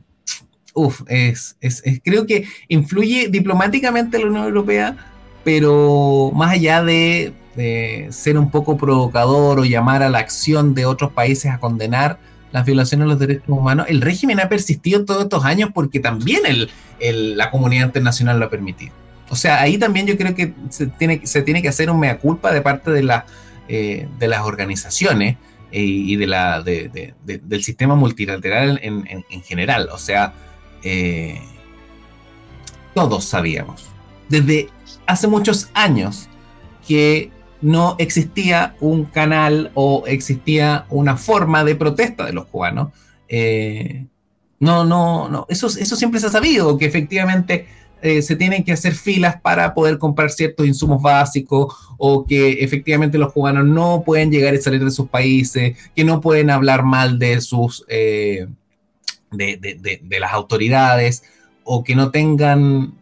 uf, 0.75 1.03
es, 1.09 1.57
creo 2.05 2.27
que 2.27 2.47
influye 2.69 3.29
diplomáticamente 3.29 4.19
la 4.19 4.27
Unión 4.27 4.45
Europea, 4.45 4.97
pero 5.45 6.31
más 6.35 6.53
allá 6.53 6.83
de, 6.83 7.35
de 7.57 8.07
ser 8.11 8.39
un 8.39 8.51
poco 8.51 8.77
provocador 8.77 9.59
o 9.59 9.65
llamar 9.65 10.03
a 10.03 10.09
la 10.09 10.21
acción 10.21 10.75
de 10.75 10.87
otros 10.87 11.13
países 11.13 11.51
a 11.51 11.59
condenar, 11.59 12.19
las 12.53 12.65
violaciones 12.67 13.07
de 13.07 13.09
los 13.09 13.19
derechos 13.19 13.49
humanos, 13.49 13.87
el 13.89 14.01
régimen 14.01 14.41
ha 14.41 14.49
persistido 14.49 15.05
todos 15.05 15.25
estos 15.25 15.45
años 15.45 15.71
porque 15.75 16.01
también 16.01 16.43
el, 16.47 17.37
la 17.37 17.51
comunidad 17.51 17.87
internacional 17.87 18.39
lo 18.39 18.47
ha 18.47 18.51
permitido. 18.51 18.93
O 19.31 19.37
sea, 19.37 19.61
ahí 19.63 19.79
también 19.79 20.07
yo 20.07 20.17
creo 20.17 20.35
que 20.35 20.53
se 20.69 20.87
tiene, 20.87 21.27
se 21.27 21.43
tiene 21.43 21.63
que 21.63 21.69
hacer 21.69 21.91
un 21.91 21.99
mea 21.99 22.19
culpa 22.19 22.53
de 22.53 22.61
parte 22.61 22.91
de, 22.91 23.03
la, 23.03 23.25
eh, 23.69 24.07
de 24.19 24.29
las 24.29 24.43
organizaciones 24.43 25.37
y 25.75 26.17
de 26.17 26.27
la, 26.27 26.63
del 26.63 27.65
sistema 27.65 27.95
multilateral 27.95 28.79
en, 28.83 29.25
general. 29.43 29.89
O 29.91 29.97
sea, 29.97 30.35
todos 32.95 33.25
sabíamos, 33.25 33.87
desde 34.29 34.69
hace 35.07 35.29
muchos 35.29 35.71
años, 35.73 36.29
que 36.87 37.31
no 37.63 37.95
existía 37.99 38.75
un 38.81 39.05
canal 39.05 39.71
o 39.75 40.05
existía 40.07 40.87
una 40.91 41.17
forma 41.17 41.65
de 41.65 41.77
protesta 41.77 42.27
de 42.27 42.33
los 42.33 42.47
cubanos. 42.47 42.93
Eh, 43.29 44.07
no, 44.61 44.85
no, 44.85 45.29
no, 45.29 45.47
eso, 45.49 45.69
eso 45.69 45.97
siempre 45.97 46.21
se 46.21 46.27
ha 46.27 46.31
sabido, 46.31 46.77
que 46.77 46.85
efectivamente 46.85 47.67
eh, 48.03 48.21
se 48.21 48.37
tienen 48.37 48.65
que 48.65 48.73
hacer 48.73 48.95
filas 48.95 49.41
para 49.41 49.75
poder 49.75 49.99
comprar 49.99 50.31
ciertos 50.31 50.67
insumos 50.67 51.01
básicos 51.01 51.75
o 51.99 52.27
que 52.27 52.65
efectivamente 52.65 53.17
los 53.17 53.33
cubanos 53.33 53.65
no 53.65 54.03
pueden 54.05 54.31
llegar 54.31 54.55
y 54.55 54.61
salir 54.61 54.85
de 54.85 54.91
sus 54.91 55.09
países, 55.09 55.79
que 55.95 56.05
no 56.05 56.21
pueden 56.21 56.51
hablar 56.51 56.83
mal 56.83 57.19
de 57.19 57.41
sus... 57.41 57.85
Eh, 57.89 58.47
de 59.35 60.21
las 60.21 60.35
autoridades 60.35 61.23
o 61.65 61.83
que 61.83 61.95
no 61.95 62.11
tengan 62.11 62.93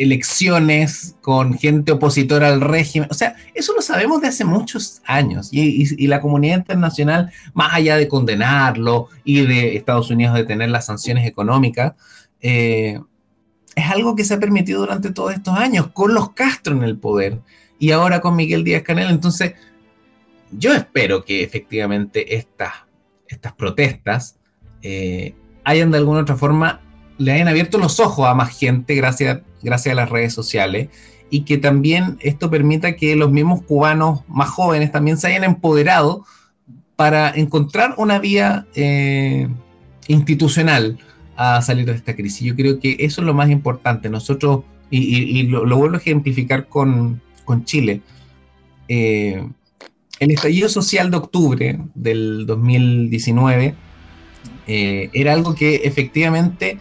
elecciones 0.00 1.14
con 1.20 1.58
gente 1.58 1.92
opositora 1.92 2.48
al 2.48 2.62
régimen. 2.62 3.08
O 3.10 3.14
sea, 3.14 3.36
eso 3.54 3.74
lo 3.74 3.82
sabemos 3.82 4.22
de 4.22 4.28
hace 4.28 4.46
muchos 4.46 5.02
años. 5.04 5.50
Y, 5.52 6.06
la 6.06 6.22
comunidad 6.22 6.56
internacional, 6.56 7.30
más 7.52 7.74
allá 7.74 7.98
de 7.98 8.08
condenarlo 8.08 9.08
y 9.24 9.44
de 9.44 9.76
Estados 9.76 10.10
Unidos 10.10 10.34
de 10.34 10.44
tener 10.44 10.70
las 10.70 10.86
sanciones 10.86 11.26
económicas, 11.26 11.92
eh, 12.40 12.98
es 13.76 13.90
algo 13.90 14.16
que 14.16 14.24
se 14.24 14.32
ha 14.32 14.40
permitido 14.40 14.80
durante 14.80 15.12
todos 15.12 15.34
estos 15.34 15.54
años, 15.54 15.88
con 15.92 16.14
los 16.14 16.30
Castro 16.30 16.74
en 16.74 16.82
el 16.82 16.96
poder 16.96 17.38
y 17.78 17.90
ahora 17.90 18.22
con 18.22 18.36
Miguel 18.36 18.64
Díaz 18.64 18.82
Canel. 18.82 19.10
Entonces, 19.10 19.52
yo 20.50 20.72
espero 20.72 21.26
que 21.26 21.44
efectivamente 21.44 22.36
estas, 22.36 22.72
estas 23.28 23.52
protestas 23.52 24.36
eh, 24.80 25.34
hayan 25.62 25.90
de 25.90 25.98
alguna 25.98 26.20
otra 26.20 26.36
forma 26.36 26.80
le 27.20 27.32
hayan 27.32 27.48
abierto 27.48 27.76
los 27.76 28.00
ojos 28.00 28.26
a 28.26 28.34
más 28.34 28.58
gente 28.58 28.94
gracias, 28.94 29.40
gracias 29.62 29.92
a 29.92 29.96
las 29.96 30.10
redes 30.10 30.32
sociales 30.32 30.88
y 31.30 31.42
que 31.42 31.58
también 31.58 32.18
esto 32.20 32.50
permita 32.50 32.96
que 32.96 33.14
los 33.16 33.30
mismos 33.30 33.62
cubanos 33.62 34.22
más 34.28 34.48
jóvenes 34.48 34.90
también 34.92 35.16
se 35.16 35.28
hayan 35.28 35.44
empoderado 35.44 36.24
para 36.96 37.30
encontrar 37.30 37.94
una 37.96 38.18
vía 38.18 38.66
eh, 38.74 39.48
institucional 40.08 40.98
a 41.36 41.62
salir 41.62 41.86
de 41.86 41.92
esta 41.92 42.14
crisis. 42.14 42.42
Yo 42.42 42.56
creo 42.56 42.78
que 42.80 42.96
eso 42.98 43.22
es 43.22 43.26
lo 43.26 43.32
más 43.32 43.48
importante. 43.48 44.10
Nosotros, 44.10 44.64
y, 44.90 45.44
lo, 45.44 45.64
vuelvo 45.78 45.94
a 45.94 45.98
ejemplificar 45.98 46.68
con, 46.68 47.22
Chile, 47.64 48.02
eh, 48.88 49.42
el 50.18 50.30
estallido 50.30 50.68
social 50.68 51.10
de 51.10 51.16
octubre 51.16 51.80
del 51.94 52.44
2019 52.46 53.74
eh, 54.66 55.10
era 55.12 55.32
algo 55.32 55.54
que 55.54 55.76
efectivamente 55.76 56.78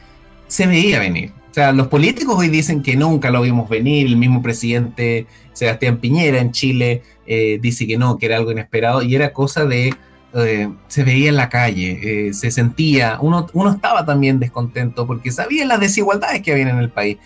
se 0.48 0.68
veía 0.68 1.00
venir. 1.00 1.32
O 1.50 1.54
sea, 1.54 1.72
los 1.72 1.88
políticos 1.88 2.36
hoy 2.38 2.50
dicen 2.50 2.84
que 2.84 2.96
nunca 2.96 3.32
lo 3.32 3.42
vimos 3.42 3.68
venir, 3.70 4.06
el 4.06 4.18
mismo 4.18 4.42
presidente 4.42 5.26
Sebastián 5.54 5.98
Piñera 5.98 6.40
en 6.40 6.52
Chile 6.52 7.02
eh, 7.26 7.58
dice 7.60 7.88
que 7.88 7.98
no, 7.98 8.18
que 8.18 8.28
era 8.28 8.38
algo 8.38 8.52
inesperado 8.52 9.02
y 9.02 9.16
era 9.16 9.34
cosa 9.34 9.66
de, 9.66 9.94
eh, 10.36 10.70
se 10.88 11.04
veía 11.04 11.30
en 11.30 11.36
la 11.36 11.50
calle, 11.50 12.28
eh, 12.28 12.34
se 12.34 12.52
sentía, 12.52 13.18
uno, 13.20 13.48
uno 13.54 13.72
estaba 13.72 14.06
también 14.06 14.40
descontento 14.40 15.08
porque 15.08 15.32
sabía 15.32 15.66
las 15.66 15.80
desigualdades 15.80 16.44
que 16.44 16.52
había 16.52 16.70
en 16.70 16.78
el 16.78 16.90
país. 16.90 17.18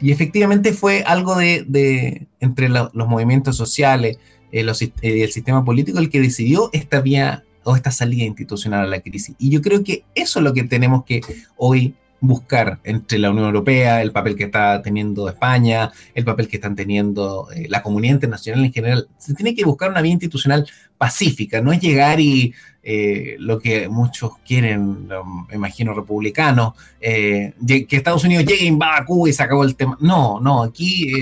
y 0.00 0.12
efectivamente 0.12 0.72
fue 0.72 1.02
algo 1.06 1.36
de, 1.36 2.26
entre 2.40 2.68
los 2.68 2.92
movimientos 2.94 3.56
sociales, 3.56 4.18
los, 4.52 4.82
el 5.02 5.30
sistema 5.30 5.64
político 5.64 5.98
el 5.98 6.10
que 6.10 6.20
decidió 6.20 6.70
esta 6.72 7.00
vía 7.00 7.44
o 7.62 7.76
esta 7.76 7.90
salida 7.90 8.24
institucional 8.24 8.84
a 8.84 8.86
la 8.86 9.00
crisis. 9.00 9.36
Y 9.38 9.50
yo 9.50 9.62
creo 9.62 9.84
que 9.84 10.04
eso 10.14 10.40
es 10.40 10.44
lo 10.44 10.52
que 10.52 10.64
tenemos 10.64 11.04
que 11.04 11.20
hoy 11.56 11.94
buscar 12.20 12.80
entre 12.84 13.18
la 13.18 13.30
Unión 13.30 13.46
Europea, 13.46 14.02
el 14.02 14.12
papel 14.12 14.36
que 14.36 14.44
está 14.44 14.82
teniendo 14.82 15.28
España, 15.28 15.90
el 16.14 16.24
papel 16.24 16.48
que 16.48 16.56
están 16.56 16.74
teniendo 16.74 17.48
eh, 17.54 17.66
la 17.68 17.82
comunidad 17.82 18.14
internacional 18.14 18.64
en 18.64 18.72
general. 18.72 19.08
Se 19.18 19.34
tiene 19.34 19.54
que 19.54 19.64
buscar 19.64 19.90
una 19.90 20.02
vía 20.02 20.12
institucional 20.12 20.66
pacífica, 20.96 21.60
no 21.60 21.72
es 21.72 21.80
llegar 21.80 22.20
y 22.20 22.52
eh, 22.82 23.36
lo 23.38 23.58
que 23.58 23.88
muchos 23.88 24.32
quieren, 24.46 25.08
imagino 25.52 25.94
republicanos, 25.94 26.74
eh, 27.00 27.52
que 27.66 27.96
Estados 27.96 28.24
Unidos 28.24 28.46
llegue, 28.46 28.64
invada 28.64 29.04
Cuba 29.04 29.28
y 29.28 29.32
se 29.32 29.42
acabó 29.42 29.64
el 29.64 29.76
tema. 29.76 29.96
No, 30.00 30.40
no, 30.40 30.62
aquí 30.62 31.12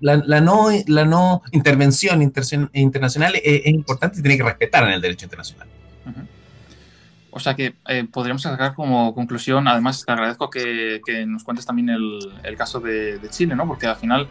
la, 0.00 0.40
no, 0.40 0.68
la 0.86 1.04
no 1.04 1.42
intervención 1.52 2.22
internacional 2.22 3.34
es, 3.42 3.66
importante 3.66 4.18
y 4.18 4.22
tiene 4.22 4.36
que 4.36 4.44
respetar 4.44 4.84
en 4.84 4.94
el 4.94 5.00
derecho 5.00 5.26
internacional. 5.26 5.68
O 7.34 7.40
sea 7.40 7.54
que 7.54 7.74
eh, 7.88 8.04
podríamos 8.04 8.42
sacar 8.42 8.74
como 8.74 9.14
conclusión, 9.14 9.66
además 9.66 10.04
te 10.04 10.12
agradezco 10.12 10.50
que, 10.50 11.00
nos 11.26 11.42
cuentes 11.44 11.64
también 11.64 11.88
el, 11.88 12.56
caso 12.58 12.78
de, 12.78 13.18
Chile, 13.30 13.56
¿no? 13.56 13.66
Porque 13.66 13.86
al 13.86 13.96
final 13.96 14.28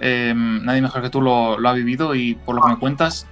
em, 0.00 0.64
nadie 0.64 0.80
mejor 0.80 1.02
que 1.02 1.10
tú 1.10 1.20
lo, 1.20 1.68
ha 1.68 1.72
vivido 1.74 2.14
y 2.14 2.34
por 2.34 2.56
lo 2.56 2.62
que 2.62 2.68
me 2.68 2.78
cuentas, 2.78 3.26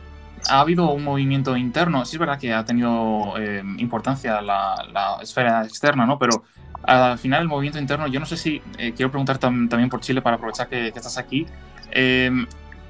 ha 0.50 0.60
habido 0.60 0.90
un 0.90 1.02
movimiento 1.02 1.56
interno. 1.56 2.04
Sí 2.04 2.16
es 2.16 2.20
verdad 2.20 2.38
que 2.38 2.52
ha 2.52 2.66
tenido 2.66 3.38
em, 3.38 3.78
importancia 3.80 4.42
la, 4.42 5.18
esfera 5.22 5.64
externa, 5.64 6.04
¿no? 6.04 6.18
Pero 6.18 6.44
al 6.82 7.18
final 7.18 7.40
el 7.40 7.48
movimiento 7.48 7.78
interno, 7.78 8.06
yo 8.08 8.20
no 8.20 8.26
sé 8.26 8.36
si, 8.36 8.60
eh, 8.76 8.92
quiero 8.94 9.10
preguntar 9.10 9.38
también 9.38 9.88
por 9.88 10.02
Chile 10.02 10.20
para 10.20 10.36
aprovechar 10.36 10.68
que, 10.68 10.88
estás 10.88 11.16
aquí, 11.16 11.46
em, 11.90 12.46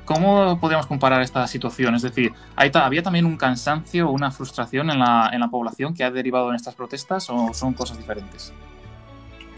¿cómo 0.06 0.58
podríamos 0.58 0.86
comparar 0.86 1.20
esta 1.20 1.46
situación? 1.46 1.94
Es 1.94 2.02
decir, 2.02 2.32
¿había 2.54 3.02
también 3.02 3.26
un 3.26 3.36
cansancio, 3.36 4.10
una 4.10 4.30
frustración 4.30 4.88
en 4.90 5.00
la, 5.00 5.30
en 5.32 5.40
la, 5.40 5.48
población 5.48 5.92
que 5.92 6.04
ha 6.04 6.10
derivado 6.10 6.48
en 6.48 6.56
estas 6.56 6.74
protestas 6.74 7.28
o 7.28 7.52
son 7.52 7.74
cosas 7.74 7.98
diferentes? 7.98 8.54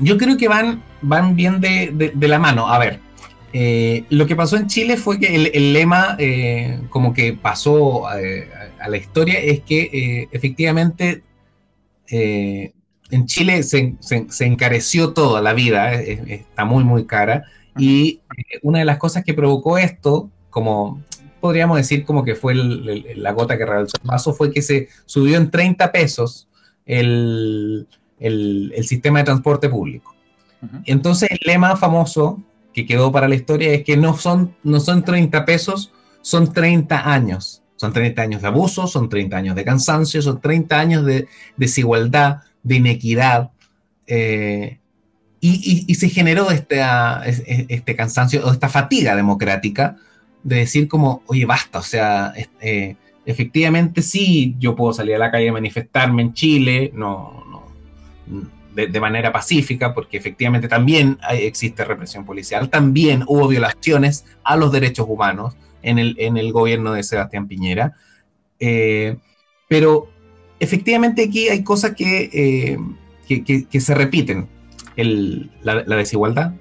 Yo 0.01 0.19
creo 0.19 0.37
que 0.37 0.49
van, 0.49 0.83
van 1.03 1.37
bien 1.37 1.61
de, 1.61 2.13
de, 2.15 2.29
la 2.29 2.39
mano. 2.39 2.69
A 2.69 2.79
ver, 2.79 3.01
eh, 3.53 4.05
lo 4.11 4.27
que 4.27 4.35
pasó 4.35 4.57
en 4.57 4.67
Chile 4.67 4.97
fue 4.97 5.21
que 5.21 5.35
el, 5.35 5.73
lema, 5.73 6.17
eh, 6.19 6.81
como 6.91 7.13
que 7.13 7.35
pasó 7.35 8.09
a, 8.09 8.17
la 8.17 8.97
historia, 8.97 9.39
es 9.39 9.61
que 9.61 10.29
efectivamente 10.33 11.23
en 13.11 13.27
Chile 13.27 13.63
se, 13.63 13.97
encareció 14.41 15.13
toda 15.13 15.41
la 15.41 15.53
vida, 15.53 15.95
está 15.95 16.65
muy, 16.65 16.85
muy 16.85 17.07
cara. 17.07 17.45
Y 17.79 18.21
eh, 18.37 18.59
una 18.63 18.81
de 18.81 18.85
las 18.85 18.99
cosas 18.99 19.25
que 19.25 19.35
provocó 19.35 19.79
esto, 19.79 20.31
como 20.51 21.03
podríamos 21.41 21.77
decir 21.77 22.05
como 22.05 22.25
que 22.25 22.35
fue 22.35 22.55
la 22.55 23.33
gota 23.33 23.57
que 23.57 23.67
rebalsó 23.67 23.97
el 24.03 24.09
vaso, 24.09 24.35
fue 24.35 24.53
que 24.53 24.63
se 24.63 24.89
subió 25.07 25.37
en 25.37 25.51
30 25.51 25.93
pesos 25.93 26.49
el, 26.85 27.87
sistema 28.83 29.21
de 29.21 29.25
transporte 29.27 29.69
público. 29.69 30.15
Entonces 30.85 31.31
el 31.31 31.39
lema 31.45 31.77
famoso 31.77 32.43
que 32.73 32.87
quedó 32.87 33.13
para 33.13 33.29
la 33.29 33.37
historia 33.37 33.73
es 33.73 33.85
que 33.85 33.97
no 33.97 34.17
son, 34.17 34.57
no 34.63 34.81
son 34.81 35.05
30 35.05 35.45
pesos, 35.45 35.93
son 36.21 36.53
30 36.53 37.11
años. 37.11 37.63
Son 37.77 37.93
30 37.93 38.21
años 38.21 38.43
de 38.43 38.49
abuso, 38.49 38.89
son 38.89 39.09
30 39.09 39.37
años 39.37 39.55
de 39.55 39.65
cansancio, 39.65 40.21
son 40.21 40.41
30 40.41 40.81
años 40.81 41.05
de 41.05 41.29
desigualdad, 41.57 42.39
de 42.65 42.75
inequidad. 42.77 43.53
Eh, 44.09 44.81
y, 45.41 45.95
se 45.95 46.09
generó 46.09 46.51
este, 46.51 46.83
este 47.69 47.95
cansancio 47.95 48.45
o 48.45 48.51
esta 48.51 48.69
fatiga 48.69 49.15
democrática 49.15 49.97
de 50.49 50.57
decir 50.57 50.89
como, 50.89 51.23
oye, 51.27 51.45
basta, 51.45 51.79
o 51.79 51.83
sea, 51.83 52.33
eh, 52.61 52.97
efectivamente 53.25 54.03
sí, 54.03 54.57
yo 54.59 54.75
puedo 54.75 54.93
salir 54.93 55.15
a 55.15 55.19
la 55.19 55.31
calle 55.31 55.51
a 55.51 55.53
manifestarme 55.53 56.23
en 56.23 56.35
Chile, 56.35 56.91
no, 56.95 57.45
no 57.51 57.69
de, 58.87 59.01
manera 59.01 59.33
pacífica, 59.33 59.93
porque 59.93 60.17
efectivamente 60.17 60.69
también 60.69 61.19
existe 61.31 61.85
represión 61.85 62.25
policial, 62.25 62.69
también 62.69 63.25
hubo 63.27 63.49
violaciones 63.49 64.25
a 64.45 64.57
los 64.57 64.71
derechos 64.71 65.07
humanos 65.09 65.57
en 65.83 65.99
el, 65.99 66.15
en 66.19 66.37
el 66.37 66.53
gobierno 66.53 66.93
de 66.93 67.03
Sebastián 67.03 67.49
Piñera, 67.49 67.95
eh, 68.61 69.17
pero 69.69 70.09
efectivamente 70.61 71.25
aquí 71.25 71.49
hay 71.49 71.65
cosas 71.65 71.95
que, 71.95 72.31
eh, 72.33 73.67
que, 73.69 73.81
se 73.81 73.95
repiten. 73.95 74.49
la, 75.63 75.97
desigualdad, 75.97 76.53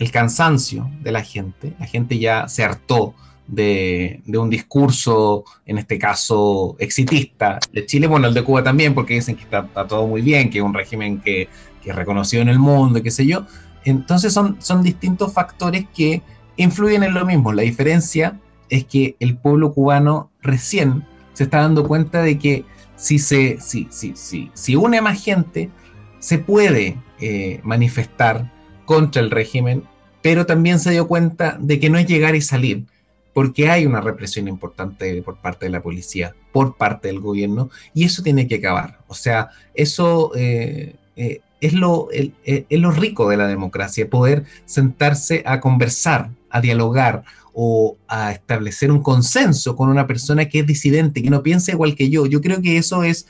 el 0.00 0.10
cansancio 0.10 0.90
de 1.02 1.12
la 1.12 1.22
gente. 1.22 1.74
La 1.78 1.86
gente 1.86 2.18
ya 2.18 2.48
se 2.48 2.64
hartó 2.64 3.14
de, 3.46 4.22
un 4.26 4.48
discurso, 4.48 5.44
en 5.66 5.76
este 5.78 5.98
caso, 5.98 6.74
exitista 6.78 7.58
de 7.70 7.84
Chile, 7.84 8.06
bueno, 8.06 8.26
el 8.26 8.34
de 8.34 8.42
Cuba 8.42 8.62
también, 8.62 8.94
porque 8.94 9.14
dicen 9.14 9.36
que 9.36 9.42
está, 9.42 9.66
todo 9.86 10.06
muy 10.06 10.22
bien, 10.22 10.48
que 10.48 10.58
es 10.58 10.64
un 10.64 10.72
régimen 10.72 11.20
que, 11.20 11.48
que, 11.82 11.90
es 11.90 11.96
reconocido 11.96 12.42
en 12.42 12.48
el 12.48 12.58
mundo, 12.58 13.02
qué 13.02 13.10
sé 13.10 13.26
yo. 13.26 13.44
Entonces 13.84 14.32
son, 14.32 14.56
son 14.60 14.82
distintos 14.82 15.34
factores 15.34 15.84
que 15.94 16.22
influyen 16.56 17.02
en 17.02 17.12
lo 17.12 17.26
mismo. 17.26 17.52
La 17.52 17.62
diferencia 17.62 18.40
es 18.70 18.86
que 18.86 19.16
el 19.20 19.36
pueblo 19.36 19.74
cubano 19.74 20.30
recién 20.40 21.04
se 21.34 21.44
está 21.44 21.60
dando 21.60 21.86
cuenta 21.86 22.22
de 22.22 22.38
que 22.38 22.64
si 22.96 23.18
se 23.18 23.58
si, 23.60 23.86
si, 23.90 24.14
si, 24.14 24.50
si 24.54 24.76
une 24.76 25.02
más 25.02 25.22
gente, 25.22 25.70
se 26.20 26.38
puede 26.38 26.96
eh, 27.20 27.60
manifestar 27.64 28.50
contra 28.90 29.22
el 29.22 29.30
régimen, 29.30 29.84
pero 30.20 30.46
también 30.46 30.80
se 30.80 30.90
dio 30.90 31.06
cuenta 31.06 31.56
de 31.60 31.78
que 31.78 31.88
no 31.88 31.96
es 31.96 32.08
llegar 32.08 32.34
y 32.34 32.40
salir, 32.40 32.86
porque 33.32 33.70
hay 33.70 33.86
una 33.86 34.00
represión 34.00 34.48
importante 34.48 35.22
por 35.22 35.36
parte 35.36 35.66
de 35.66 35.70
la 35.70 35.80
policía, 35.80 36.34
por 36.50 36.76
parte 36.76 37.06
del 37.06 37.20
gobierno, 37.20 37.70
y 37.94 38.02
eso 38.02 38.24
tiene 38.24 38.48
que 38.48 38.56
acabar. 38.56 38.98
O 39.06 39.14
sea, 39.14 39.50
eso 39.74 40.32
eh, 40.34 40.96
eh, 41.14 41.40
es, 41.60 41.72
lo, 41.72 42.08
eh, 42.10 42.32
es 42.44 42.80
lo 42.80 42.90
rico 42.90 43.30
de 43.30 43.36
la 43.36 43.46
democracia, 43.46 44.10
poder 44.10 44.42
sentarse 44.64 45.44
a 45.46 45.60
conversar, 45.60 46.30
a 46.50 46.60
dialogar 46.60 47.22
o 47.54 47.96
a 48.08 48.32
establecer 48.32 48.90
un 48.90 49.04
consenso 49.04 49.76
con 49.76 49.88
una 49.88 50.08
persona 50.08 50.48
que 50.48 50.58
es 50.58 50.66
disidente, 50.66 51.22
que 51.22 51.30
no 51.30 51.44
piensa 51.44 51.70
igual 51.70 51.94
que 51.94 52.10
yo. 52.10 52.26
Yo 52.26 52.40
creo 52.40 52.60
que 52.60 52.76
eso 52.76 53.04
es 53.04 53.28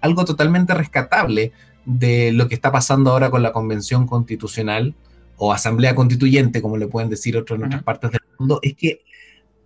algo 0.00 0.24
totalmente 0.24 0.72
rescatable 0.72 1.52
de 1.88 2.32
lo 2.32 2.48
que 2.48 2.54
está 2.54 2.70
pasando 2.70 3.10
ahora 3.10 3.30
con 3.30 3.42
la 3.42 3.52
Convención 3.52 4.06
Constitucional 4.06 4.94
o 5.38 5.54
Asamblea 5.54 5.94
Constituyente, 5.94 6.60
como 6.60 6.76
le 6.76 6.86
pueden 6.86 7.08
decir 7.08 7.34
otros 7.36 7.58
en 7.58 7.64
otras 7.64 7.82
partes 7.82 8.10
del 8.10 8.20
mundo, 8.38 8.60
es 8.62 8.74
que 8.74 9.00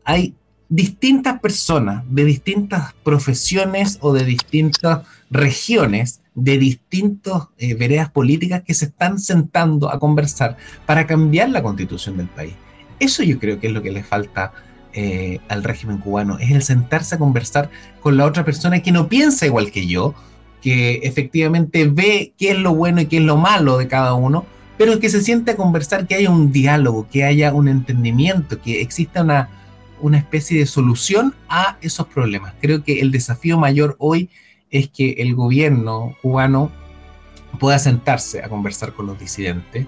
hay 0.04 0.36
distintas 0.68 1.40
personas 1.40 2.04
de 2.08 2.24
distintas 2.24 2.94
profesiones 3.02 3.98
o 4.00 4.12
de 4.12 4.24
distintas 4.24 5.04
regiones, 5.30 6.20
de 6.36 6.58
distintas 6.58 7.48
eh, 7.58 7.74
veredas 7.74 8.10
políticas 8.10 8.62
que 8.62 8.74
se 8.74 8.84
están 8.84 9.18
sentando 9.18 9.90
a 9.90 9.98
conversar 9.98 10.56
para 10.86 11.08
cambiar 11.08 11.50
la 11.50 11.62
constitución 11.62 12.16
del 12.16 12.28
país. 12.28 12.54
Eso 13.00 13.24
yo 13.24 13.40
creo 13.40 13.58
que 13.58 13.66
es 13.66 13.72
lo 13.72 13.82
que 13.82 13.90
le 13.90 14.04
falta 14.04 14.52
eh, 14.92 15.40
al 15.48 15.64
régimen 15.64 15.98
cubano, 15.98 16.38
es 16.38 16.52
el 16.52 16.62
sentarse 16.62 17.16
a 17.16 17.18
conversar 17.18 17.68
con 18.00 18.16
la 18.16 18.26
otra 18.26 18.44
persona 18.44 18.80
que 18.80 18.92
no 18.92 19.08
piensa 19.08 19.44
igual 19.44 19.72
que 19.72 19.88
yo, 19.88 20.14
que 20.62 21.00
efectivamente 21.02 21.86
ve 21.86 22.32
qué 22.38 22.52
es 22.52 22.58
lo 22.58 22.74
bueno 22.74 23.00
y 23.00 23.06
qué 23.06 23.18
es 23.18 23.24
lo 23.24 23.36
malo 23.36 23.76
de 23.78 23.88
cada 23.88 24.14
uno, 24.14 24.46
pero 24.78 24.98
que 25.00 25.10
se 25.10 25.20
siente 25.20 25.50
a 25.50 25.56
conversar, 25.56 26.06
que 26.06 26.14
haya 26.14 26.30
un 26.30 26.52
diálogo, 26.52 27.06
que 27.10 27.24
haya 27.24 27.52
un 27.52 27.68
entendimiento, 27.68 28.60
que 28.62 28.80
exista 28.80 29.22
una, 29.22 29.50
una 30.00 30.18
especie 30.18 30.60
de 30.60 30.66
solución 30.66 31.34
a 31.48 31.76
esos 31.82 32.06
problemas. 32.06 32.54
Creo 32.60 32.84
que 32.84 33.00
el 33.00 33.10
desafío 33.10 33.58
mayor 33.58 33.96
hoy 33.98 34.30
es 34.70 34.88
que 34.88 35.16
el 35.18 35.34
gobierno 35.34 36.16
cubano 36.22 36.70
pueda 37.58 37.78
sentarse 37.78 38.42
a 38.42 38.48
conversar 38.48 38.92
con 38.94 39.06
los 39.06 39.18
disidentes, 39.18 39.86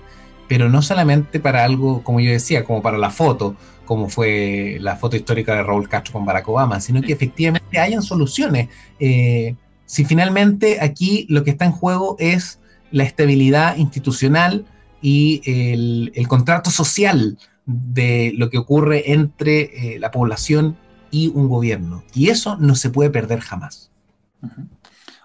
pero 0.49 0.69
no 0.69 0.83
solamente 0.83 1.41
para 1.41 1.65
algo, 1.65 2.03
como 2.03 2.21
yo 2.21 2.31
decía, 2.31 2.65
como 2.65 2.83
para 2.83 2.99
la 2.99 3.11
foto, 3.11 3.57
como 3.85 4.09
fue 4.09 4.77
la 4.81 4.97
foto 4.97 5.17
histórica 5.17 5.55
de 5.55 5.63
Raúl 5.63 5.89
Castro 5.89 6.15
con 6.15 6.25
Barack 6.25 6.49
Obama, 6.49 6.81
sino 6.81 7.01
que 7.01 7.13
efectivamente 7.13 7.79
hayan 7.79 8.03
soluciones. 8.03 8.69
Eh, 8.99 9.55
si 9.87 10.05
finalmente 10.05 10.81
aquí 10.81 11.27
lo 11.29 11.45
que 11.45 11.51
está 11.51 11.65
en 11.65 11.73
juego 11.73 12.17
es 12.19 12.61
la 12.91 13.05
estabilidad 13.05 13.77
institucional 13.77 14.65
y 15.03 15.43
el, 15.45 16.29
contrato 16.29 16.71
social 16.71 17.37
de 17.67 18.33
lo 18.37 18.51
que 18.51 18.59
ocurre 18.59 19.13
entre 19.13 19.95
eh, 19.95 19.99
la 19.99 20.11
población 20.11 20.77
y 21.11 21.29
un 21.29 21.49
gobierno. 21.49 22.05
Y 22.15 22.31
eso 22.31 22.57
no 22.57 22.75
se 22.75 22.91
puede 22.91 23.11
perder 23.11 23.41
jamás. 23.41 23.91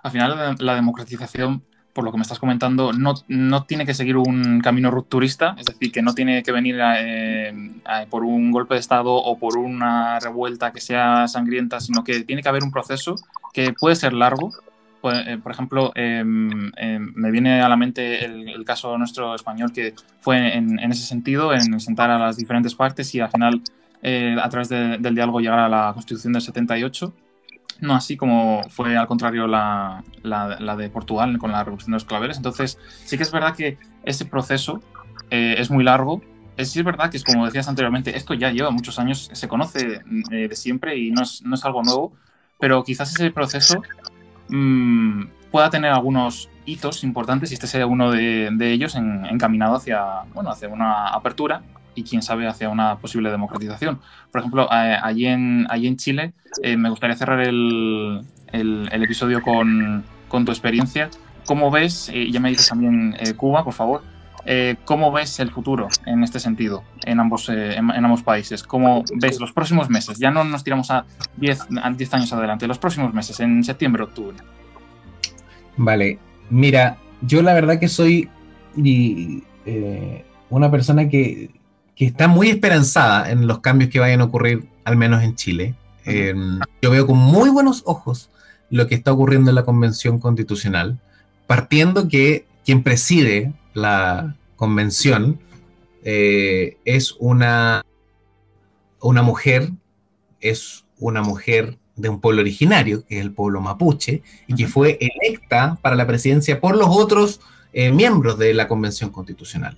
Al 0.04 0.12
final, 0.12 0.56
la 0.60 0.76
democratización, 0.76 1.64
por 1.94 2.04
lo 2.04 2.12
que 2.12 2.18
me 2.18 2.22
estás 2.22 2.40
comentando, 2.40 2.94
no, 2.94 3.16
no 3.28 3.64
tiene 3.64 3.86
que 3.86 3.94
seguir 3.94 4.18
un 4.18 4.62
camino 4.62 4.92
rupturista, 4.92 5.56
es 5.58 5.66
decir, 5.66 5.92
que 5.92 6.02
no 6.02 6.14
tiene 6.14 6.44
que 6.44 6.52
venir 6.52 6.80
eh, 6.82 7.72
por 8.10 8.24
un 8.24 8.52
golpe 8.52 8.76
de 8.76 8.80
Estado 8.80 9.14
o 9.14 9.38
por 9.38 9.58
una 9.58 10.20
revuelta 10.20 10.72
que 10.72 10.82
sea 10.82 11.28
sangrienta, 11.28 11.80
sino 11.80 12.04
que 12.04 12.24
tiene 12.24 12.42
que 12.42 12.50
haber 12.50 12.64
un 12.64 12.72
proceso 12.72 13.16
que 13.54 13.74
puede 13.74 13.96
ser 13.96 14.14
largo, 14.14 14.52
pues, 15.02 15.28
eh, 15.28 15.38
por 15.38 15.52
ejemplo, 15.52 15.92
em, 15.96 16.72
em, 16.76 17.14
me 17.16 17.32
viene 17.32 17.62
a 17.62 17.70
la 17.70 17.78
mente 17.78 18.26
el, 18.26 18.64
caso 18.66 18.98
nuestro 18.98 19.34
español 19.34 19.72
que 19.72 19.96
fue 20.20 20.56
en, 20.56 20.80
ese 20.92 21.04
sentido, 21.04 21.54
en 21.54 21.80
sentar 21.80 22.12
a 22.12 22.20
las 22.20 22.38
diferentes 22.38 22.76
partes 22.76 23.16
y 23.16 23.20
al 23.20 23.30
final, 23.30 23.62
eh, 24.04 24.36
a 24.40 24.50
través 24.50 24.70
del 24.70 25.16
diálogo, 25.16 25.40
llegar 25.40 25.60
a 25.60 25.70
la 25.70 25.92
Constitución 25.94 26.34
del 26.34 26.42
78. 26.42 27.14
No 27.82 27.96
así 27.96 28.18
como 28.18 28.62
fue 28.70 28.98
al 28.98 29.08
contrario 29.08 29.48
la, 29.48 30.04
la, 30.24 30.76
de 30.76 30.90
Portugal 30.90 31.38
con 31.38 31.52
la 31.52 31.64
Revolución 31.64 31.92
de 31.92 31.96
los 31.96 32.06
Claveles. 32.06 32.38
Entonces, 32.38 32.78
sí 33.06 33.18
que 33.18 33.24
es 33.24 33.32
verdad 33.32 33.56
que 33.56 33.78
ese 34.04 34.26
proceso 34.26 34.82
eh, 35.30 35.56
es 35.58 35.72
muy 35.72 35.84
largo. 35.84 36.22
Es, 36.58 36.72
sí 36.72 36.80
es 36.80 36.86
verdad 36.86 37.10
que 37.10 37.18
es 37.18 37.24
como 37.24 37.46
decías 37.46 37.70
anteriormente, 37.70 38.18
esto 38.18 38.34
ya 38.34 38.52
lleva 38.52 38.70
muchos 38.70 39.00
años, 39.00 39.30
se 39.32 39.48
conoce 39.48 40.02
de 40.30 40.56
siempre 40.56 40.98
y 40.98 41.12
no 41.12 41.22
es, 41.22 41.42
no 41.44 41.56
es 41.56 41.64
algo 41.64 41.84
nuevo, 41.84 42.12
pero 42.60 42.84
quizás 42.84 43.12
ese 43.12 43.32
proceso 43.32 43.82
mmm, 44.50 45.24
pueda 45.52 45.70
tener 45.70 45.92
algunos 45.92 46.50
hitos 46.66 47.04
importantes 47.04 47.52
y 47.52 47.54
este 47.54 47.68
sea 47.68 47.86
uno 47.88 48.12
de, 48.12 48.50
ellos 48.72 48.96
encaminado 48.96 49.76
hacia, 49.76 50.24
bueno, 50.34 50.52
hacia 50.52 50.68
una 50.68 51.08
apertura 51.08 51.64
y 52.00 52.04
quién 52.04 52.22
sabe 52.22 52.48
hacia 52.48 52.70
una 52.70 52.98
posible 52.98 53.30
democratización. 53.32 54.00
Por 54.32 54.40
ejemplo, 54.40 54.70
eh, 54.72 54.98
allí, 55.02 55.26
en, 55.26 55.68
allí 55.70 55.88
en 55.88 55.98
Chile 55.98 56.34
eh, 56.64 56.78
me 56.78 56.90
gustaría 56.90 57.16
cerrar 57.16 57.42
el, 57.42 58.22
el, 58.52 59.04
episodio 59.04 59.42
con, 59.42 60.04
con, 60.28 60.46
tu 60.46 60.52
experiencia. 60.52 61.10
¿Cómo 61.46 61.72
ves, 61.72 62.10
y 62.14 62.32
ya 62.32 62.40
me 62.40 62.50
dices 62.50 62.70
también 62.70 63.16
eh, 63.20 63.34
Cuba, 63.34 63.64
por 63.64 63.74
favor, 63.74 64.02
eh, 64.46 64.78
¿Cómo 64.86 65.12
ves 65.12 65.40
el 65.40 65.52
futuro 65.52 65.88
en 66.06 66.24
este 66.24 66.40
sentido 66.40 66.84
en 67.06 67.20
ambos, 67.20 67.50
eh, 67.50 67.76
en, 67.76 67.92
ambos 67.92 68.24
países? 68.24 68.64
¿Cómo 68.64 69.04
ves 69.16 69.40
los 69.40 69.52
próximos 69.52 69.90
meses? 69.90 70.18
Ya 70.18 70.32
no 70.32 70.44
nos 70.44 70.64
tiramos 70.64 70.90
a 70.92 71.06
10 71.38 71.68
años 72.14 72.34
adelante, 72.34 72.66
los 72.68 72.80
próximos 72.80 73.14
meses, 73.14 73.40
en 73.42 73.64
septiembre, 73.64 74.04
octubre. 74.04 74.38
Vale, 75.78 76.20
mira, 76.50 76.98
yo 77.22 77.42
la 77.42 77.54
verdad 77.54 77.80
que 77.80 77.88
soy 77.88 78.30
eh, 78.76 80.26
una 80.50 80.72
persona 80.72 81.10
que, 81.10 81.52
que, 82.00 82.06
está 82.06 82.28
muy 82.30 82.50
esperanzada 82.50 83.30
en 83.30 83.46
los 83.46 83.60
cambios 83.60 83.92
que 83.92 84.00
vayan 84.00 84.22
a 84.22 84.26
ocurrir, 84.26 84.68
al 84.86 84.96
menos 84.96 85.22
en 85.22 85.36
Chile. 85.36 85.76
yo 86.82 86.90
veo 86.90 87.06
con 87.06 87.18
muy 87.18 87.50
buenos 87.50 87.84
ojos 87.86 88.30
lo 88.70 88.88
que 88.88 88.96
está 88.96 89.12
ocurriendo 89.12 89.52
en 89.52 89.56
la 89.56 89.66
Convención 89.66 90.20
Constitucional, 90.20 91.00
partiendo 91.46 92.08
que 92.08 92.46
quien 92.66 92.84
preside 92.84 93.54
la 93.74 94.36
convención 94.56 95.40
eh, 96.04 96.78
es 96.86 97.16
una, 97.20 97.84
una 99.02 99.22
mujer, 99.22 99.72
es 100.40 100.86
una 101.00 101.22
mujer 101.22 101.78
de 101.96 102.10
un 102.10 102.22
pueblo 102.22 102.42
originario, 102.42 103.06
que 103.06 103.18
es 103.18 103.22
el 103.22 103.32
pueblo 103.32 103.62
mapuche, 103.62 104.22
y 104.48 104.56
que 104.56 104.68
fue 104.68 104.98
electa 105.02 105.78
para 105.82 105.96
la 105.96 106.08
presidencia 106.08 106.62
por 106.62 106.76
los 106.78 106.88
otros 106.90 107.42
eh, 107.74 107.92
miembros 107.92 108.38
de 108.38 108.54
la 108.54 108.68
Convención 108.68 109.10
Constitucional. 109.10 109.78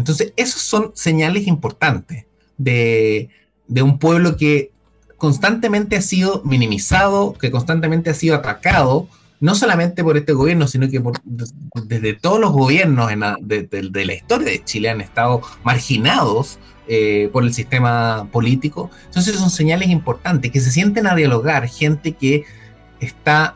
Entonces, 0.00 0.32
esos 0.36 0.62
son 0.62 0.92
señales 0.94 1.46
importantes 1.46 2.26
de, 2.58 3.28
de, 3.68 3.82
un 3.82 3.98
pueblo 3.98 4.36
que 4.36 4.72
constantemente 5.16 5.96
ha 5.96 6.02
sido 6.02 6.42
minimizado, 6.44 7.34
que 7.34 7.50
constantemente 7.50 8.10
ha 8.10 8.14
sido 8.14 8.34
atacado 8.34 9.08
no 9.40 9.54
solamente 9.54 10.04
por 10.04 10.16
este 10.18 10.34
gobierno, 10.34 10.68
sino 10.68 10.88
que 10.88 11.02
desde 11.86 12.14
todos 12.14 12.38
los 12.38 12.52
gobiernos 12.52 13.10
de, 13.40 14.04
la 14.04 14.14
historia 14.14 14.48
de 14.48 14.64
Chile 14.64 14.90
han 14.90 15.00
estado 15.00 15.40
marginados 15.64 16.58
eh, 16.86 17.30
por 17.32 17.44
el 17.44 17.54
sistema 17.54 18.28
político. 18.30 18.90
Entonces 19.06 19.36
son 19.36 19.50
señales 19.50 19.88
importantes, 19.88 20.50
que 20.50 20.60
se 20.60 20.70
sienten 20.70 21.06
a 21.06 21.14
dialogar 21.14 21.66
gente 21.68 22.12
que 22.12 22.44
está 23.00 23.54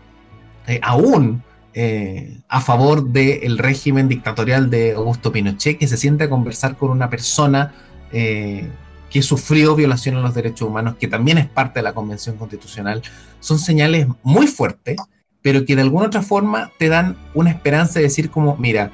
eh, 0.66 0.80
aún 0.82 1.42
eh, 1.74 2.38
a 2.48 2.60
favor 2.60 3.08
del 3.08 3.58
régimen 3.58 4.08
dictatorial 4.08 4.70
de 4.70 4.92
Augusto 4.92 5.32
Pinochet, 5.32 5.78
que 5.78 5.88
se 5.88 5.96
siente 5.96 6.24
a 6.24 6.30
conversar 6.30 6.76
con 6.76 6.90
una 6.90 7.10
persona 7.10 7.74
que 8.12 9.22
sufrió 9.22 9.74
violación 9.74 10.14
a 10.14 10.20
los 10.20 10.34
derechos 10.34 10.68
humanos, 10.68 10.94
que 11.00 11.08
también 11.08 11.36
es 11.36 11.46
parte 11.46 11.80
de 11.80 11.82
la 11.82 11.94
Convención 11.94 12.36
Constitucional, 12.36 13.02
son 13.40 13.58
señales 13.58 14.06
muy 14.22 14.46
fuertes 14.46 14.98
pero 15.44 15.66
que 15.66 15.76
de 15.76 15.82
alguna 15.82 16.06
otra 16.06 16.22
forma 16.22 16.72
te 16.78 16.88
dan 16.88 17.18
una 17.34 17.50
esperanza 17.50 17.98
de 17.98 18.06
decir 18.06 18.30
como, 18.30 18.56
mira, 18.56 18.90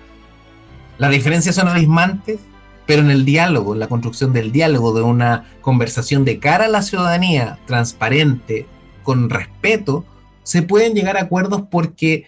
las 0.99 1.13
diferencias 1.13 1.55
son 1.55 1.69
abismantes, 1.69 2.41
pero 2.87 3.03
en 3.03 3.13
el 3.13 3.25
diálogo, 3.25 3.73
en 3.73 3.79
la 3.79 3.87
construcción 3.87 4.33
del 4.33 4.51
diálogo, 4.51 4.93
de 4.93 5.03
una 5.03 5.45
conversación 5.61 6.25
de 6.25 6.41
cara 6.41 6.65
a 6.65 6.69
la 6.69 6.83
ciudadanía, 6.83 7.61
transparente, 7.67 8.67
con 9.05 9.31
respeto, 9.31 10.05
se 10.43 10.63
pueden 10.63 10.95
llegar 10.95 11.17
a 11.17 11.23
acuerdos 11.23 11.63
porque 11.71 12.27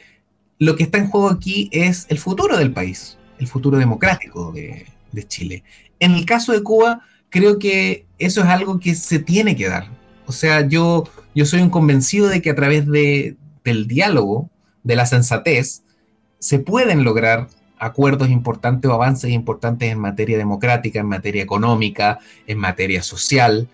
lo 0.63 0.77
que 0.77 0.85
está 0.85 0.99
en 0.99 1.09
juego 1.09 1.29
aquí 1.29 1.69
es 1.73 2.07
el 2.09 2.19
futuro 2.19 2.57
del 2.57 2.73
país, 2.73 3.19
el 3.41 3.49
futuro 3.49 3.79
democrático 3.79 4.53
de, 4.53 4.87
Chile. 5.27 5.65
En 5.99 6.13
el 6.13 6.25
caso 6.25 6.53
de 6.53 6.63
Cuba, 6.63 7.01
creo 7.31 7.59
que 7.59 8.07
eso 8.19 8.43
es 8.43 8.47
algo 8.47 8.79
que 8.79 8.95
se 8.95 9.19
tiene 9.19 9.57
que 9.57 9.69
dar. 9.69 9.89
O 10.25 10.31
sea, 10.31 10.69
yo, 10.69 11.09
yo 11.35 11.47
soy 11.47 11.63
un 11.63 11.69
convencido 11.69 12.29
de 12.29 12.41
que 12.41 12.51
a 12.51 12.55
través 12.55 12.87
de, 12.87 13.37
del 13.65 13.89
diálogo, 13.89 14.51
de 14.85 14.95
la 14.95 15.05
sensatez, 15.05 15.83
se 16.39 16.61
pueden 16.61 17.03
lograr 17.03 17.49
acuerdos 17.77 18.31
importantes 18.31 18.89
o 18.89 18.95
avances 18.95 19.33
importantes 19.33 19.91
en 19.91 19.99
materia 19.99 20.39
democrática, 20.39 21.01
en 21.01 21.07
materia 21.07 21.43
económica, 21.43 22.21
en 22.47 22.59
materia 22.59 23.03
social. 23.03 23.69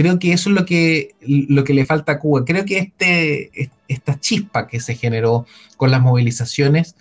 Creo 0.00 0.18
que 0.18 0.32
eso 0.32 0.48
es 0.48 0.56
lo 0.56 0.64
que, 0.64 1.14
lo 1.20 1.62
que 1.62 1.74
le 1.74 1.84
falta 1.84 2.12
a 2.12 2.18
Cuba. 2.18 2.46
Creo 2.46 2.64
que 2.64 2.78
este, 2.78 3.70
esta 3.86 4.18
chispa 4.18 4.66
que 4.66 4.80
se 4.80 4.94
generó 4.94 5.44
con 5.76 5.90
las 5.90 6.00
movilizaciones 6.00 6.96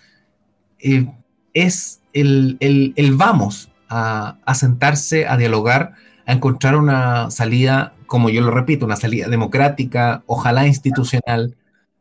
eh, 0.80 1.08
es 1.54 2.02
el, 2.12 2.58
vamos 3.14 3.72
a, 3.88 4.38
a 4.44 4.54
sentarse, 4.54 5.28
a 5.28 5.38
dialogar, 5.38 5.94
a 6.26 6.34
encontrar 6.34 6.76
una 6.76 7.32
salida, 7.32 7.94
como 8.06 8.30
yo 8.30 8.42
lo 8.42 8.52
repito, 8.52 8.86
una 8.86 8.98
salida 8.98 9.30
democrática, 9.30 10.22
ojalá 10.26 10.68
institucional, 10.68 11.56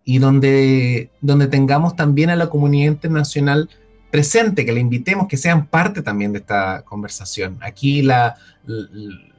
y 0.05 0.19
donde, 0.19 1.13
donde 1.21 1.47
tengamos 1.47 1.95
también 1.95 2.31
a 2.31 2.35
la 2.35 2.51
comunidad 2.51 2.91
internacional 2.91 3.71
presente, 4.11 4.67
que 4.67 4.73
le 4.73 4.81
invitemos, 4.81 5.29
que 5.29 5.37
sean 5.37 5.67
parte 5.67 6.03
también 6.03 6.33
de 6.33 6.41
esta 6.41 6.83
conversación. 6.83 7.57
Aquí, 7.61 8.03
la, 8.03 8.35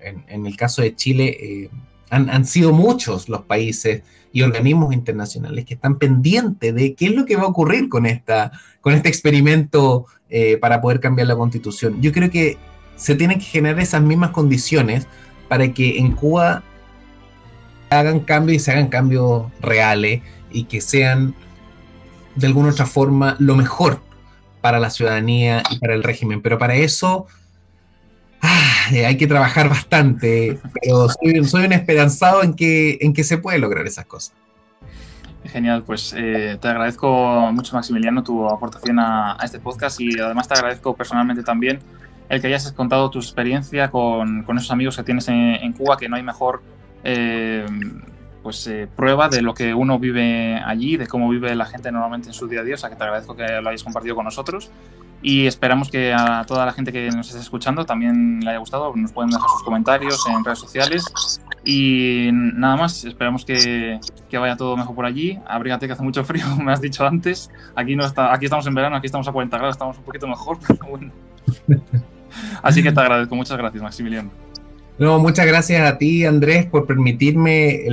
en, 0.02 0.46
el 0.46 0.56
caso 0.56 0.82
de 0.82 0.96
Chile, 0.96 1.38
eh, 1.40 1.70
han, 2.10 2.46
sido 2.46 2.72
muchos 2.72 3.30
los 3.30 3.44
países 3.44 4.04
y 4.32 4.42
organismos 4.42 4.94
internacionales 4.94 5.66
que 5.66 5.76
están 5.76 5.98
pendientes 5.98 6.74
de 6.74 6.94
qué 6.96 7.08
es 7.08 7.16
lo 7.16 7.26
que 7.26 7.36
va 7.36 7.44
a 7.44 7.48
ocurrir 7.48 7.90
con, 7.90 8.06
esta, 8.06 8.52
con 8.82 8.94
este 8.94 9.10
experimento 9.10 10.06
eh, 10.30 10.58
para 10.58 10.82
poder 10.82 11.00
cambiar 11.00 11.28
la 11.28 11.36
constitución. 11.36 12.02
Yo 12.02 12.12
creo 12.12 12.30
que 12.30 12.58
se 12.96 13.16
tienen 13.16 13.40
que 13.40 13.46
generar 13.46 13.80
esas 13.80 14.02
mismas 14.02 14.32
condiciones 14.32 15.08
para 15.48 15.74
que 15.74 15.98
en 15.98 16.12
Cuba 16.14 16.64
hagan 17.90 18.20
cambios 18.20 18.58
y 18.58 18.60
se 18.60 18.72
hagan 18.72 18.88
cambios 18.88 19.48
reales 19.62 20.22
y 20.52 20.66
que 20.66 20.82
sean 20.82 21.34
de 22.36 22.48
alguna 22.48 22.70
otra 22.70 22.86
forma 22.86 23.36
lo 23.40 23.56
mejor 23.56 24.02
para 24.62 24.80
la 24.80 24.90
ciudadanía 24.90 25.64
y 25.72 25.80
para 25.80 25.94
el 25.94 26.04
régimen. 26.04 26.42
Pero 26.42 26.58
para 26.58 26.76
eso 26.76 27.28
ah, 28.42 28.88
hay 28.92 29.18
que 29.18 29.28
trabajar 29.28 29.70
bastante, 29.70 30.60
pero 30.82 31.08
soy, 31.10 31.66
un 31.66 31.74
esperanzado 31.74 32.44
en 32.44 32.54
que, 32.54 32.98
en 33.02 33.14
que 33.14 33.24
se 33.24 33.38
puede 33.38 33.60
lograr 33.60 33.86
esas 33.86 34.06
cosas. 34.06 34.34
Genial, 35.46 35.84
pues 35.84 36.14
eh, 36.18 36.58
te 36.62 36.68
agradezco 36.68 37.52
mucho 37.54 37.76
Maximiliano 37.76 38.24
tu 38.24 38.48
aportación 38.48 39.00
a, 39.00 39.38
este 39.44 39.60
podcast 39.60 40.00
y 40.02 40.20
además 40.20 40.48
te 40.48 40.54
agradezco 40.54 40.96
personalmente 40.96 41.44
también 41.44 41.80
el 42.28 42.42
que 42.42 42.48
hayas 42.48 42.72
contado 42.74 43.10
tu 43.10 43.20
experiencia 43.20 43.90
con, 43.90 44.44
con 44.44 44.58
esos 44.58 44.70
amigos 44.70 44.96
que 44.96 45.04
tienes 45.04 45.28
en, 45.30 45.74
Cuba, 45.74 45.98
que 45.98 46.08
no 46.08 46.18
hay 46.18 46.24
mejor 46.24 46.62
eh, 47.04 47.66
pues 48.44 48.68
eh, 48.68 48.88
prueba 48.96 49.30
de 49.30 49.42
lo 49.42 49.54
que 49.54 49.74
uno 49.74 49.98
vive 49.98 50.62
allí, 50.64 50.98
de 50.98 51.08
cómo 51.08 51.30
vive 51.30 51.56
la 51.56 51.66
gente 51.66 51.92
normalmente 51.92 52.28
en 52.28 52.34
su 52.34 52.48
día 52.48 52.60
a 52.60 52.64
día. 52.64 52.76
O 52.76 52.78
sea 52.78 52.90
que 52.90 52.96
te 52.96 53.04
agradezco 53.04 53.36
que 53.36 53.48
lo 53.62 53.70
hayas 53.70 53.84
compartido 53.84 54.16
con 54.16 54.26
nosotros 54.26 54.70
y 55.22 55.48
esperamos 55.48 55.90
que 55.90 56.14
a 56.14 56.46
toda 56.46 56.66
la 56.66 56.72
gente 56.72 56.94
que 56.94 57.10
nos 57.10 57.28
esté 57.28 57.42
escuchando 57.42 57.86
también 57.86 58.40
le 58.42 58.50
haya 58.50 58.60
gustado. 58.60 58.94
Nos 58.96 59.12
pueden 59.12 59.32
dejar 59.32 59.50
sus 59.50 59.64
comentarios 59.64 60.26
en 60.28 60.46
redes 60.46 60.60
sociales 60.60 61.06
y 61.66 62.30
nada 62.32 62.78
más. 62.78 63.04
Esperamos 63.04 63.44
que, 63.44 64.00
que 64.30 64.38
vaya 64.38 64.56
todo 64.56 64.78
mejor 64.78 64.96
por 64.96 65.06
allí. 65.06 65.38
Abrígate 65.46 65.88
que 65.88 65.94
hace 65.94 66.04
mucho 66.04 66.24
frío, 66.24 66.46
me 66.64 66.72
has 66.72 66.80
dicho 66.80 67.06
antes. 67.06 67.50
Aquí 67.76 67.96
no 67.96 68.06
está, 68.06 68.34
aquí 68.34 68.46
estamos 68.46 68.66
en 68.68 68.76
verano, 68.76 68.96
aquí 68.96 69.08
estamos 69.08 69.28
a 69.28 69.32
40 69.32 69.58
grados, 69.58 69.76
estamos 69.76 69.98
un 69.98 70.04
poquito 70.04 70.28
mejor, 70.28 70.58
pero 70.68 70.86
bueno. 70.90 71.12
Así 72.64 72.82
que 72.82 72.92
te 72.92 73.00
agradezco. 73.00 73.36
Muchas 73.36 73.58
gracias, 73.58 73.84
Maximiliano. 73.84 74.30
No, 75.00 75.18
muchas 75.18 75.46
gracias 75.46 75.90
a 75.90 75.98
ti, 75.98 76.26
Andrés, 76.26 76.66
por 76.66 76.86
permitirme 76.86 77.86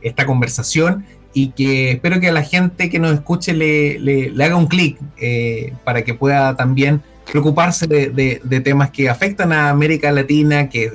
esta 0.00 0.24
conversación 0.24 1.04
y 1.32 1.50
que 1.50 1.92
espero 1.92 2.20
que 2.20 2.28
a 2.28 2.32
la 2.32 2.42
gente 2.42 2.90
que 2.90 2.98
nos 2.98 3.12
escuche 3.12 3.52
le, 3.52 4.32
haga 4.42 4.56
un 4.56 4.66
clic 4.66 4.98
eh, 5.18 5.72
para 5.84 6.02
que 6.02 6.14
pueda 6.14 6.56
también 6.56 7.02
preocuparse 7.30 7.86
de, 7.86 8.60
temas 8.64 8.90
que 8.90 9.08
afectan 9.08 9.52
a 9.52 9.68
América 9.68 10.10
Latina, 10.10 10.68
que 10.68 10.90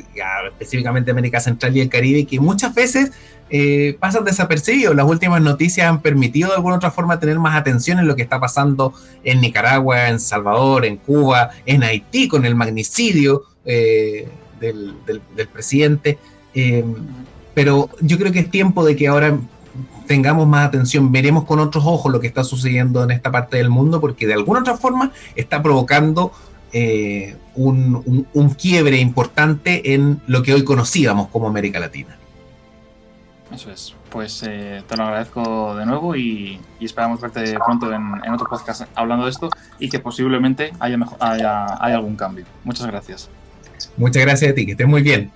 específicamente 0.52 1.12
América 1.12 1.40
Central 1.40 1.78
y 1.78 1.82
el 1.82 1.90
Caribe, 1.90 2.26
que 2.26 2.40
muchas 2.40 2.74
veces 2.74 3.12
eh, 3.52 3.96
pasan 4.00 4.24
desapercibidos. 4.26 4.96
Las 4.96 5.06
últimas 5.06 5.42
noticias 5.42 5.88
han 5.88 6.02
permitido 6.02 6.50
de 6.50 6.56
alguna 6.56 6.78
otra 6.78 6.90
forma 6.90 7.20
tener 7.20 7.38
más 7.38 7.56
atención 7.56 8.00
en 8.00 8.08
lo 8.08 8.16
que 8.16 8.24
está 8.24 8.40
pasando 8.40 8.94
en 9.24 9.42
Nicaragua, 9.42 10.10
en 10.10 10.20
Salvador, 10.20 10.86
en 10.86 10.98
Cuba, 10.98 11.52
en 11.68 11.84
Haití 11.84 12.28
con 12.28 12.46
el 12.46 12.56
magnicidio. 12.56 13.44
Eh, 13.66 14.28
del, 14.72 15.22
presidente. 15.52 16.18
Eh, 16.54 16.84
pero 17.54 17.90
yo 18.00 18.18
creo 18.18 18.32
que 18.32 18.40
es 18.40 18.50
tiempo 18.50 18.86
de 18.86 18.96
que 18.96 19.08
ahora 19.08 19.38
tengamos 20.06 20.47
más 20.47 20.68
atención, 20.68 21.12
veremos 21.12 21.45
con 21.45 21.60
otros 21.60 21.84
ojos 21.86 22.12
lo 22.12 22.20
que 22.20 22.28
está 22.28 22.43
sucediendo 22.43 23.04
en 23.04 23.12
esta 23.12 23.32
parte 23.32 23.58
del 23.58 23.70
mundo, 23.70 23.99
porque 23.99 24.28
de 24.28 24.34
alguna 24.34 24.62
otra 24.62 24.78
forma 24.78 25.12
está 25.36 25.62
provocando 25.62 26.32
eh, 26.72 27.36
un, 27.56 28.56
quiebre 28.58 28.97
importante 28.97 29.93
en 29.93 30.22
lo 30.28 30.41
que 30.41 30.54
hoy 30.54 30.64
conocíamos 30.64 31.28
como 31.28 31.47
América 31.47 31.80
Latina. 31.80 32.18
Eso 33.54 33.72
es. 33.72 33.93
Pues 34.10 34.43
eh, 34.47 34.84
te 34.88 34.97
lo 34.97 35.04
agradezco 35.04 35.76
de 35.76 35.86
nuevo 35.86 36.16
y, 36.16 36.60
esperamos 36.80 37.22
verte 37.22 37.56
pronto 37.66 37.91
en, 37.91 38.32
otro 38.32 38.47
podcast 38.47 38.84
hablando 38.95 39.26
de 39.26 39.32
esto 39.32 39.49
y 39.80 39.89
que 39.89 39.99
posiblemente 39.99 40.72
haya, 40.80 40.97
haya, 41.20 41.84
haya 41.84 41.95
algún 41.95 42.16
cambio. 42.16 42.45
Muchas 42.64 42.88
gracias. 42.88 43.30
Muchas 43.97 44.24
gracias 44.24 44.51
a 44.51 44.56
ti, 44.56 44.66
que 44.66 44.72
estés 44.72 44.88
muy 44.88 45.01
bien. 45.01 45.32